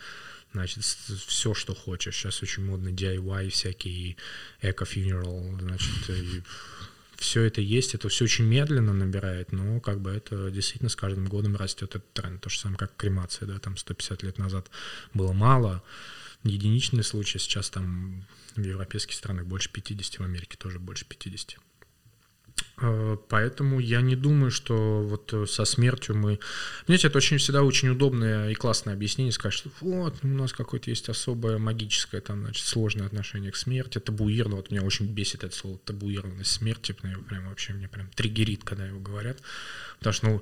значит, 0.54 0.84
все, 0.84 1.54
что 1.54 1.76
хочешь. 1.76 2.16
Сейчас 2.16 2.42
очень 2.42 2.64
модно 2.66 2.90
DIY 2.90 3.50
всякие, 3.50 4.16
эко-funeral, 4.62 5.60
значит, 5.60 6.10
и 6.10 6.44
все 7.18 7.44
это 7.44 7.62
есть, 7.62 7.96
это 7.96 8.10
все 8.10 8.26
очень 8.26 8.46
медленно 8.46 8.94
набирает, 8.94 9.52
но 9.52 9.80
как 9.80 10.00
бы 10.00 10.12
это 10.12 10.52
действительно 10.52 10.90
с 10.90 10.96
каждым 10.96 11.26
годом 11.26 11.56
растет 11.56 11.96
этот 11.96 12.14
тренд. 12.14 12.42
То 12.42 12.50
же 12.50 12.60
самое, 12.60 12.78
как 12.78 12.96
кремация, 12.96 13.48
да, 13.48 13.60
там 13.60 13.76
150 13.76 14.24
лет 14.24 14.38
назад 14.38 14.70
было 15.14 15.34
мало, 15.34 15.84
единичный 16.48 17.04
случай, 17.04 17.39
сейчас 17.39 17.70
там 17.70 18.26
в 18.56 18.64
европейских 18.64 19.16
странах 19.16 19.45
больше 19.45 19.72
50, 19.72 20.20
в 20.20 20.24
Америке 20.24 20.58
тоже 20.58 20.80
больше 20.80 21.06
50. 21.06 21.58
Э, 22.80 23.18
поэтому 23.30 23.80
я 23.80 24.02
не 24.02 24.16
думаю, 24.16 24.52
что 24.52 25.02
вот 25.04 25.34
э, 25.34 25.45
со 25.48 25.66
смертью 25.66 26.16
мы... 26.16 26.39
Знаете, 26.86 27.08
это 27.08 27.18
очень 27.18 27.38
всегда 27.38 27.64
очень 27.64 27.89
удобное 27.89 28.50
и 28.50 28.54
классное 28.54 28.93
объяснение, 28.93 29.32
сказать, 29.32 29.54
что 29.56 29.70
вот 29.82 30.16
у 30.24 30.28
нас 30.28 30.54
какое-то 30.54 30.89
есть 30.89 31.10
особое 31.10 31.58
магическое, 31.58 32.22
там, 32.22 32.41
значит, 32.41 32.66
сложное 32.66 33.08
отношение 33.08 33.52
к 33.52 33.56
смерти, 33.56 34.00
табуировано. 34.00 34.58
Вот 34.58 34.72
меня 34.72 34.84
очень 34.84 35.08
бесит 35.08 35.43
это 35.43 35.56
слово 35.56 35.80
табуированность 35.80 36.52
смерти, 36.52 36.91
прям, 36.91 37.24
прям 37.24 37.50
вообще 37.50 37.74
мне 37.74 37.88
прям 37.88 38.10
триггерит, 38.16 38.64
когда 38.64 38.86
его 38.86 39.00
говорят. 39.00 39.38
Потому 39.98 40.14
что, 40.14 40.26
ну, 40.28 40.41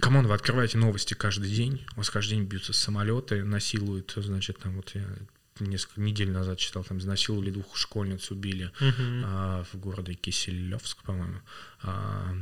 come 0.00 0.15
on, 0.15 0.26
вы 0.26 0.34
открываете 0.34 0.78
новости 0.78 1.14
каждый 1.14 1.50
день, 1.50 1.86
у 1.94 1.98
вас 1.98 2.10
каждый 2.10 2.36
день 2.36 2.44
бьются 2.44 2.72
самолеты, 2.72 3.44
насилуют, 3.44 4.12
значит, 4.16 4.58
там 4.58 4.76
вот 4.76 4.90
я 4.94 5.06
несколько 5.60 6.00
недель 6.00 6.30
назад 6.30 6.58
читал, 6.58 6.84
там 6.84 6.98
изнасиловали 6.98 7.50
двух 7.50 7.76
школьниц, 7.76 8.30
убили 8.30 8.72
uh-huh. 8.80 9.22
а, 9.24 9.64
в 9.72 9.78
городе 9.78 10.14
Киселевск, 10.14 11.02
по-моему. 11.04 11.40
А, 11.82 12.34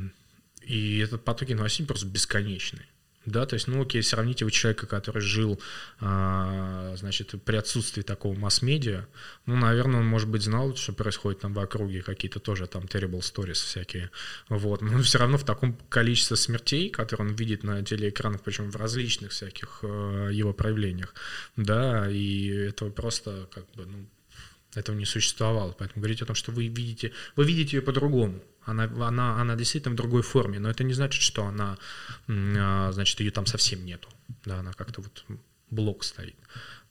и 0.63 0.97
этот 0.97 1.23
потоки 1.23 1.53
новостей 1.53 1.85
просто 1.85 2.07
бесконечный. 2.07 2.85
Да, 3.25 3.45
то 3.45 3.53
есть, 3.53 3.67
ну 3.67 3.81
окей, 3.81 4.03
сравните 4.03 4.43
вы 4.43 4.51
человека, 4.51 4.85
который 4.85 5.21
жил, 5.21 5.59
а, 5.99 6.93
значит, 6.97 7.33
при 7.45 7.55
отсутствии 7.55 8.01
такого 8.01 8.37
масс-медиа, 8.37 9.05
ну, 9.45 9.55
наверное, 9.55 10.01
он, 10.01 10.07
может 10.07 10.27
быть, 10.27 10.41
знал, 10.41 10.75
что 10.75 10.91
происходит 10.91 11.39
там 11.39 11.53
в 11.53 11.59
округе, 11.59 12.01
какие-то 12.01 12.41
тоже 12.41 12.67
там 12.67 12.83
terrible 12.83 13.19
stories 13.19 13.53
всякие, 13.53 14.11
вот, 14.49 14.81
но 14.81 15.01
все 15.01 15.19
равно 15.19 15.37
в 15.37 15.45
таком 15.45 15.73
количестве 15.87 16.35
смертей, 16.35 16.89
которые 16.89 17.29
он 17.29 17.35
видит 17.35 17.63
на 17.63 17.81
телеэкранах, 17.81 18.41
причем 18.41 18.69
в 18.69 18.75
различных 18.75 19.31
всяких 19.31 19.79
э, 19.83 20.29
его 20.33 20.51
проявлениях, 20.51 21.13
да, 21.55 22.09
и 22.09 22.47
это 22.47 22.87
просто, 22.87 23.47
как 23.53 23.71
бы, 23.71 23.85
ну, 23.85 24.05
этого 24.75 24.95
не 24.95 25.05
существовало. 25.05 25.75
Поэтому 25.77 26.01
говорить 26.01 26.21
о 26.21 26.25
том, 26.25 26.35
что 26.35 26.51
вы 26.51 26.67
видите, 26.67 27.11
вы 27.35 27.45
видите 27.45 27.77
ее 27.77 27.83
по-другому. 27.83 28.41
Она, 28.65 28.83
она, 28.83 29.41
она 29.41 29.55
действительно 29.55 29.93
в 29.93 29.97
другой 29.97 30.21
форме, 30.21 30.59
но 30.59 30.69
это 30.69 30.83
не 30.83 30.93
значит, 30.93 31.21
что 31.21 31.45
она, 31.45 31.77
а, 32.27 32.91
значит, 32.91 33.19
ее 33.19 33.31
там 33.31 33.45
совсем 33.45 33.85
нету. 33.85 34.09
Да, 34.45 34.59
она 34.59 34.73
как-то 34.73 35.01
вот 35.01 35.25
блок 35.69 36.03
стоит 36.03 36.35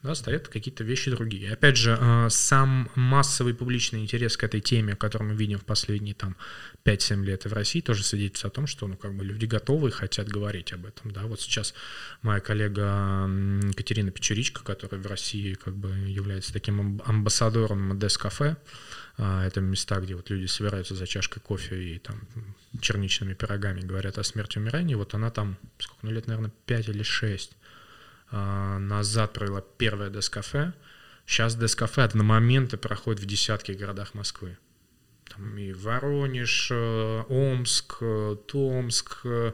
да, 0.02 0.16
стоят 0.16 0.48
какие-то 0.48 0.82
вещи 0.82 1.10
другие. 1.10 1.48
И 1.48 1.52
опять 1.52 1.76
же, 1.76 1.96
э, 1.98 2.28
сам 2.28 2.90
массовый 2.96 3.54
публичный 3.54 4.00
интерес 4.00 4.36
к 4.36 4.42
этой 4.42 4.60
теме, 4.60 4.96
который 4.96 5.22
мы 5.22 5.34
видим 5.34 5.58
в 5.58 5.64
последние 5.64 6.14
там 6.14 6.36
5-7 6.84 7.24
лет 7.24 7.44
в 7.44 7.52
России, 7.52 7.80
тоже 7.80 8.02
свидетельствует 8.02 8.52
о 8.52 8.56
том, 8.56 8.66
что 8.66 8.88
ну, 8.88 8.96
как 8.96 9.14
бы 9.14 9.24
люди 9.24 9.44
готовы 9.44 9.90
и 9.90 9.92
хотят 9.92 10.28
говорить 10.28 10.72
об 10.72 10.86
этом. 10.86 11.12
Да. 11.12 11.22
Вот 11.22 11.40
сейчас 11.40 11.72
моя 12.22 12.40
коллега 12.40 13.30
Катерина 13.76 14.10
Печеричка, 14.10 14.64
которая 14.64 15.00
в 15.00 15.06
России 15.06 15.54
как 15.54 15.76
бы 15.76 15.90
является 15.90 16.52
таким 16.52 17.00
амбассадором 17.04 17.96
Дес-кафе, 17.96 18.56
а, 18.56 18.56
это 19.16 19.60
места, 19.60 20.00
где 20.00 20.14
вот 20.14 20.30
люди 20.30 20.46
собираются 20.46 20.94
за 20.94 21.06
чашкой 21.06 21.40
кофе 21.40 21.76
и 21.76 21.98
там 21.98 22.20
черничными 22.80 23.34
пирогами 23.34 23.80
говорят 23.80 24.18
о 24.18 24.24
смерти 24.24 24.56
и 24.56 24.60
умирании. 24.60 24.94
Вот 24.94 25.14
она 25.14 25.30
там, 25.30 25.56
сколько, 25.78 26.06
ну 26.06 26.12
лет, 26.12 26.26
наверное, 26.26 26.52
5 26.66 26.88
или 26.88 27.02
6 27.02 27.52
а, 28.30 28.78
назад 28.78 29.32
провела 29.32 29.62
первое 29.78 30.10
Дескафе. 30.10 30.72
Сейчас 31.26 31.54
Дескафе 31.54 32.02
одномоментно 32.02 32.78
проходит 32.78 33.20
в 33.20 33.26
десятки 33.26 33.72
городах 33.72 34.14
Москвы. 34.14 34.56
Там 35.28 35.56
и 35.56 35.72
Воронеж, 35.72 36.68
э, 36.70 37.22
Омск, 37.28 37.98
э, 38.00 38.36
Томск, 38.48 39.20
э, 39.24 39.52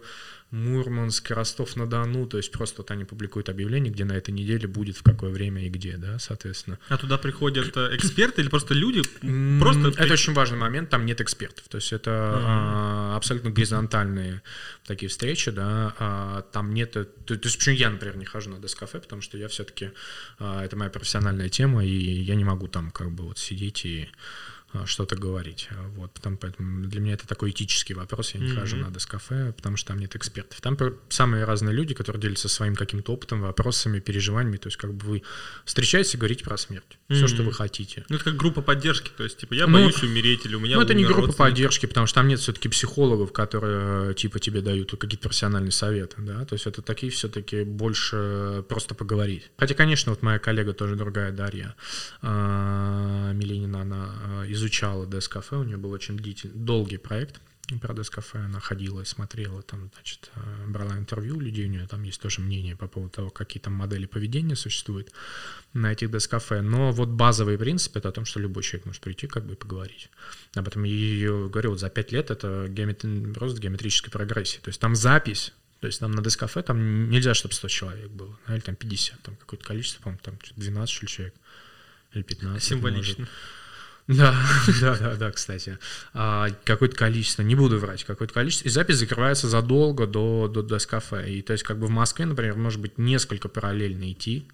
Мурманск, 0.50 1.30
Ростов-на-Дону, 1.30 2.26
то 2.26 2.38
есть 2.38 2.50
просто 2.52 2.78
вот 2.78 2.90
они 2.90 3.04
публикуют 3.04 3.50
объявление, 3.50 3.92
где 3.92 4.04
на 4.04 4.12
этой 4.12 4.30
неделе 4.30 4.66
будет, 4.66 4.96
в 4.96 5.02
какое 5.02 5.30
время 5.30 5.66
и 5.66 5.68
где, 5.68 5.98
да, 5.98 6.18
соответственно. 6.18 6.78
А 6.88 6.96
туда 6.96 7.18
приходят 7.18 7.76
э, 7.76 7.96
эксперты 7.96 8.40
или 8.40 8.48
просто 8.48 8.72
люди? 8.72 9.02
Просто... 9.60 9.88
Это 10.02 10.14
очень 10.14 10.32
важный 10.32 10.56
момент, 10.56 10.88
там 10.88 11.04
нет 11.04 11.20
экспертов, 11.20 11.68
то 11.68 11.76
есть 11.76 11.92
это 11.92 12.10
а, 12.10 13.16
абсолютно 13.16 13.50
горизонтальные 13.50 14.40
такие 14.86 15.10
встречи, 15.10 15.50
да, 15.50 15.94
а, 15.98 16.42
там 16.50 16.72
нет, 16.72 16.92
то, 16.92 17.04
то 17.04 17.34
есть 17.34 17.58
почему 17.58 17.74
я, 17.74 17.90
например, 17.90 18.16
не 18.16 18.24
хожу 18.24 18.48
на 18.48 18.58
Дескафе, 18.58 19.00
потому 19.00 19.20
что 19.20 19.36
я 19.36 19.48
все-таки, 19.48 19.90
а, 20.38 20.64
это 20.64 20.76
моя 20.76 20.90
профессиональная 20.90 21.50
тема, 21.50 21.84
и 21.84 21.90
я 21.90 22.34
не 22.34 22.44
могу 22.44 22.68
там 22.68 22.90
как 22.90 23.10
бы 23.10 23.24
вот 23.24 23.38
сидеть 23.38 23.84
и 23.84 24.08
что-то 24.84 25.16
говорить. 25.16 25.68
Вот, 25.96 26.12
потому, 26.12 26.36
поэтому 26.36 26.86
для 26.86 27.00
меня 27.00 27.14
это 27.14 27.26
такой 27.26 27.50
этический 27.50 27.94
вопрос. 27.94 28.34
Я 28.34 28.40
не 28.40 28.48
mm-hmm. 28.48 28.60
хожу 28.60 28.76
на 28.76 28.90
дескафе, 28.90 29.52
потому 29.56 29.76
что 29.76 29.88
там 29.88 29.98
нет 29.98 30.14
экспертов. 30.14 30.60
Там 30.60 30.76
самые 31.08 31.44
разные 31.44 31.74
люди, 31.74 31.94
которые 31.94 32.20
делятся 32.20 32.48
своим 32.48 32.74
каким-то 32.74 33.12
опытом, 33.12 33.40
вопросами, 33.40 34.00
переживаниями. 34.00 34.58
То 34.58 34.68
есть 34.68 34.76
как 34.76 34.92
бы 34.92 35.06
вы 35.06 35.22
встречаетесь 35.64 36.14
и 36.14 36.18
говорите 36.18 36.44
про 36.44 36.56
смерть. 36.56 36.98
Mm-hmm. 37.08 37.14
Все, 37.14 37.26
что 37.28 37.42
вы 37.42 37.52
хотите. 37.52 38.04
Ну, 38.08 38.16
это 38.16 38.24
как 38.26 38.36
группа 38.36 38.60
поддержки. 38.60 39.10
То 39.16 39.24
есть, 39.24 39.38
типа, 39.38 39.54
я 39.54 39.66
ну, 39.66 39.78
боюсь 39.78 40.02
умереть 40.02 40.44
или 40.44 40.54
у 40.54 40.60
меня 40.60 40.76
Ну, 40.76 40.82
это 40.82 40.94
не 40.94 41.04
группа 41.04 41.32
поддержки, 41.32 41.86
потому 41.86 42.06
что 42.06 42.16
там 42.16 42.28
нет 42.28 42.40
все-таки 42.40 42.68
психологов, 42.68 43.32
которые, 43.32 44.14
типа, 44.14 44.38
тебе 44.38 44.60
дают 44.60 44.90
какие-то 44.90 45.28
профессиональные 45.28 45.72
советы, 45.72 46.16
да. 46.18 46.44
То 46.44 46.54
есть 46.54 46.66
это 46.66 46.82
такие 46.82 47.10
все-таки 47.10 47.62
больше 47.62 48.64
просто 48.68 48.94
поговорить. 48.94 49.50
Хотя, 49.56 49.74
конечно, 49.74 50.12
вот 50.12 50.22
моя 50.22 50.38
коллега 50.38 50.72
тоже 50.72 50.96
другая, 50.96 51.32
Дарья 51.32 51.74
а, 52.22 53.32
Миленина, 53.32 53.82
она 53.82 54.44
из 54.46 54.57
изучала 54.58 55.06
Дескафе, 55.06 55.56
у 55.56 55.64
нее 55.64 55.76
был 55.76 55.90
очень 55.92 56.16
длительный, 56.16 56.54
долгий 56.54 56.98
проект 56.98 57.40
про 57.80 57.92
Дескафе, 57.92 58.38
она 58.38 58.60
ходила 58.60 59.02
и 59.02 59.04
смотрела, 59.04 59.62
там, 59.62 59.90
значит, 59.94 60.30
э, 60.34 60.66
брала 60.68 60.96
интервью 60.96 61.36
у 61.36 61.40
людей, 61.40 61.66
у 61.66 61.68
нее 61.68 61.86
там 61.86 62.02
есть 62.02 62.20
тоже 62.20 62.40
мнение 62.40 62.76
по 62.76 62.88
поводу 62.88 63.12
того, 63.12 63.30
какие 63.30 63.60
там 63.60 63.74
модели 63.74 64.06
поведения 64.06 64.56
существуют 64.56 65.12
на 65.74 65.92
этих 65.92 66.10
Дескафе, 66.10 66.62
но 66.62 66.92
вот 66.92 67.08
базовый 67.08 67.58
принцип 67.58 67.96
это 67.96 68.08
о 68.08 68.12
том, 68.12 68.24
что 68.24 68.40
любой 68.40 68.62
человек 68.62 68.86
может 68.86 69.02
прийти 69.02 69.26
как 69.26 69.44
бы 69.44 69.52
и 69.52 69.56
поговорить. 69.56 70.08
Об 70.54 70.66
этом 70.66 70.84
я 70.84 70.92
ее 70.92 71.48
говорю, 71.50 71.70
вот 71.70 71.80
за 71.80 71.90
пять 71.90 72.10
лет 72.10 72.30
это 72.30 72.66
геометри... 72.68 73.32
рост 73.34 73.58
геометрической 73.58 74.10
прогрессии, 74.10 74.60
то 74.60 74.68
есть 74.68 74.80
там 74.80 74.94
запись 74.94 75.52
то 75.80 75.86
есть 75.86 76.00
там 76.00 76.10
на 76.10 76.22
Дескафе 76.22 76.62
там 76.62 77.08
нельзя, 77.08 77.34
чтобы 77.34 77.54
100 77.54 77.68
человек 77.68 78.10
было, 78.10 78.36
или 78.48 78.58
там 78.58 78.74
50, 78.74 79.22
там 79.22 79.36
какое-то 79.36 79.64
количество, 79.64 80.02
по-моему, 80.02 80.20
там 80.24 80.36
12 80.56 80.92
что 80.92 81.04
ли, 81.04 81.08
человек, 81.08 81.34
или 82.14 82.22
15. 82.22 82.62
Символично. 82.62 83.20
Может. 83.20 83.32
Да, 84.08 84.34
да, 84.80 84.96
да, 84.96 85.16
да, 85.16 85.30
кстати. 85.30 85.78
А, 86.14 86.48
какое-то 86.64 86.96
количество, 86.96 87.42
не 87.42 87.54
буду 87.54 87.78
врать, 87.78 88.04
какое-то 88.04 88.32
количество. 88.32 88.66
И 88.66 88.70
запись 88.70 88.96
закрывается 88.96 89.48
задолго 89.48 90.06
до, 90.06 90.48
до, 90.48 90.62
до 90.62 90.78
кафе. 90.78 91.30
И 91.30 91.42
то 91.42 91.52
есть 91.52 91.62
как 91.62 91.78
бы 91.78 91.86
в 91.86 91.90
Москве, 91.90 92.24
например, 92.24 92.56
может 92.56 92.80
быть 92.80 92.96
несколько 92.96 93.50
параллельно 93.50 94.10
идти 94.10 94.48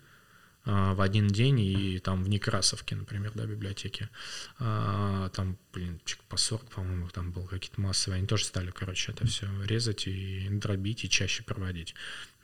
а, 0.65 0.95
в 0.95 1.01
один 1.01 1.29
день 1.29 1.61
и 1.61 2.01
там 2.01 2.25
в 2.25 2.29
Некрасовке, 2.29 2.97
например, 2.97 3.31
да, 3.37 3.47
библиотеке. 3.47 4.11
А, 4.59 5.29
там, 5.29 5.57
блин, 5.73 6.01
по 6.29 6.37
40, 6.37 6.69
по-моему, 6.71 7.09
там 7.11 7.31
был 7.31 7.45
какие-то 7.45 7.81
массовые. 7.81 8.19
Они 8.19 8.27
тоже 8.27 8.47
стали, 8.47 8.73
короче, 8.73 9.13
это 9.13 9.25
все 9.25 9.47
резать 9.67 10.09
и 10.09 10.49
дробить 10.51 11.05
и 11.05 11.09
чаще 11.09 11.45
проводить. 11.45 11.95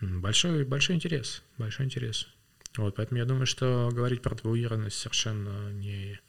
Большой, 0.00 0.64
большой 0.64 0.94
интерес, 0.94 1.42
большой 1.58 1.86
интерес. 1.86 2.28
Вот, 2.76 2.94
поэтому 2.94 3.18
я 3.18 3.24
думаю, 3.24 3.46
что 3.46 3.90
говорить 3.92 4.22
про 4.22 4.36
твою 4.36 4.68
совершенно 4.90 5.72
не 5.72 6.20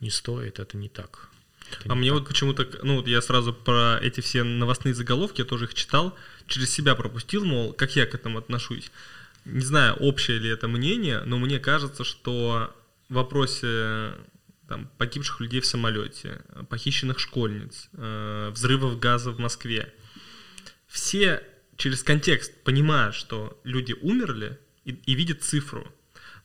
не 0.00 0.10
стоит, 0.10 0.58
это 0.58 0.76
не 0.76 0.88
так. 0.88 1.28
Это 1.70 1.92
а 1.92 1.94
не 1.94 2.00
мне 2.00 2.10
так. 2.10 2.20
вот 2.20 2.28
почему-то, 2.28 2.68
ну 2.82 2.96
вот 2.96 3.06
я 3.06 3.20
сразу 3.22 3.52
про 3.52 3.98
эти 4.00 4.20
все 4.20 4.42
новостные 4.42 4.94
заголовки, 4.94 5.40
я 5.40 5.46
тоже 5.46 5.66
их 5.66 5.74
читал, 5.74 6.16
через 6.46 6.70
себя 6.70 6.94
пропустил, 6.94 7.44
мол, 7.44 7.72
как 7.72 7.96
я 7.96 8.06
к 8.06 8.14
этому 8.14 8.38
отношусь. 8.38 8.90
Не 9.44 9.64
знаю, 9.64 9.94
общее 9.96 10.38
ли 10.38 10.48
это 10.48 10.68
мнение, 10.68 11.22
но 11.24 11.38
мне 11.38 11.58
кажется, 11.58 12.04
что 12.04 12.74
в 13.08 13.14
вопросе 13.14 14.14
там, 14.68 14.88
погибших 14.98 15.40
людей 15.40 15.60
в 15.60 15.66
самолете, 15.66 16.42
похищенных 16.68 17.18
школьниц, 17.18 17.88
э, 17.92 18.50
взрывов 18.52 18.98
газа 18.98 19.32
в 19.32 19.38
Москве, 19.38 19.92
все 20.86 21.42
через 21.76 22.02
контекст 22.02 22.52
понимают, 22.62 23.14
что 23.14 23.60
люди 23.64 23.94
умерли 24.00 24.58
и, 24.84 24.92
и 24.92 25.14
видят 25.14 25.42
цифру, 25.42 25.90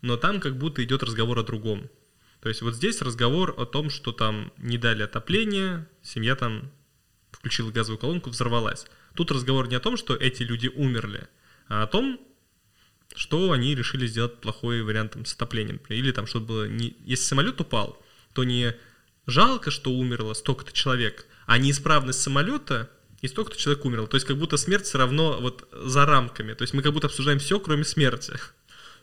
но 0.02 0.18
там 0.18 0.40
как 0.40 0.58
будто 0.58 0.84
идет 0.84 1.04
разговор 1.04 1.38
о 1.40 1.44
другом. 1.44 1.90
То 2.46 2.50
есть 2.50 2.62
вот 2.62 2.76
здесь 2.76 3.02
разговор 3.02 3.56
о 3.58 3.66
том, 3.66 3.90
что 3.90 4.12
там 4.12 4.54
не 4.58 4.78
дали 4.78 5.02
отопление, 5.02 5.88
семья 6.04 6.36
там 6.36 6.72
включила 7.32 7.72
газовую 7.72 7.98
колонку, 7.98 8.30
взорвалась. 8.30 8.86
Тут 9.16 9.32
разговор 9.32 9.68
не 9.68 9.74
о 9.74 9.80
том, 9.80 9.98
что 9.98 10.16
эти 10.16 10.44
люди 10.44 10.68
умерли, 10.68 11.28
а 11.68 11.82
о 11.82 11.88
том, 11.88 12.22
что 13.16 13.52
они 13.52 13.74
решили 13.74 14.06
сделать 14.06 14.42
плохой 14.42 14.84
вариант 14.84 15.14
там, 15.14 15.26
с 15.26 15.34
отоплением. 15.34 15.82
Или 15.90 16.12
там 16.12 16.28
что-то 16.28 16.46
было... 16.46 16.68
Не... 16.68 16.96
Если 17.04 17.24
самолет 17.24 17.60
упал, 17.60 18.00
то 18.34 18.44
не 18.44 18.76
жалко, 19.26 19.72
что 19.72 19.90
умерло 19.90 20.36
столько-то 20.36 20.72
человек, 20.72 21.26
а 21.48 21.58
неисправность 21.58 22.22
самолета 22.22 22.92
и 23.22 23.28
столько-то 23.28 23.58
человек 23.58 23.86
умерло. 23.86 24.06
То 24.06 24.18
есть 24.18 24.28
как 24.28 24.38
будто 24.38 24.58
смерть 24.58 24.86
все 24.86 25.00
равно 25.00 25.40
вот 25.42 25.68
за 25.72 26.06
рамками. 26.06 26.54
То 26.54 26.62
есть 26.62 26.76
мы 26.76 26.84
как 26.84 26.94
будто 26.94 27.08
обсуждаем 27.08 27.40
все, 27.40 27.60
кроме 27.60 27.86
смерти. 27.86 28.34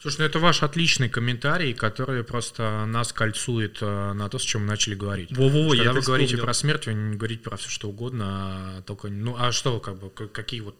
Слушай, 0.03 0.19
ну 0.19 0.25
это 0.25 0.41
ваш 0.41 0.65
отличный 0.65 1.09
комментарий, 1.09 1.75
который 1.75 2.25
просто 2.25 2.87
нас 2.87 3.13
кольцует 3.13 3.79
э, 3.81 4.13
на 4.15 4.29
то, 4.29 4.41
с 4.41 4.43
чем 4.43 4.63
мы 4.63 4.67
начали 4.67 4.97
говорить. 4.97 5.31
Во-во-во, 5.31 5.77
Когда 5.77 5.93
вы 5.93 6.01
говорите 6.01 6.39
про 6.39 6.53
смерть, 6.53 6.87
вы 6.87 6.95
не 6.95 7.17
говорите 7.17 7.45
про 7.45 7.57
все 7.57 7.71
что 7.71 7.89
угодно, 7.89 8.25
а 8.27 8.83
только, 8.83 9.07
ну 9.07 9.37
а 9.39 9.53
что, 9.53 9.79
как 9.79 10.01
бы, 10.01 10.11
какие 10.11 10.61
вот, 10.61 10.75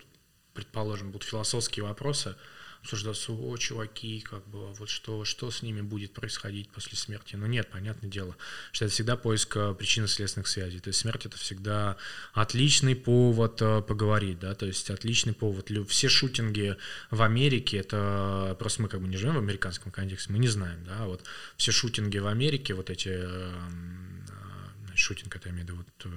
предположим, 0.55 1.13
будут 1.13 1.23
философские 1.23 1.85
вопросы, 1.85 2.35
обсуждаться, 2.83 3.33
о, 3.33 3.57
чуваки, 3.57 4.21
как 4.21 4.47
бы, 4.49 4.73
вот 4.75 4.89
что, 4.89 5.25
что 5.25 5.51
с 5.51 5.63
ними 5.63 5.81
будет 5.81 6.13
происходить 6.13 6.69
после 6.69 6.99
смерти. 6.99 7.37
Но 7.37 7.47
нет, 7.47 7.71
понятное 7.71 8.11
дело, 8.11 8.37
что 8.73 8.85
это 8.85 8.95
всегда 8.95 9.17
поиск 9.17 9.57
э, 9.57 9.75
причинно-следственных 9.75 10.49
связей. 10.49 10.81
То 10.81 10.89
есть 10.89 10.99
смерть 10.99 11.25
это 11.25 11.37
всегда 11.37 11.97
отличный 12.33 12.97
повод 12.97 13.63
э, 13.63 13.83
поговорить, 13.83 14.41
да, 14.41 14.55
то 14.55 14.67
есть 14.67 14.91
отличный 14.91 15.33
повод. 15.33 15.71
Все 15.89 16.09
шутинги 16.09 16.77
в 17.11 17.23
Америке, 17.23 17.79
это 17.79 18.57
просто 18.59 18.83
мы 18.83 18.89
как 18.89 19.01
бы 19.01 19.09
не 19.09 19.17
живем 19.17 19.35
в 19.35 19.39
американском 19.39 19.93
контексте, 19.93 20.33
мы 20.33 20.39
не 20.39 20.49
знаем, 20.49 20.85
да, 20.85 21.07
вот 21.07 21.23
все 21.57 21.71
шутинги 21.71 22.19
в 22.19 22.27
Америке, 22.27 22.75
вот 22.75 22.91
эти 22.91 23.27
шутинг, 24.95 25.37
это 25.37 25.49
я 25.49 25.55
имею 25.55 25.67
в 25.67 25.71
виду, 25.71 25.85
вот 25.85 26.13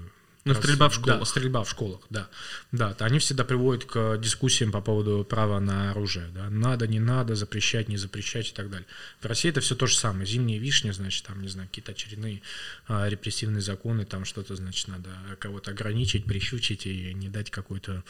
ну, 0.45 0.53
стрельба 0.53 0.89
в 0.89 0.93
школах. 0.93 1.19
Да, 1.19 1.25
стрельба 1.25 1.63
в 1.63 1.69
школах, 1.69 2.01
да. 2.11 2.29
Да, 2.71 2.95
они 2.99 3.17
всегда 3.17 3.43
приводят 3.43 3.85
к 3.85 4.17
дискуссиям 4.17 4.71
по 4.71 4.79
поводу 4.79 5.25
права 5.27 5.59
на 5.59 5.89
оружие. 5.89 6.27
Да. 6.35 6.51
Надо, 6.51 6.85
не 6.85 6.99
надо, 6.99 7.33
запрещать, 7.33 7.89
не 7.89 7.97
запрещать 7.97 8.49
и 8.49 8.53
так 8.53 8.69
далее. 8.69 8.85
В 9.19 9.25
России 9.25 9.49
это 9.49 9.61
все 9.61 9.73
то 9.75 9.87
же 9.87 9.97
самое. 9.97 10.27
Зимние 10.27 10.59
вишни, 10.59 10.91
значит, 10.91 11.25
там, 11.25 11.41
не 11.41 11.47
знаю, 11.47 11.67
какие-то 11.67 11.93
очередные 11.93 12.43
а, 12.87 13.09
репрессивные 13.09 13.61
законы, 13.61 14.05
там 14.05 14.23
что-то, 14.23 14.55
значит, 14.55 14.87
надо 14.87 15.09
кого-то 15.39 15.71
ограничить, 15.71 16.25
прищучить 16.25 16.85
и 16.85 17.15
не 17.15 17.29
дать 17.29 17.49
какой-то, 17.49 18.03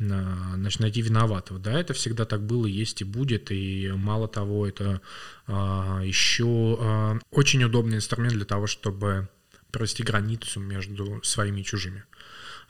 а, 0.00 0.52
значит, 0.54 0.80
найти 0.80 1.02
виноватого. 1.02 1.60
Да, 1.60 1.78
это 1.78 1.92
всегда 1.92 2.24
так 2.24 2.46
было, 2.46 2.64
есть 2.64 3.02
и 3.02 3.04
будет. 3.04 3.50
И 3.50 3.92
мало 3.94 4.26
того, 4.26 4.66
это 4.66 5.02
а, 5.46 6.00
еще 6.02 6.78
а, 6.80 7.18
очень 7.30 7.62
удобный 7.62 7.98
инструмент 7.98 8.32
для 8.36 8.46
того, 8.46 8.66
чтобы 8.66 9.28
провести 9.74 10.02
границу 10.02 10.60
между 10.60 11.20
своими 11.22 11.60
и 11.60 11.64
чужими. 11.64 12.04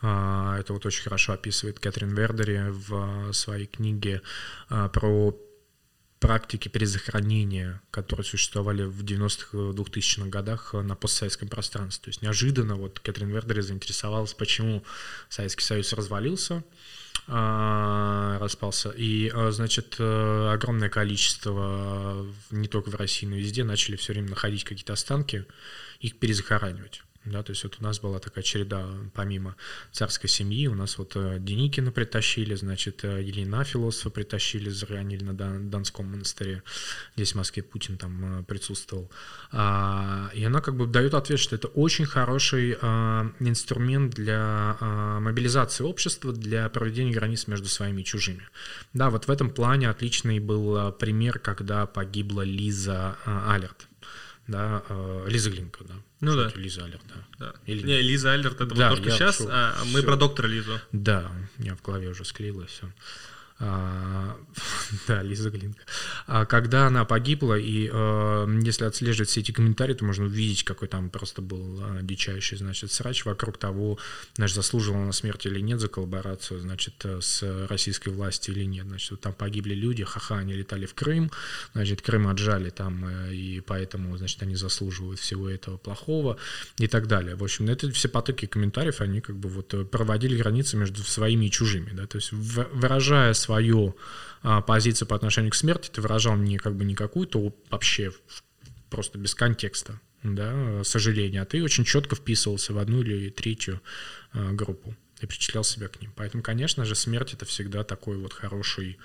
А, 0.00 0.58
это 0.58 0.72
вот 0.72 0.86
очень 0.86 1.02
хорошо 1.02 1.34
описывает 1.34 1.78
Кэтрин 1.78 2.14
Вердери 2.14 2.70
в 2.70 3.32
своей 3.32 3.66
книге 3.66 4.22
а, 4.68 4.88
про 4.88 5.38
практики 6.18 6.68
перезахоронения, 6.68 7.82
которые 7.90 8.24
существовали 8.24 8.84
в 8.84 9.04
90-х, 9.04 9.56
2000-х 9.56 10.28
годах 10.30 10.72
на 10.72 10.96
постсоветском 10.96 11.48
пространстве. 11.48 12.04
То 12.04 12.08
есть 12.08 12.22
неожиданно 12.22 12.76
вот 12.76 13.00
Кэтрин 13.00 13.28
Вердери 13.28 13.60
заинтересовалась, 13.60 14.32
почему 14.32 14.82
Советский 15.28 15.64
Союз 15.64 15.92
развалился, 15.92 16.64
а, 17.26 18.38
распался. 18.38 18.90
И, 18.90 19.32
значит, 19.50 19.96
э, 19.98 20.50
огромное 20.52 20.90
количество, 20.90 22.26
не 22.50 22.68
только 22.68 22.90
в 22.90 22.94
России, 22.96 23.26
но 23.26 23.36
и 23.36 23.40
везде, 23.40 23.64
начали 23.64 23.96
все 23.96 24.12
время 24.12 24.30
находить 24.30 24.64
какие-то 24.64 24.92
останки, 24.92 25.46
их 26.04 26.18
перезахоранивать. 26.18 27.02
Да, 27.24 27.42
то 27.42 27.50
есть 27.50 27.64
вот 27.64 27.78
у 27.80 27.82
нас 27.82 28.00
была 28.00 28.18
такая 28.18 28.44
череда, 28.44 28.86
помимо 29.14 29.56
царской 29.92 30.28
семьи, 30.28 30.66
у 30.66 30.74
нас 30.74 30.98
вот 30.98 31.12
э, 31.16 31.38
Деникина 31.40 31.90
притащили, 31.90 32.54
значит, 32.54 33.02
э, 33.02 33.22
Елена 33.22 33.64
философа 33.64 34.10
притащили, 34.10 34.68
захоронили 34.68 35.24
на 35.24 35.32
Донском 35.32 36.10
монастыре. 36.10 36.62
Здесь 37.16 37.32
в 37.32 37.36
Москве 37.36 37.62
Путин 37.62 37.96
там 37.96 38.40
э, 38.40 38.42
присутствовал. 38.42 39.10
А, 39.52 40.30
и 40.34 40.44
она 40.44 40.60
как 40.60 40.76
бы 40.76 40.86
дает 40.86 41.14
ответ, 41.14 41.40
что 41.40 41.56
это 41.56 41.68
очень 41.68 42.04
хороший 42.04 42.76
а, 42.82 43.32
инструмент 43.40 44.12
для 44.12 44.76
а, 44.80 45.20
мобилизации 45.20 45.82
общества, 45.82 46.30
для 46.30 46.68
проведения 46.68 47.12
границ 47.12 47.46
между 47.46 47.68
своими 47.68 48.02
и 48.02 48.04
чужими. 48.04 48.46
Да, 48.92 49.08
вот 49.08 49.28
в 49.28 49.30
этом 49.30 49.48
плане 49.48 49.88
отличный 49.88 50.40
был 50.40 50.92
пример, 50.92 51.38
когда 51.38 51.86
погибла 51.86 52.42
Лиза 52.42 53.16
Алерт 53.24 53.88
да, 54.46 54.82
э, 54.88 55.24
Лиза 55.28 55.50
Глинка, 55.50 55.84
да. 55.84 55.94
Ну 56.20 56.36
да. 56.36 56.52
Лиза 56.54 56.84
Алерт, 56.84 57.02
да. 57.08 57.46
да. 57.46 57.54
Или... 57.66 57.86
Не, 57.86 58.02
Лиза 58.02 58.32
Алерт 58.32 58.60
это 58.60 58.74
да, 58.74 58.90
вот 58.90 58.96
то, 58.98 59.02
что 59.02 59.10
сейчас, 59.12 59.36
шел, 59.38 59.48
а 59.50 59.76
мы 59.86 60.00
все. 60.00 60.02
про 60.02 60.16
доктора 60.16 60.46
Лизу. 60.46 60.80
Да, 60.92 61.30
у 61.58 61.62
меня 61.62 61.74
в 61.74 61.82
голове 61.82 62.08
уже 62.08 62.24
склеилось 62.24 62.70
все. 62.70 62.92
А, 63.60 64.36
да, 65.08 65.22
Лиза 65.22 65.50
Глинка. 65.50 65.80
А 66.26 66.44
когда 66.44 66.88
она 66.88 67.04
погибла, 67.04 67.54
и 67.54 67.88
э, 67.92 68.60
если 68.62 68.84
отслеживать 68.84 69.28
все 69.28 69.40
эти 69.40 69.52
комментарии, 69.52 69.94
то 69.94 70.04
можно 70.04 70.24
увидеть, 70.24 70.64
какой 70.64 70.88
там 70.88 71.08
просто 71.08 71.40
был 71.40 71.80
э, 71.80 72.00
дичайший, 72.02 72.58
значит, 72.58 72.90
срач 72.90 73.24
вокруг 73.24 73.58
того, 73.58 73.98
значит, 74.34 74.56
заслуживала 74.56 75.04
она 75.04 75.12
смерти 75.12 75.46
или 75.46 75.60
нет 75.60 75.78
за 75.78 75.88
коллаборацию, 75.88 76.60
значит, 76.60 76.94
э, 77.04 77.20
с 77.20 77.66
российской 77.68 78.08
властью 78.08 78.54
или 78.54 78.64
нет. 78.64 78.86
Значит, 78.86 79.12
вот 79.12 79.20
там 79.20 79.32
погибли 79.32 79.74
люди, 79.74 80.02
ха-ха, 80.02 80.38
они 80.38 80.54
летали 80.54 80.86
в 80.86 80.94
Крым, 80.94 81.30
значит, 81.74 82.02
Крым 82.02 82.26
отжали 82.26 82.70
там, 82.70 83.06
э, 83.06 83.34
и 83.34 83.60
поэтому, 83.60 84.16
значит, 84.16 84.42
они 84.42 84.56
заслуживают 84.56 85.20
всего 85.20 85.48
этого 85.48 85.76
плохого 85.76 86.38
и 86.78 86.88
так 86.88 87.06
далее. 87.06 87.36
В 87.36 87.44
общем, 87.44 87.68
это 87.68 87.88
все 87.92 88.08
потоки 88.08 88.46
комментариев, 88.46 89.00
они 89.00 89.20
как 89.20 89.36
бы 89.36 89.48
вот 89.48 89.72
э, 89.74 89.84
проводили 89.84 90.36
границы 90.36 90.76
между 90.76 91.04
своими 91.04 91.46
и 91.46 91.50
чужими, 91.52 91.90
да, 91.92 92.06
то 92.06 92.16
есть 92.16 92.32
выражая 92.32 93.32
свою 93.44 93.96
а, 94.42 94.60
позицию 94.60 95.08
по 95.08 95.16
отношению 95.16 95.52
к 95.52 95.54
смерти, 95.54 95.90
ты 95.90 96.00
выражал 96.00 96.36
не 96.36 96.58
как 96.58 96.74
бы 96.74 96.84
не 96.84 96.94
какую-то 96.94 97.52
вообще 97.70 98.12
просто 98.90 99.18
без 99.18 99.34
контекста, 99.34 100.00
да, 100.22 100.82
сожаления, 100.84 101.42
а 101.42 101.44
ты 101.44 101.62
очень 101.62 101.84
четко 101.84 102.16
вписывался 102.16 102.72
в 102.72 102.78
одну 102.78 103.02
или 103.02 103.30
третью 103.30 103.80
а, 104.32 104.52
группу 104.52 104.94
и 105.20 105.26
причислял 105.26 105.64
себя 105.64 105.88
к 105.88 106.00
ним. 106.00 106.12
Поэтому, 106.16 106.42
конечно 106.42 106.84
же, 106.84 106.94
смерть 106.94 107.34
это 107.34 107.44
всегда 107.44 107.84
такой 107.84 108.16
вот 108.16 108.32
хороший 108.32 108.98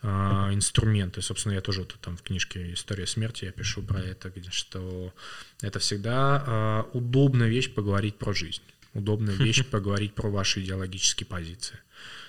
э, 0.00 0.08
инструмент. 0.52 1.18
И, 1.18 1.20
собственно, 1.20 1.54
я 1.54 1.60
тоже 1.60 1.84
тут 1.84 2.00
там 2.00 2.16
в 2.16 2.22
книжке 2.22 2.72
«История 2.72 3.06
смерти» 3.06 3.46
я 3.46 3.50
пишу 3.52 3.82
про 3.82 3.98
это, 3.98 4.32
что 4.50 5.12
это 5.60 5.78
всегда 5.80 6.44
э, 6.46 6.96
удобная 6.96 7.48
вещь 7.48 7.74
поговорить 7.74 8.16
про 8.16 8.32
жизнь, 8.32 8.62
удобная 8.94 9.34
вещь 9.46 9.66
поговорить 9.66 10.14
про 10.14 10.30
ваши 10.30 10.60
идеологические 10.62 11.26
позиции 11.26 11.78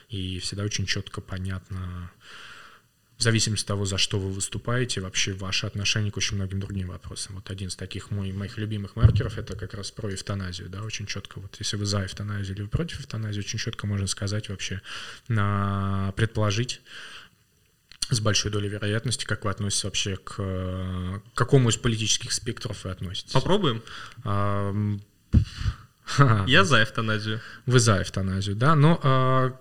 и 0.09 0.39
всегда 0.39 0.63
очень 0.63 0.85
четко 0.85 1.21
понятно, 1.21 2.11
в 3.17 3.23
зависимости 3.23 3.63
от 3.63 3.67
того, 3.67 3.85
за 3.85 3.97
что 3.97 4.19
вы 4.19 4.31
выступаете, 4.31 5.01
вообще 5.01 5.33
ваше 5.33 5.65
отношение 5.65 6.11
к 6.11 6.17
очень 6.17 6.35
многим 6.35 6.59
другим 6.59 6.89
вопросам. 6.89 7.35
Вот 7.35 7.49
один 7.49 7.69
из 7.69 7.75
таких 7.75 8.11
мой, 8.11 8.31
моих 8.31 8.57
любимых 8.57 8.95
маркеров— 8.95 9.37
это 9.39 9.55
как 9.55 9.73
раз 9.73 9.89
про 9.89 10.13
эвтаназию, 10.13 10.69
да, 10.69 10.83
очень 10.83 11.07
четко. 11.07 11.39
Вот 11.39 11.55
если 11.59 11.77
вы 11.77 11.85
за 11.85 12.05
эвтаназию 12.05 12.55
или 12.55 12.61
вы 12.61 12.67
против 12.67 12.99
эвтаназии, 12.99 13.39
очень 13.39 13.57
четко 13.57 13.87
можно 13.87 14.05
сказать 14.05 14.49
вообще, 14.49 14.81
на, 15.27 16.13
предположить, 16.15 16.81
с 18.09 18.19
большой 18.19 18.51
долей 18.51 18.69
вероятности, 18.69 19.25
как 19.25 19.43
вы 19.45 19.51
относитесь 19.51 19.83
вообще 19.83 20.15
к, 20.15 20.35
к 20.35 21.21
какому 21.33 21.69
из 21.69 21.77
политических 21.77 22.31
спектров 22.31 22.85
вы 22.85 22.91
относитесь. 22.91 23.31
Попробуем. 23.31 23.83
А, 24.23 24.73
Я 26.47 26.63
за 26.63 26.83
эвтаназию. 26.83 27.41
Вы 27.65 27.79
за 27.79 28.01
эвтаназию, 28.01 28.55
да. 28.55 28.75
Но 28.75 28.99
а, 29.03 29.59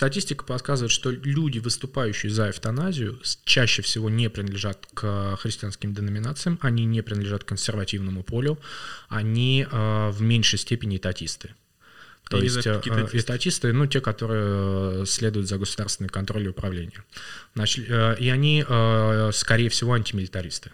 Статистика 0.00 0.46
показывает, 0.46 0.90
что 0.90 1.10
люди, 1.10 1.58
выступающие 1.58 2.32
за 2.32 2.48
эвтаназию, 2.48 3.20
чаще 3.44 3.82
всего 3.82 4.08
не 4.08 4.30
принадлежат 4.30 4.86
к 4.94 5.36
христианским 5.36 5.92
деноминациям, 5.92 6.58
они 6.62 6.86
не 6.86 7.02
принадлежат 7.02 7.44
к 7.44 7.48
консервативному 7.48 8.22
полю, 8.22 8.58
они 9.10 9.66
э, 9.70 10.10
в 10.10 10.22
меньшей 10.22 10.58
степени 10.58 10.96
этатисты. 10.96 11.50
То 12.30 12.38
и 12.38 12.44
есть 12.44 12.66
э, 12.66 12.80
этатисты, 13.12 13.74
ну, 13.74 13.86
те, 13.86 14.00
которые 14.00 15.04
следуют 15.04 15.48
за 15.48 15.58
государственный 15.58 16.08
контроль 16.08 16.44
и 16.44 16.48
управление. 16.48 17.04
Значит, 17.54 17.84
э, 17.90 18.16
и 18.18 18.30
они, 18.30 18.64
э, 18.66 19.30
скорее 19.34 19.68
всего, 19.68 19.92
антимилитаристы. 19.92 20.72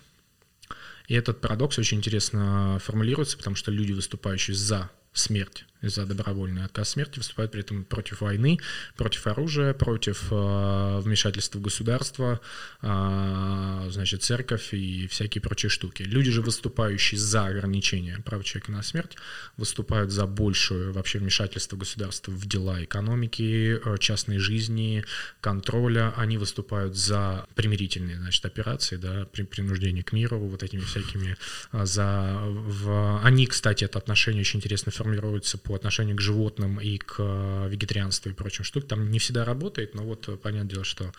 И 1.09 1.14
этот 1.14 1.41
парадокс 1.41 1.81
очень 1.81 1.99
интересно 1.99 2.79
формулируется, 2.81 3.37
потому 3.37 3.57
что 3.57 3.72
люди, 3.72 3.91
выступающие 3.91 4.55
за 4.55 4.89
смерть 5.12 5.64
за 5.83 6.07
добровольный 6.07 6.64
отказ 6.64 6.91
смерти, 6.91 7.18
выступают 7.18 7.53
при 7.53 7.61
этом 7.61 7.85
против 7.85 8.20
войны, 8.20 8.59
против 8.97 9.27
оружия, 9.27 9.74
против 9.74 10.29
э, 10.31 11.01
вмешательства 11.01 11.59
в 11.59 11.62
государство, 11.62 12.41
э, 12.83 13.89
значит, 13.91 14.22
церковь 14.22 14.72
и 14.72 15.07
всякие 15.07 15.43
прочие 15.43 15.70
штуки. 15.70 16.03
Люди 16.03 16.31
же, 16.31 16.43
выступающие 16.43 17.18
за 17.18 17.47
ограничение 17.47 18.18
права 18.24 18.43
человека 18.43 18.72
на 18.72 18.83
смерть, 18.83 19.16
выступают 19.57 20.11
за 20.11 20.27
большее 20.27 20.93
вообще 20.93 21.18
вмешательство 21.18 21.77
государства 21.77 22.31
в 22.31 22.47
дела 22.47 22.83
экономики, 22.83 23.81
э, 23.85 23.99
частной 23.99 24.39
жизни, 24.39 25.05
контроля. 25.41 26.12
Они 26.16 26.39
выступают 26.39 26.97
за 26.97 27.47
примирительные, 27.55 28.16
значит, 28.16 28.45
операции, 28.45 28.97
да, 28.97 29.27
при 29.33 29.43
принуждении 29.43 30.03
к 30.03 30.12
миру, 30.12 30.39
вот 30.39 30.62
этими 30.62 30.81
всякими, 30.81 31.37
э, 31.72 31.87
за... 31.87 32.39
В... 32.43 33.20
Они, 33.22 33.47
кстати, 33.47 33.85
это 33.85 33.99
отношение 33.99 34.41
очень 34.41 34.59
интересно 34.59 34.93
формируется 34.93 35.59
по 35.67 35.75
отношению 35.75 36.17
к 36.17 36.21
животным 36.21 36.81
и 36.81 36.97
к 36.99 37.17
э, 37.19 37.69
вегетарианству 37.69 38.31
и 38.31 38.35
прочим 38.35 38.64
штукам. 38.64 38.89
Там 38.89 39.11
не 39.11 39.19
всегда 39.19 39.45
работает, 39.45 39.95
но 39.95 40.05
вот 40.05 40.29
э, 40.29 40.37
понятное 40.37 40.71
дело, 40.71 40.85
что 40.85 41.12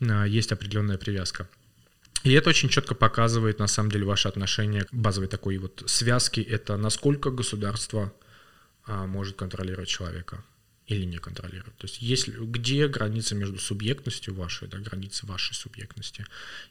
э, 0.00 0.24
есть 0.28 0.52
определенная 0.52 0.98
привязка. 0.98 1.48
И 2.24 2.32
это 2.32 2.50
очень 2.50 2.68
четко 2.68 2.94
показывает, 2.94 3.58
на 3.58 3.68
самом 3.68 3.90
деле, 3.90 4.04
ваше 4.04 4.28
отношение 4.28 4.84
к 4.84 4.92
базовой 4.92 5.28
такой 5.28 5.58
вот 5.58 5.82
связке. 5.86 6.42
Это 6.42 6.76
насколько 6.76 7.30
государство 7.30 8.12
может 8.86 9.36
контролировать 9.36 9.88
человека 9.88 10.42
или 10.86 11.04
не 11.04 11.18
контролирует. 11.18 11.76
То 11.78 11.86
есть 11.86 12.00
есть, 12.00 12.28
где 12.28 12.86
граница 12.86 13.34
между 13.34 13.58
субъектностью 13.58 14.34
вашей, 14.34 14.68
да, 14.68 14.78
граница 14.78 15.26
вашей 15.26 15.54
субъектности 15.54 16.24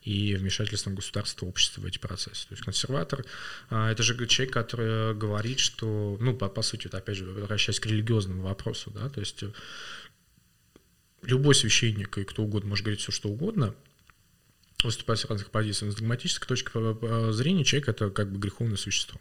и 0.03 0.35
вмешательством 0.35 0.95
государства, 0.95 1.45
общества 1.45 1.81
в 1.81 1.85
эти 1.85 1.97
процессы. 1.97 2.47
То 2.47 2.53
есть 2.53 2.63
консерватор 2.63 3.25
а,— 3.69 3.91
это 3.91 4.03
же 4.03 4.15
человек, 4.27 4.53
который 4.53 5.13
говорит, 5.13 5.59
что, 5.59 6.17
ну, 6.21 6.33
по, 6.33 6.47
по 6.47 6.61
сути, 6.61 6.87
это, 6.87 6.99
опять 6.99 7.17
же, 7.17 7.25
возвращаясь 7.25 7.79
к 7.79 7.85
религиозному 7.85 8.43
вопросу, 8.43 8.89
да, 8.91 9.09
то 9.09 9.19
есть 9.19 9.43
любой 11.23 11.55
священник 11.55 12.17
и 12.17 12.23
кто 12.23 12.43
угодно 12.43 12.69
может 12.69 12.85
говорить 12.85 13.01
все, 13.01 13.11
что 13.11 13.29
угодно, 13.29 13.75
выступать 14.83 15.19
с 15.19 15.25
разных 15.25 15.49
позиций. 15.49 15.91
С 15.91 15.95
догматической 15.95 16.47
точки 16.47 16.71
зрения 17.33 17.65
человек— 17.65 17.89
это 17.89 18.09
как 18.11 18.31
бы 18.31 18.39
греховное 18.39 18.77
существо. 18.77 19.19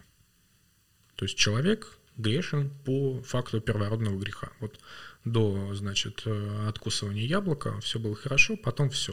То 1.17 1.25
есть 1.25 1.37
человек 1.37 1.99
грешен 2.17 2.71
по 2.85 3.21
факту 3.23 3.61
первородного 3.61 4.19
греха. 4.19 4.51
Вот 4.61 4.79
до, 5.25 5.75
значит, 5.75 6.23
э, 6.27 6.67
откусывания 6.69 7.27
яблока 7.27 7.81
все 7.81 7.99
было 7.99 8.15
хорошо, 8.15 8.57
потом 8.57 8.91
все. 8.91 9.12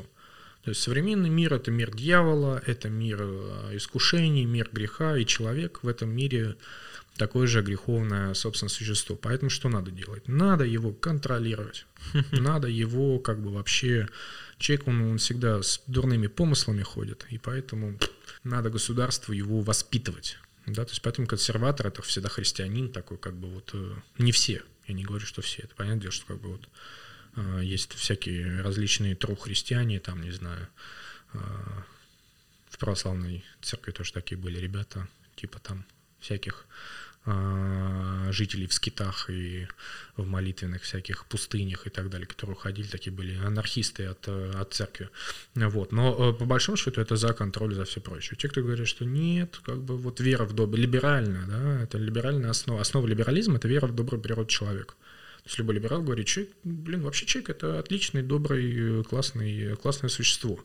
То 0.63 0.69
есть 0.69 0.81
современный 0.81 1.29
мир— 1.29 1.53
это 1.55 1.71
мир 1.71 1.95
дьявола, 1.95 2.61
это 2.65 2.89
мир 2.89 3.19
э, 3.21 3.77
искушений, 3.77 4.45
мир 4.45 4.69
греха, 4.71 5.17
и 5.17 5.25
человек 5.25 5.79
в 5.81 5.87
этом 5.87 6.09
мире 6.09 6.55
такое 7.17 7.47
же 7.47 7.61
греховное, 7.61 8.33
собственно, 8.33 8.69
существо. 8.69 9.15
Поэтому 9.15 9.49
что 9.49 9.69
надо 9.69 9.91
делать? 9.91 10.27
Надо 10.27 10.63
его 10.63 10.93
контролировать. 10.93 11.85
Надо 12.31 12.67
его 12.67 13.19
как 13.19 13.41
бы 13.41 13.51
вообще... 13.51 14.07
Человек, 14.57 14.87
он, 14.87 15.01
он 15.01 15.17
всегда 15.17 15.63
с 15.63 15.81
дурными 15.87 16.27
помыслами 16.27 16.83
ходит, 16.83 17.25
и 17.31 17.39
поэтому 17.39 17.97
надо 18.43 18.69
государству 18.69 19.33
его 19.33 19.61
воспитывать. 19.61 20.37
Да, 20.67 20.85
то 20.85 20.91
есть 20.91 21.01
поэтому 21.01 21.27
консерватор 21.27 21.87
это 21.87 22.01
всегда 22.01 22.29
христианин 22.29 22.91
такой, 22.91 23.17
как 23.17 23.33
бы 23.35 23.49
вот 23.49 23.71
э, 23.73 23.95
не 24.17 24.31
все. 24.31 24.63
Я 24.87 24.93
не 24.93 25.03
говорю, 25.03 25.25
что 25.25 25.41
все. 25.41 25.63
Это 25.63 25.75
понятно, 25.75 26.11
что 26.11 26.25
как 26.25 26.39
бы 26.39 26.51
вот 26.51 26.69
э, 27.35 27.61
есть 27.63 27.93
всякие 27.93 28.61
различные 28.61 29.15
тру-христиане, 29.15 29.99
там, 29.99 30.21
не 30.21 30.31
знаю, 30.31 30.67
э, 31.33 31.39
в 32.69 32.77
православной 32.77 33.43
церкви 33.61 33.91
тоже 33.91 34.13
такие 34.13 34.37
были 34.37 34.59
ребята, 34.59 35.07
типа 35.35 35.59
там 35.59 35.85
всяких 36.19 36.65
жителей 37.25 38.65
в 38.65 38.73
скитах 38.73 39.29
и 39.29 39.67
в 40.17 40.25
молитвенных 40.25 40.81
всяких 40.81 41.25
пустынях 41.25 41.85
и 41.85 41.89
так 41.89 42.09
далее, 42.09 42.25
которые 42.25 42.55
уходили, 42.55 42.87
такие 42.87 43.11
были 43.11 43.35
анархисты 43.35 44.05
от, 44.05 44.27
от 44.27 44.73
церкви. 44.73 45.09
Вот. 45.53 45.91
Но 45.91 46.31
э, 46.31 46.33
по 46.33 46.45
большому 46.45 46.77
счету 46.77 46.99
это 46.99 47.15
за 47.17 47.33
контроль, 47.33 47.75
за 47.75 47.85
все 47.85 48.01
прочее. 48.01 48.37
Те, 48.39 48.47
кто 48.49 48.61
говорят, 48.61 48.87
что 48.87 49.05
нет, 49.05 49.59
как 49.63 49.83
бы 49.83 49.97
вот 49.97 50.19
вера 50.19 50.45
в 50.45 50.53
доброе, 50.53 50.81
либеральная, 50.81 51.45
да, 51.45 51.83
это 51.83 51.99
либеральная 51.99 52.49
основа. 52.49 52.81
Основа 52.81 53.05
либерализма— 53.05 53.55
это 53.57 53.67
вера 53.67 53.85
в 53.85 53.95
добрую 53.95 54.21
природу 54.21 54.49
человека. 54.49 54.95
То 55.43 55.47
есть 55.47 55.57
любой 55.59 55.75
либерал 55.75 56.01
говорит, 56.01 56.27
человек, 56.27 56.53
блин, 56.63 57.01
вообще 57.01 57.25
человек— 57.25 57.49
это 57.51 57.79
отличный, 57.79 58.23
добрый, 58.23 59.03
классный, 59.03 59.75
классное 59.75 60.09
существо 60.09 60.59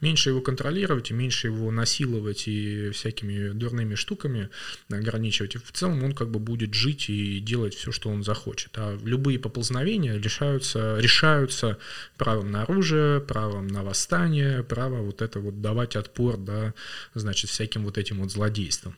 меньше 0.00 0.30
его 0.30 0.40
контролировать 0.40 1.10
и 1.10 1.14
меньше 1.14 1.48
его 1.48 1.70
насиловать 1.70 2.48
и 2.48 2.90
всякими 2.90 3.50
дурными 3.50 3.94
штуками 3.94 4.50
ограничивать. 4.90 5.54
И 5.54 5.58
в 5.58 5.72
целом 5.72 6.02
он 6.04 6.12
как 6.12 6.30
бы 6.30 6.38
будет 6.38 6.74
жить 6.74 7.08
и 7.08 7.40
делать 7.40 7.74
все, 7.74 7.92
что 7.92 8.10
он 8.10 8.22
захочет. 8.22 8.72
А 8.76 8.98
любые 9.04 9.38
поползновения 9.38 10.18
решаются, 10.18 10.98
решаются 10.98 11.78
правом 12.16 12.50
на 12.50 12.62
оружие, 12.62 13.20
правом 13.20 13.68
на 13.68 13.82
восстание, 13.82 14.62
право 14.62 15.02
вот 15.02 15.22
это 15.22 15.40
вот 15.40 15.60
давать 15.60 15.96
отпор, 15.96 16.36
да, 16.36 16.74
значит, 17.14 17.50
всяким 17.50 17.84
вот 17.84 17.98
этим 17.98 18.20
вот 18.20 18.30
злодействам. 18.30 18.96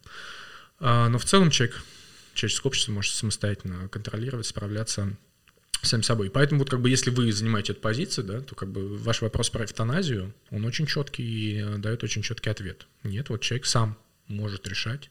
А, 0.80 1.08
но 1.08 1.18
в 1.18 1.24
целом 1.24 1.50
человек, 1.50 1.82
человеческое 2.34 2.68
общество 2.68 2.92
может 2.92 3.14
самостоятельно 3.14 3.88
контролировать, 3.88 4.46
справляться 4.46 5.16
сами 5.82 6.02
собой. 6.02 6.30
Поэтому 6.30 6.60
вот 6.60 6.70
как 6.70 6.80
бы 6.80 6.90
если 6.90 7.10
вы 7.10 7.32
занимаете 7.32 7.72
эту 7.72 7.80
позицию, 7.80 8.24
да, 8.24 8.40
то 8.40 8.54
как 8.54 8.70
бы 8.70 8.96
ваш 8.96 9.22
вопрос 9.22 9.50
про 9.50 9.64
эвтаназию, 9.64 10.34
он 10.50 10.64
очень 10.64 10.86
четкий 10.86 11.22
и 11.22 11.62
э, 11.62 11.78
дает 11.78 12.02
очень 12.02 12.22
четкий 12.22 12.50
ответ. 12.50 12.86
Нет, 13.04 13.28
вот 13.30 13.40
человек 13.40 13.66
сам 13.66 13.96
может 14.26 14.66
решать 14.66 15.10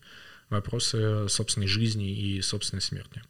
вопросы 0.50 1.28
собственной 1.30 1.68
жизни 1.68 2.12
и 2.12 2.42
собственной 2.42 2.82
смерти. 2.82 3.22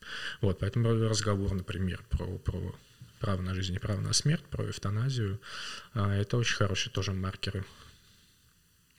Вот, 0.42 0.60
поэтому 0.60 0.90
разговор, 1.08 1.54
например, 1.54 2.04
про, 2.10 2.38
про 2.38 2.76
право 3.20 3.42
на 3.42 3.56
жизнь 3.56 3.76
и 3.76 3.80
право 3.80 4.00
на 4.00 4.14
смерть, 4.14 4.44
про 4.46 4.70
эвтаназию, 4.70 5.42
а, 5.94 6.14
это 6.14 6.38
очень 6.38 6.56
хорошие 6.56 6.92
тоже 6.92 7.14
маркеры 7.14 7.66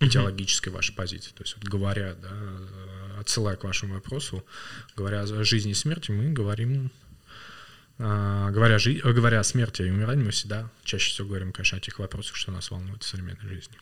идеологической 0.01 0.73
вашей 0.73 0.95
позиции. 0.95 1.31
То 1.33 1.43
есть, 1.43 1.57
вот 1.57 1.65
говоря, 1.65 2.15
да, 2.15 2.31
э, 2.33 3.21
отсылая 3.21 3.57
к 3.57 3.65
вашему 3.65 3.95
вопросу, 3.95 4.45
говоря 4.97 5.23
о 5.23 5.45
жизни 5.45 5.73
и 5.73 5.75
смерти, 5.75 6.11
мы 6.11 6.33
говорим 6.33 6.93
говоря, 7.99 8.79
жи- 8.79 9.01
говоря 9.03 9.41
о 9.41 9.45
смерти 9.45 9.83
и 9.83 9.91
умирании, 9.91 10.25
мы 10.25 10.31
всегда 10.31 10.71
чаще 10.85 11.11
всего 11.11 11.29
говорим, 11.29 11.53
конечно, 11.53 11.79
о 11.79 11.81
тех 11.81 11.99
вопросах, 11.99 12.37
что 12.37 12.53
нас 12.53 12.71
волнует 12.71 13.03
в 13.03 13.07
современной 13.07 13.49
жизни. 13.49 13.77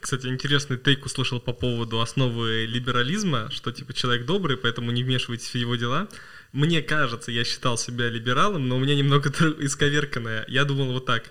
Кстати, 0.00 0.26
интересный 0.26 0.78
тейк 0.78 1.04
услышал 1.04 1.40
по 1.40 1.52
поводу 1.52 2.00
основы 2.00 2.64
либерализма, 2.66 3.50
что 3.50 3.70
типа 3.70 3.92
человек 3.92 4.26
добрый, 4.26 4.56
поэтому 4.56 4.90
не 4.90 5.04
вмешивайтесь 5.04 5.50
в 5.50 5.54
его 5.54 5.76
дела. 5.76 6.08
Мне 6.52 6.82
кажется, 6.82 7.30
я 7.30 7.44
считал 7.44 7.76
себя 7.76 8.08
либералом, 8.08 8.66
но 8.66 8.76
у 8.76 8.80
меня 8.80 8.94
немного 8.94 9.28
исковерканное. 9.58 10.44
Я 10.48 10.64
думал 10.64 10.92
вот 10.92 11.04
так. 11.04 11.30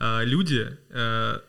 А, 0.00 0.22
люди 0.24 0.76
а, 0.90 1.42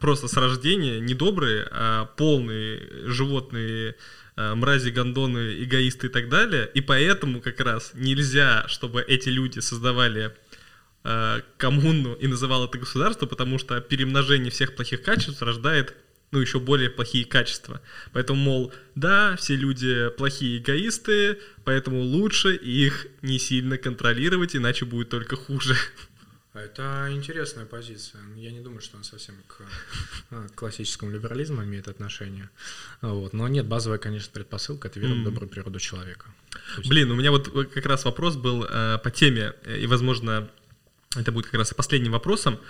просто 0.00 0.26
с 0.26 0.34
рождения 0.36 0.98
недобрые, 0.98 1.68
а 1.70 2.06
полные 2.16 3.08
животные 3.08 3.90
Э, 3.90 3.94
мрази, 4.36 4.90
гондоны, 4.90 5.62
эгоисты 5.62 6.06
и 6.06 6.10
так 6.10 6.28
далее. 6.28 6.70
И 6.74 6.80
поэтому 6.80 7.40
как 7.40 7.60
раз 7.60 7.92
нельзя, 7.94 8.66
чтобы 8.68 9.02
эти 9.02 9.28
люди 9.28 9.58
создавали 9.60 10.34
э, 11.04 11.40
коммуну 11.58 12.14
и 12.14 12.26
называл 12.26 12.64
это 12.64 12.78
государство, 12.78 13.26
потому 13.26 13.58
что 13.58 13.80
перемножение 13.80 14.50
всех 14.50 14.74
плохих 14.74 15.02
качеств 15.02 15.42
рождает 15.42 15.94
ну, 16.32 16.40
еще 16.40 16.58
более 16.58 16.88
плохие 16.88 17.26
качества. 17.26 17.82
Поэтому, 18.12 18.40
мол, 18.40 18.72
да, 18.94 19.36
все 19.36 19.54
люди 19.54 20.08
плохие 20.16 20.58
эгоисты, 20.58 21.38
поэтому 21.64 22.00
лучше 22.00 22.54
их 22.54 23.06
не 23.20 23.38
сильно 23.38 23.76
контролировать, 23.76 24.56
иначе 24.56 24.86
будет 24.86 25.10
только 25.10 25.36
хуже. 25.36 25.76
А 26.54 26.60
это 26.60 27.08
интересная 27.10 27.64
позиция. 27.64 28.20
Я 28.36 28.50
не 28.50 28.60
думаю, 28.60 28.82
что 28.82 28.96
она 28.96 29.04
совсем 29.04 29.34
к, 29.46 29.62
а, 30.30 30.48
к 30.48 30.54
классическому 30.54 31.10
либерализму 31.10 31.62
имеет 31.64 31.88
отношение. 31.88 32.50
Вот. 33.00 33.32
Но 33.32 33.48
нет, 33.48 33.66
базовая, 33.66 33.98
конечно, 33.98 34.30
предпосылка— 34.32 34.88
это 34.88 35.00
вера 35.00 35.12
mm. 35.12 35.20
в 35.22 35.24
добрую 35.24 35.48
природу 35.48 35.80
человека. 35.80 36.26
Есть... 36.76 36.90
Блин, 36.90 37.10
у 37.10 37.14
меня 37.14 37.30
вот 37.30 37.48
как 37.72 37.86
раз 37.86 38.04
вопрос 38.04 38.36
был 38.36 38.64
э, 38.64 38.98
по 39.02 39.10
теме, 39.10 39.54
и, 39.66 39.86
возможно, 39.86 40.50
это 41.16 41.32
будет 41.32 41.46
как 41.46 41.54
раз 41.54 41.72
и 41.72 41.74
последним 41.74 42.12
вопросом. 42.12 42.60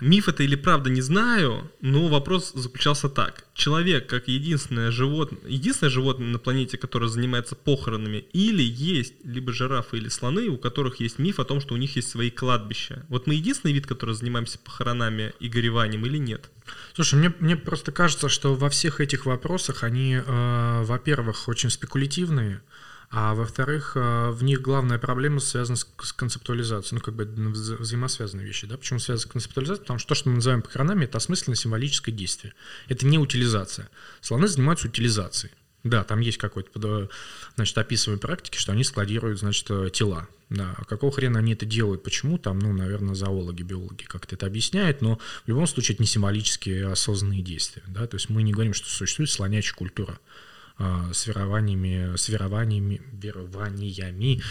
Миф 0.00 0.28
это 0.28 0.42
или 0.42 0.56
правда, 0.56 0.90
не 0.90 1.00
знаю, 1.00 1.70
но 1.80 2.08
вопрос 2.08 2.52
заключался 2.54 3.08
так. 3.08 3.44
Человек 3.54 4.08
как 4.08 4.26
единственное 4.26 4.90
животное, 4.90 5.38
единственное 5.48 5.90
животное 5.90 6.26
на 6.26 6.40
планете, 6.40 6.76
которое 6.76 7.06
занимается 7.06 7.54
похоронами, 7.54 8.24
или 8.32 8.64
есть 8.64 9.14
либо 9.24 9.52
жирафы 9.52 9.98
или 9.98 10.08
слоны, 10.08 10.48
у 10.48 10.56
которых 10.56 10.98
есть 10.98 11.20
миф 11.20 11.38
о 11.38 11.44
том, 11.44 11.60
что 11.60 11.74
у 11.74 11.76
них 11.76 11.94
есть 11.94 12.08
свои 12.08 12.30
кладбища. 12.30 13.06
Вот 13.08 13.28
мы 13.28 13.34
единственный 13.34 13.72
вид, 13.72 13.86
который 13.86 14.16
занимаемся 14.16 14.58
похоронами 14.58 15.34
и 15.38 15.48
гореванием 15.48 16.04
или 16.04 16.18
нет? 16.18 16.50
Слушай, 16.94 17.20
мне, 17.20 17.32
мне 17.38 17.56
просто 17.56 17.92
кажется, 17.92 18.28
что 18.28 18.54
во 18.54 18.70
всех 18.70 19.00
этих 19.00 19.24
вопросах 19.24 19.84
они, 19.84 20.16
э, 20.16 20.82
во-первых, 20.82 21.46
очень 21.46 21.70
спекулятивные, 21.70 22.60
а 23.14 23.34
во-вторых, 23.34 23.92
э, 23.94 24.30
в 24.30 24.42
них 24.42 24.62
главная 24.62 24.98
проблема 24.98 25.38
связана 25.38 25.76
с 25.76 25.84
концептуализацией, 25.84 26.98
ну, 26.98 27.04
как 27.04 27.14
бы 27.14 27.26
вза 27.26 27.76
взаимосвязанные 27.76 28.46
вещи. 28.46 28.66
Да? 28.66 28.78
Почему 28.78 28.98
связана 29.00 29.28
с 29.28 29.30
концептуализацией? 29.30 29.82
Потому 29.82 29.98
что 29.98 30.08
то, 30.08 30.14
что 30.14 30.30
мы 30.30 30.36
называем 30.36 30.62
похоронами, 30.62 31.04
это 31.04 31.18
осмысленно-символическое 31.18 32.14
действие. 32.14 32.54
Это 32.88 33.04
не 33.04 33.18
утилизация. 33.18 33.90
Слоны 34.22 34.48
занимаются 34.48 34.88
утилизацией. 34.88 35.52
Да, 35.84 36.04
там 36.04 36.20
есть 36.20 36.38
какой-то, 36.38 37.10
значит, 37.56 37.76
описываемые 37.76 38.20
практики, 38.20 38.56
что 38.56 38.72
они 38.72 38.82
складируют, 38.82 39.40
значит, 39.40 39.66
э, 39.68 39.90
тела. 39.92 40.26
Да, 40.48 40.74
а 40.78 40.84
какого 40.84 41.12
хрена 41.12 41.40
они 41.40 41.52
это 41.52 41.66
делают, 41.66 42.02
почему, 42.02 42.38
там, 42.38 42.58
ну, 42.60 42.72
наверное, 42.72 43.14
зоологи, 43.14 43.62
биологи 43.62 44.04
как-то 44.04 44.36
это 44.36 44.46
объясняют, 44.46 45.02
но 45.02 45.18
в 45.44 45.48
любом 45.48 45.66
случае 45.66 45.94
это 45.94 46.02
не 46.02 46.06
символические 46.06 46.88
осознанные 46.88 47.40
действия, 47.40 47.82
да, 47.86 48.06
то 48.06 48.16
есть 48.16 48.28
мы 48.28 48.42
не 48.42 48.52
говорим, 48.52 48.74
что 48.74 48.86
существует 48.86 49.30
слонячая 49.30 49.74
культура. 49.74 50.18
А, 50.84 51.12
с 51.12 51.28
верованиями, 51.28 52.16
с 52.16 52.28
верованиями, 52.28 53.00
верованиями 53.12 54.42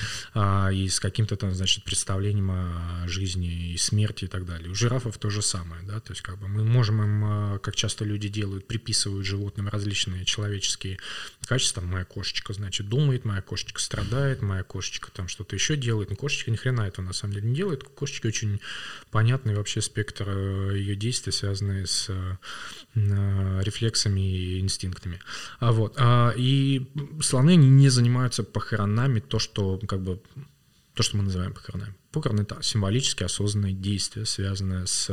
и 0.74 0.88
с 0.88 1.00
каким-то 1.02 1.36
там, 1.36 1.54
значит, 1.54 1.84
представлением 1.84 2.52
о 2.52 3.08
жизни 3.08 3.74
и 3.74 3.78
смерти 3.78 4.26
и 4.26 4.28
так 4.28 4.46
далее. 4.46 4.70
У 4.70 4.76
жирафов 4.76 5.18
то 5.18 5.30
же 5.30 5.42
самое, 5.42 5.84
да, 5.84 6.00
то 6.00 6.14
есть 6.14 6.22
как 6.22 6.38
бы 6.40 6.48
мы 6.48 6.64
можем 6.64 7.04
им, 7.04 7.26
а, 7.26 7.60
как 7.60 7.76
часто 7.76 8.06
люди 8.06 8.30
делают, 8.30 8.66
приписывают 8.66 9.26
животным 9.26 9.68
различные 9.68 10.24
человеческие 10.24 11.00
качества. 11.46 11.82
Моя 11.82 12.06
кошечка, 12.06 12.54
значит, 12.54 12.88
думает, 12.88 13.26
моя 13.26 13.42
кошечка 13.42 13.82
страдает, 13.82 14.42
моя 14.42 14.64
кошечка 14.64 15.12
там 15.12 15.28
что-то 15.28 15.56
еще 15.56 15.76
делает. 15.76 16.12
Но 16.12 16.16
кошечка 16.16 16.50
ни 16.50 16.56
хрена 16.56 16.84
этого 16.84 17.04
на 17.06 17.14
самом 17.14 17.34
деле 17.34 17.50
не 17.50 17.56
делает. 17.56 17.84
Кошечки 17.84 18.28
очень 18.28 18.62
понятный 19.10 19.56
вообще 19.56 19.82
спектр 19.82 20.26
э, 20.30 20.78
ее 20.78 20.96
действий, 20.96 21.34
связанные 21.34 21.88
с 21.88 22.10
э, 22.10 22.38
рефлексами 22.96 24.22
и 24.22 24.60
инстинктами. 24.62 25.20
А 25.60 25.74
вот. 25.74 25.96
А, 25.98 26.21
и 26.30 26.88
слоны 27.22 27.56
не 27.56 27.90
занимаются 27.90 28.44
похоронами, 28.44 29.20
то, 29.20 29.40
что 29.40 29.80
как 29.88 30.02
бы 30.02 30.22
то, 30.94 31.04
что 31.04 31.18
мы 31.18 31.24
называем 31.24 31.54
похоронами. 31.54 31.96
Похороны— 32.12 32.42
это 32.44 32.62
символически 32.62 33.24
осознанное 33.24 33.72
действие, 33.72 34.26
связанное 34.26 34.86
с 34.86 35.10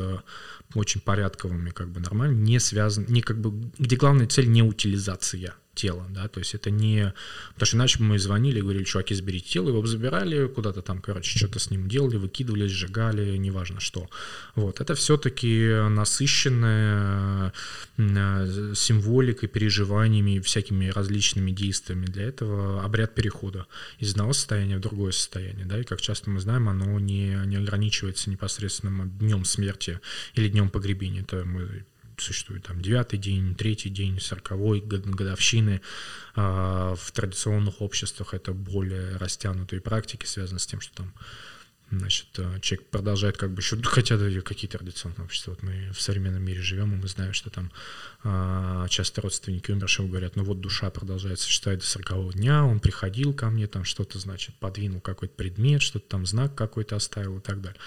очень 0.74 1.00
порядковыми, 1.00 1.70
как 1.70 1.88
бы 1.90 2.00
нормально, 2.00 2.34
не 2.34 2.58
связан, 2.58 3.06
не 3.08 3.22
как 3.22 3.40
бы, 3.40 3.70
где 3.78 3.96
главная 3.96 4.26
цель 4.26 4.50
не 4.50 4.62
утилизация 4.62 5.54
тело, 5.78 6.06
да, 6.10 6.28
то 6.28 6.40
есть 6.40 6.54
это 6.54 6.70
не... 6.70 7.14
Потому 7.54 7.66
что 7.66 7.76
иначе 7.76 8.02
мы 8.02 8.18
звонили 8.18 8.58
и 8.58 8.62
говорили, 8.62 8.84
чуваки, 8.84 9.14
заберите 9.14 9.48
тело, 9.48 9.68
его 9.68 9.86
забирали 9.86 10.48
куда-то 10.48 10.82
там, 10.82 11.00
короче, 11.00 11.38
что-то 11.38 11.58
с 11.58 11.70
ним 11.70 11.88
делали, 11.88 12.16
выкидывали, 12.16 12.66
сжигали, 12.66 13.36
неважно 13.36 13.80
что. 13.80 14.10
Вот, 14.56 14.80
это 14.80 14.94
все-таки 14.94 15.88
насыщенная 15.88 17.52
э, 17.96 18.72
символикой, 18.74 19.48
переживаниями, 19.48 20.40
всякими 20.40 20.88
различными 20.88 21.52
действиями. 21.52 22.06
Для 22.06 22.24
этого 22.24 22.84
обряд 22.84 23.14
перехода 23.14 23.66
из 24.00 24.12
одного 24.12 24.32
состояния 24.32 24.78
в 24.78 24.80
другое 24.80 25.12
состояние, 25.12 25.64
да, 25.66 25.78
и 25.78 25.84
как 25.84 26.00
часто 26.00 26.30
мы 26.30 26.40
знаем, 26.40 26.68
оно 26.68 26.98
не, 26.98 27.38
не 27.46 27.56
ограничивается 27.56 28.30
непосредственно 28.30 29.06
днем 29.06 29.44
смерти 29.44 30.00
или 30.34 30.48
днем 30.48 30.70
погребения. 30.70 31.22
Это 31.22 31.44
мы 31.44 31.84
существует 32.20 32.64
там 32.64 32.80
девятый 32.80 33.18
день, 33.18 33.54
третий 33.54 33.90
день, 33.90 34.20
сороковой 34.20 34.80
годовщины. 34.80 35.80
А, 36.34 36.94
в 36.94 37.12
традиционных 37.12 37.80
обществах 37.80 38.34
это 38.34 38.52
более 38.52 39.16
растянутые 39.16 39.80
практики, 39.80 40.26
связаны 40.26 40.58
с 40.58 40.66
тем, 40.66 40.80
что 40.80 40.94
там 40.94 41.14
значит, 41.90 42.26
а, 42.38 42.60
человек 42.60 42.88
продолжает 42.88 43.36
как 43.36 43.50
бы 43.50 43.60
еще, 43.60 43.76
хотя 43.82 44.16
да, 44.16 44.28
какие 44.40 44.70
традиционные 44.70 45.24
общества, 45.24 45.52
вот 45.52 45.62
мы 45.62 45.90
в 45.92 46.00
современном 46.00 46.42
мире 46.42 46.60
живем, 46.60 46.92
и 46.92 46.96
мы 46.96 47.08
знаем, 47.08 47.32
что 47.32 47.50
там 47.50 47.70
а, 48.24 48.86
часто 48.88 49.20
родственники 49.22 49.70
умершего 49.70 50.06
говорят, 50.06 50.36
ну 50.36 50.44
вот 50.44 50.60
душа 50.60 50.90
продолжает 50.90 51.40
существовать 51.40 51.80
до 51.80 51.86
40 51.86 52.34
дня, 52.34 52.64
он 52.64 52.80
приходил 52.80 53.32
ко 53.32 53.48
мне, 53.50 53.66
там 53.66 53.84
что-то, 53.84 54.18
значит, 54.18 54.54
подвинул 54.56 55.00
какой-то 55.00 55.34
предмет, 55.34 55.82
что-то 55.82 56.08
там 56.08 56.26
знак 56.26 56.54
какой-то 56.54 56.96
оставил 56.96 57.38
и 57.38 57.40
так 57.42 57.60
далее. 57.60 57.80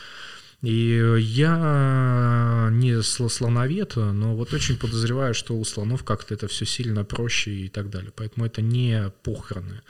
И 0.62 1.16
я 1.20 2.70
не 2.72 3.01
слоновед, 3.01 3.95
но 3.95 4.36
вот 4.36 4.53
очень 4.53 4.78
подозреваю, 4.78 5.34
что 5.34 5.57
у 5.57 5.66
слонов 5.66 6.03
как-то 6.03 6.36
это 6.36 6.47
все 6.47 6.66
сильно 6.66 7.03
проще 7.03 7.51
и 7.51 7.68
так 7.68 7.89
далее. 7.89 8.12
Поэтому 8.16 8.45
это 8.45 8.62
не 8.62 9.12
похороны. 9.24 9.82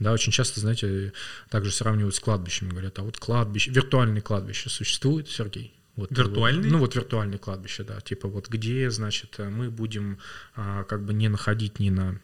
Да, 0.00 0.12
очень 0.12 0.32
часто, 0.32 0.58
знаете, 0.60 1.12
также 1.48 1.70
сравнивают 1.70 2.16
с 2.16 2.20
кладбищами. 2.20 2.70
Говорят, 2.70 2.98
а 2.98 3.02
вот 3.02 3.18
кладбище, 3.18 3.70
виртуальное 3.70 4.20
кладбище 4.20 4.68
существует, 4.68 5.28
Сергей? 5.28 5.72
Вот, 5.94 6.10
виртуальный? 6.10 6.70
Ну, 6.70 6.78
вот 6.78 6.96
виртуальное 6.96 7.38
кладбище, 7.38 7.84
да. 7.84 8.00
Типа 8.00 8.26
вот 8.28 8.48
где, 8.48 8.90
значит, 8.90 9.38
мы 9.38 9.70
будем 9.70 10.18
а, 10.56 10.82
как 10.84 11.04
бы 11.04 11.14
не 11.14 11.28
находить 11.28 11.78
ни 11.78 11.90
на 11.90 12.20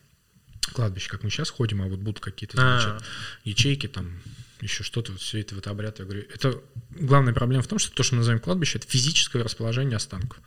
кладбище, 0.74 1.08
как 1.08 1.22
мы 1.22 1.30
сейчас 1.30 1.50
ходим, 1.50 1.82
а 1.82 1.86
вот 1.86 2.00
будут 2.00 2.20
какие-то, 2.20 2.56
значит, 2.56 2.88
А-а-а. 2.88 3.02
ячейки 3.44 3.86
там 3.86 4.20
еще 4.62 4.84
что-то, 4.84 5.12
вот 5.12 5.20
все 5.20 5.40
это 5.40 5.54
вот 5.54 5.66
обряд, 5.66 5.98
я 5.98 6.04
говорю, 6.04 6.24
это 6.32 6.60
главная 6.90 7.34
проблема 7.34 7.62
в 7.62 7.66
том, 7.66 7.78
что 7.78 7.92
то, 7.92 8.02
что 8.02 8.14
мы 8.14 8.20
называем 8.20 8.40
кладбище, 8.40 8.78
это 8.78 8.88
физическое 8.88 9.42
расположение 9.42 9.96
останков. 9.96 10.40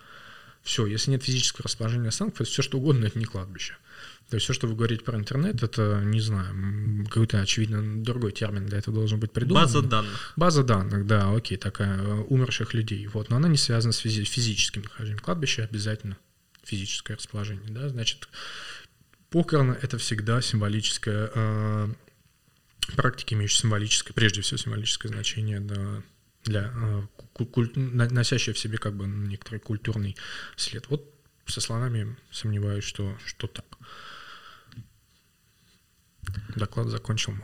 Все, 0.63 0.87
если 0.87 1.11
нет 1.11 1.23
физического 1.23 1.65
расположения 1.65 2.09
останков, 2.09 2.41
это 2.41 2.49
все 2.49 2.63
что 2.63 2.79
угодно, 2.79 3.05
это 3.05 3.19
не 3.19 3.25
кладбище. 3.25 3.75
То 4.29 4.37
есть 4.37 4.45
все, 4.45 4.53
что 4.53 4.67
вы 4.67 4.75
говорите 4.75 5.03
про 5.03 5.17
интернет, 5.17 5.61
это, 5.61 6.01
не 6.03 6.19
знаю, 6.19 7.05
какой-то, 7.07 7.39
очевидно, 7.39 8.03
другой 8.03 8.31
термин 8.31 8.65
для 8.65 8.79
этого 8.79 8.95
должен 8.95 9.19
быть 9.19 9.31
придуман. 9.31 9.63
База 9.63 9.81
данных. 9.83 10.33
База 10.35 10.63
данных, 10.63 11.05
да, 11.05 11.31
окей, 11.31 11.57
такая, 11.57 11.99
э, 11.99 12.13
умерших 12.29 12.73
людей. 12.73 13.05
Вот, 13.07 13.29
но 13.29 13.35
она 13.35 13.47
не 13.47 13.57
связана 13.57 13.93
с 13.93 14.03
физи- 14.03 14.23
физическим 14.23 14.81
нахождением. 14.81 15.19
Кладбище 15.19 15.63
обязательно 15.63 16.17
физическое 16.63 17.15
расположение, 17.15 17.69
да, 17.69 17.87
значит, 17.89 18.27
похороны— 19.29 19.77
это 19.81 19.99
всегда 19.99 20.41
символическое 20.41 21.29
э, 21.35 21.93
практики, 22.95 23.33
имеющие 23.33 23.61
символическое, 23.61 24.13
прежде 24.13 24.41
всего 24.41 24.57
символическое 24.57 25.11
значение 25.11 25.59
да, 25.59 26.03
для 26.43 26.71
э, 26.73 27.03
куль, 27.33 27.71
носящее 27.75 28.53
в 28.53 28.59
себе 28.59 28.77
как 28.77 28.95
бы 28.95 29.07
некоторый 29.07 29.59
культурный 29.59 30.15
след. 30.55 30.87
Вот 30.89 31.11
со 31.45 31.61
слонами 31.61 32.15
сомневаюсь, 32.31 32.83
что, 32.83 33.17
что 33.25 33.47
так. 33.47 33.65
Доклад 36.55 36.87
закончил. 36.87 37.35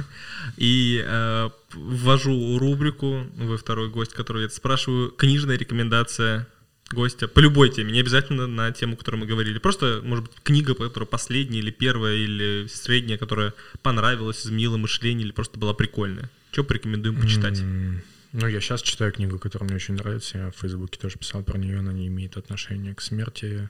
И 0.56 1.02
э, 1.04 1.50
ввожу 1.72 2.58
рубрику, 2.58 3.26
вы 3.36 3.56
второй 3.56 3.88
гость, 3.90 4.12
который 4.12 4.42
я 4.42 4.48
спрашиваю, 4.48 5.10
книжная 5.10 5.56
рекомендация 5.56 6.46
гостя 6.92 7.28
по 7.28 7.40
любой 7.40 7.70
теме, 7.70 7.92
не 7.92 8.00
обязательно 8.00 8.46
на 8.46 8.70
тему, 8.72 8.94
о 8.94 8.96
которой 8.96 9.16
мы 9.16 9.26
говорили. 9.26 9.58
Просто, 9.58 10.00
может 10.04 10.26
быть, 10.26 10.34
книга, 10.42 10.74
которая 10.74 11.06
последняя 11.06 11.58
или 11.58 11.70
первая, 11.70 12.14
или 12.14 12.66
средняя, 12.68 13.18
которая 13.18 13.54
понравилась, 13.82 14.46
изменила 14.46 14.76
мышление 14.76 15.24
или 15.24 15.32
просто 15.32 15.58
была 15.58 15.74
прикольная. 15.74 16.30
Что 16.52 16.64
порекомендуем 16.64 17.20
почитать? 17.20 17.58
Mm-hmm. 17.58 17.98
Ну, 18.32 18.46
я 18.46 18.60
сейчас 18.60 18.82
читаю 18.82 19.12
книгу, 19.12 19.38
которая 19.38 19.66
мне 19.66 19.76
очень 19.76 19.94
нравится. 19.94 20.38
Я 20.38 20.50
в 20.50 20.56
Фейсбуке 20.56 20.98
тоже 20.98 21.18
писал 21.18 21.42
про 21.42 21.58
нее. 21.58 21.78
Она 21.78 21.92
не 21.92 22.06
имеет 22.08 22.36
отношения 22.36 22.94
к 22.94 23.00
смерти. 23.00 23.68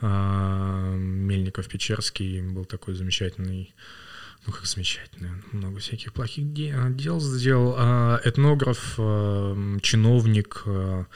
А, 0.00 0.94
Мельников 0.96 1.68
Печерский 1.68 2.40
был 2.40 2.64
такой 2.64 2.94
замечательный 2.94 3.74
ну 4.46 4.52
как 4.52 4.66
замечательно, 4.66 5.42
много 5.52 5.78
всяких 5.78 6.12
плохих 6.12 6.52
дел 6.52 7.20
сделал. 7.20 7.74
А, 7.78 8.20
этнограф, 8.24 8.94
а, 8.98 9.78
чиновник, 9.80 10.62
а, 10.66 11.06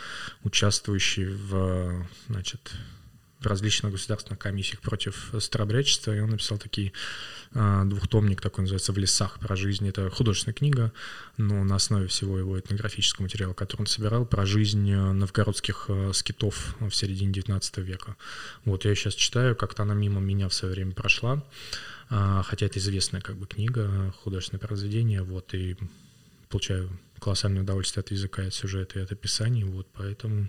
участвующий 0.45 1.27
в, 1.27 2.07
значит, 2.29 2.73
в 3.41 3.47
различных 3.47 3.93
государственных 3.93 4.41
комиссиях 4.41 4.81
против 4.81 5.33
старобрячества, 5.39 6.17
и 6.17 6.21
он 6.21 6.31
написал 6.31 6.59
такие 6.59 6.93
двухтомник, 7.53 8.41
такой 8.43 8.63
называется 8.63 8.93
«В 8.93 8.99
лесах 8.99 9.39
про 9.39 9.55
жизнь». 9.55 9.89
Это 9.89 10.11
художественная 10.11 10.55
книга, 10.55 10.93
но 11.37 11.63
на 11.63 11.77
основе 11.77 12.09
всего 12.09 12.37
его 12.37 12.59
этнографического 12.59 13.23
материала, 13.23 13.55
который 13.55 13.83
он 13.83 13.87
собирал, 13.87 14.27
про 14.27 14.45
жизнь 14.45 14.93
новгородских 14.93 15.89
скитов 16.15 16.75
в 16.81 16.91
середине 16.91 17.31
XIX 17.31 17.81
века. 17.81 18.17
Вот 18.65 18.85
я 18.85 18.95
сейчас 18.97 19.15
читаю, 19.15 19.55
как-то 19.55 19.85
она 19.85 19.95
мимо 19.95 20.21
меня 20.21 20.49
в 20.49 20.55
свое 20.55 20.75
время 20.75 20.93
прошла. 20.93 21.43
А, 22.11 22.43
хотя 22.43 22.67
это 22.67 22.79
известная 22.79 23.21
как 23.21 23.37
бы 23.37 23.47
книга, 23.47 24.13
художественное 24.23 24.61
произведение, 24.61 25.23
вот, 25.23 25.53
и 25.55 25.77
получаю 26.49 26.91
колоссальное 27.21 27.63
удовольствие 27.63 28.03
от 28.03 28.11
языка, 28.11 28.43
от 28.43 28.55
сюжета 28.55 28.99
и 28.99 29.03
от 29.03 29.13
описаний, 29.13 29.65
вот, 29.65 29.87
поэтому 29.93 30.49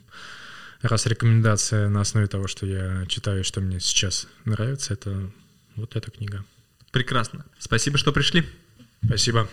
раз 0.82 1.06
рекомендация 1.06 1.90
на 1.90 2.02
основе 2.02 2.28
того, 2.28 2.48
что 2.48 2.66
я 2.66 3.06
читаю, 3.08 3.44
что 3.44 3.62
мне 3.62 3.80
сейчас 3.80 4.28
нравится, 4.46 4.94
это 4.94 5.32
вот 5.76 5.96
эта 5.96 6.12
книга. 6.12 6.46
Прекрасно. 6.92 7.46
Спасибо, 7.60 7.98
что 7.98 8.12
пришли. 8.12 8.46
Спасибо. 9.04 9.50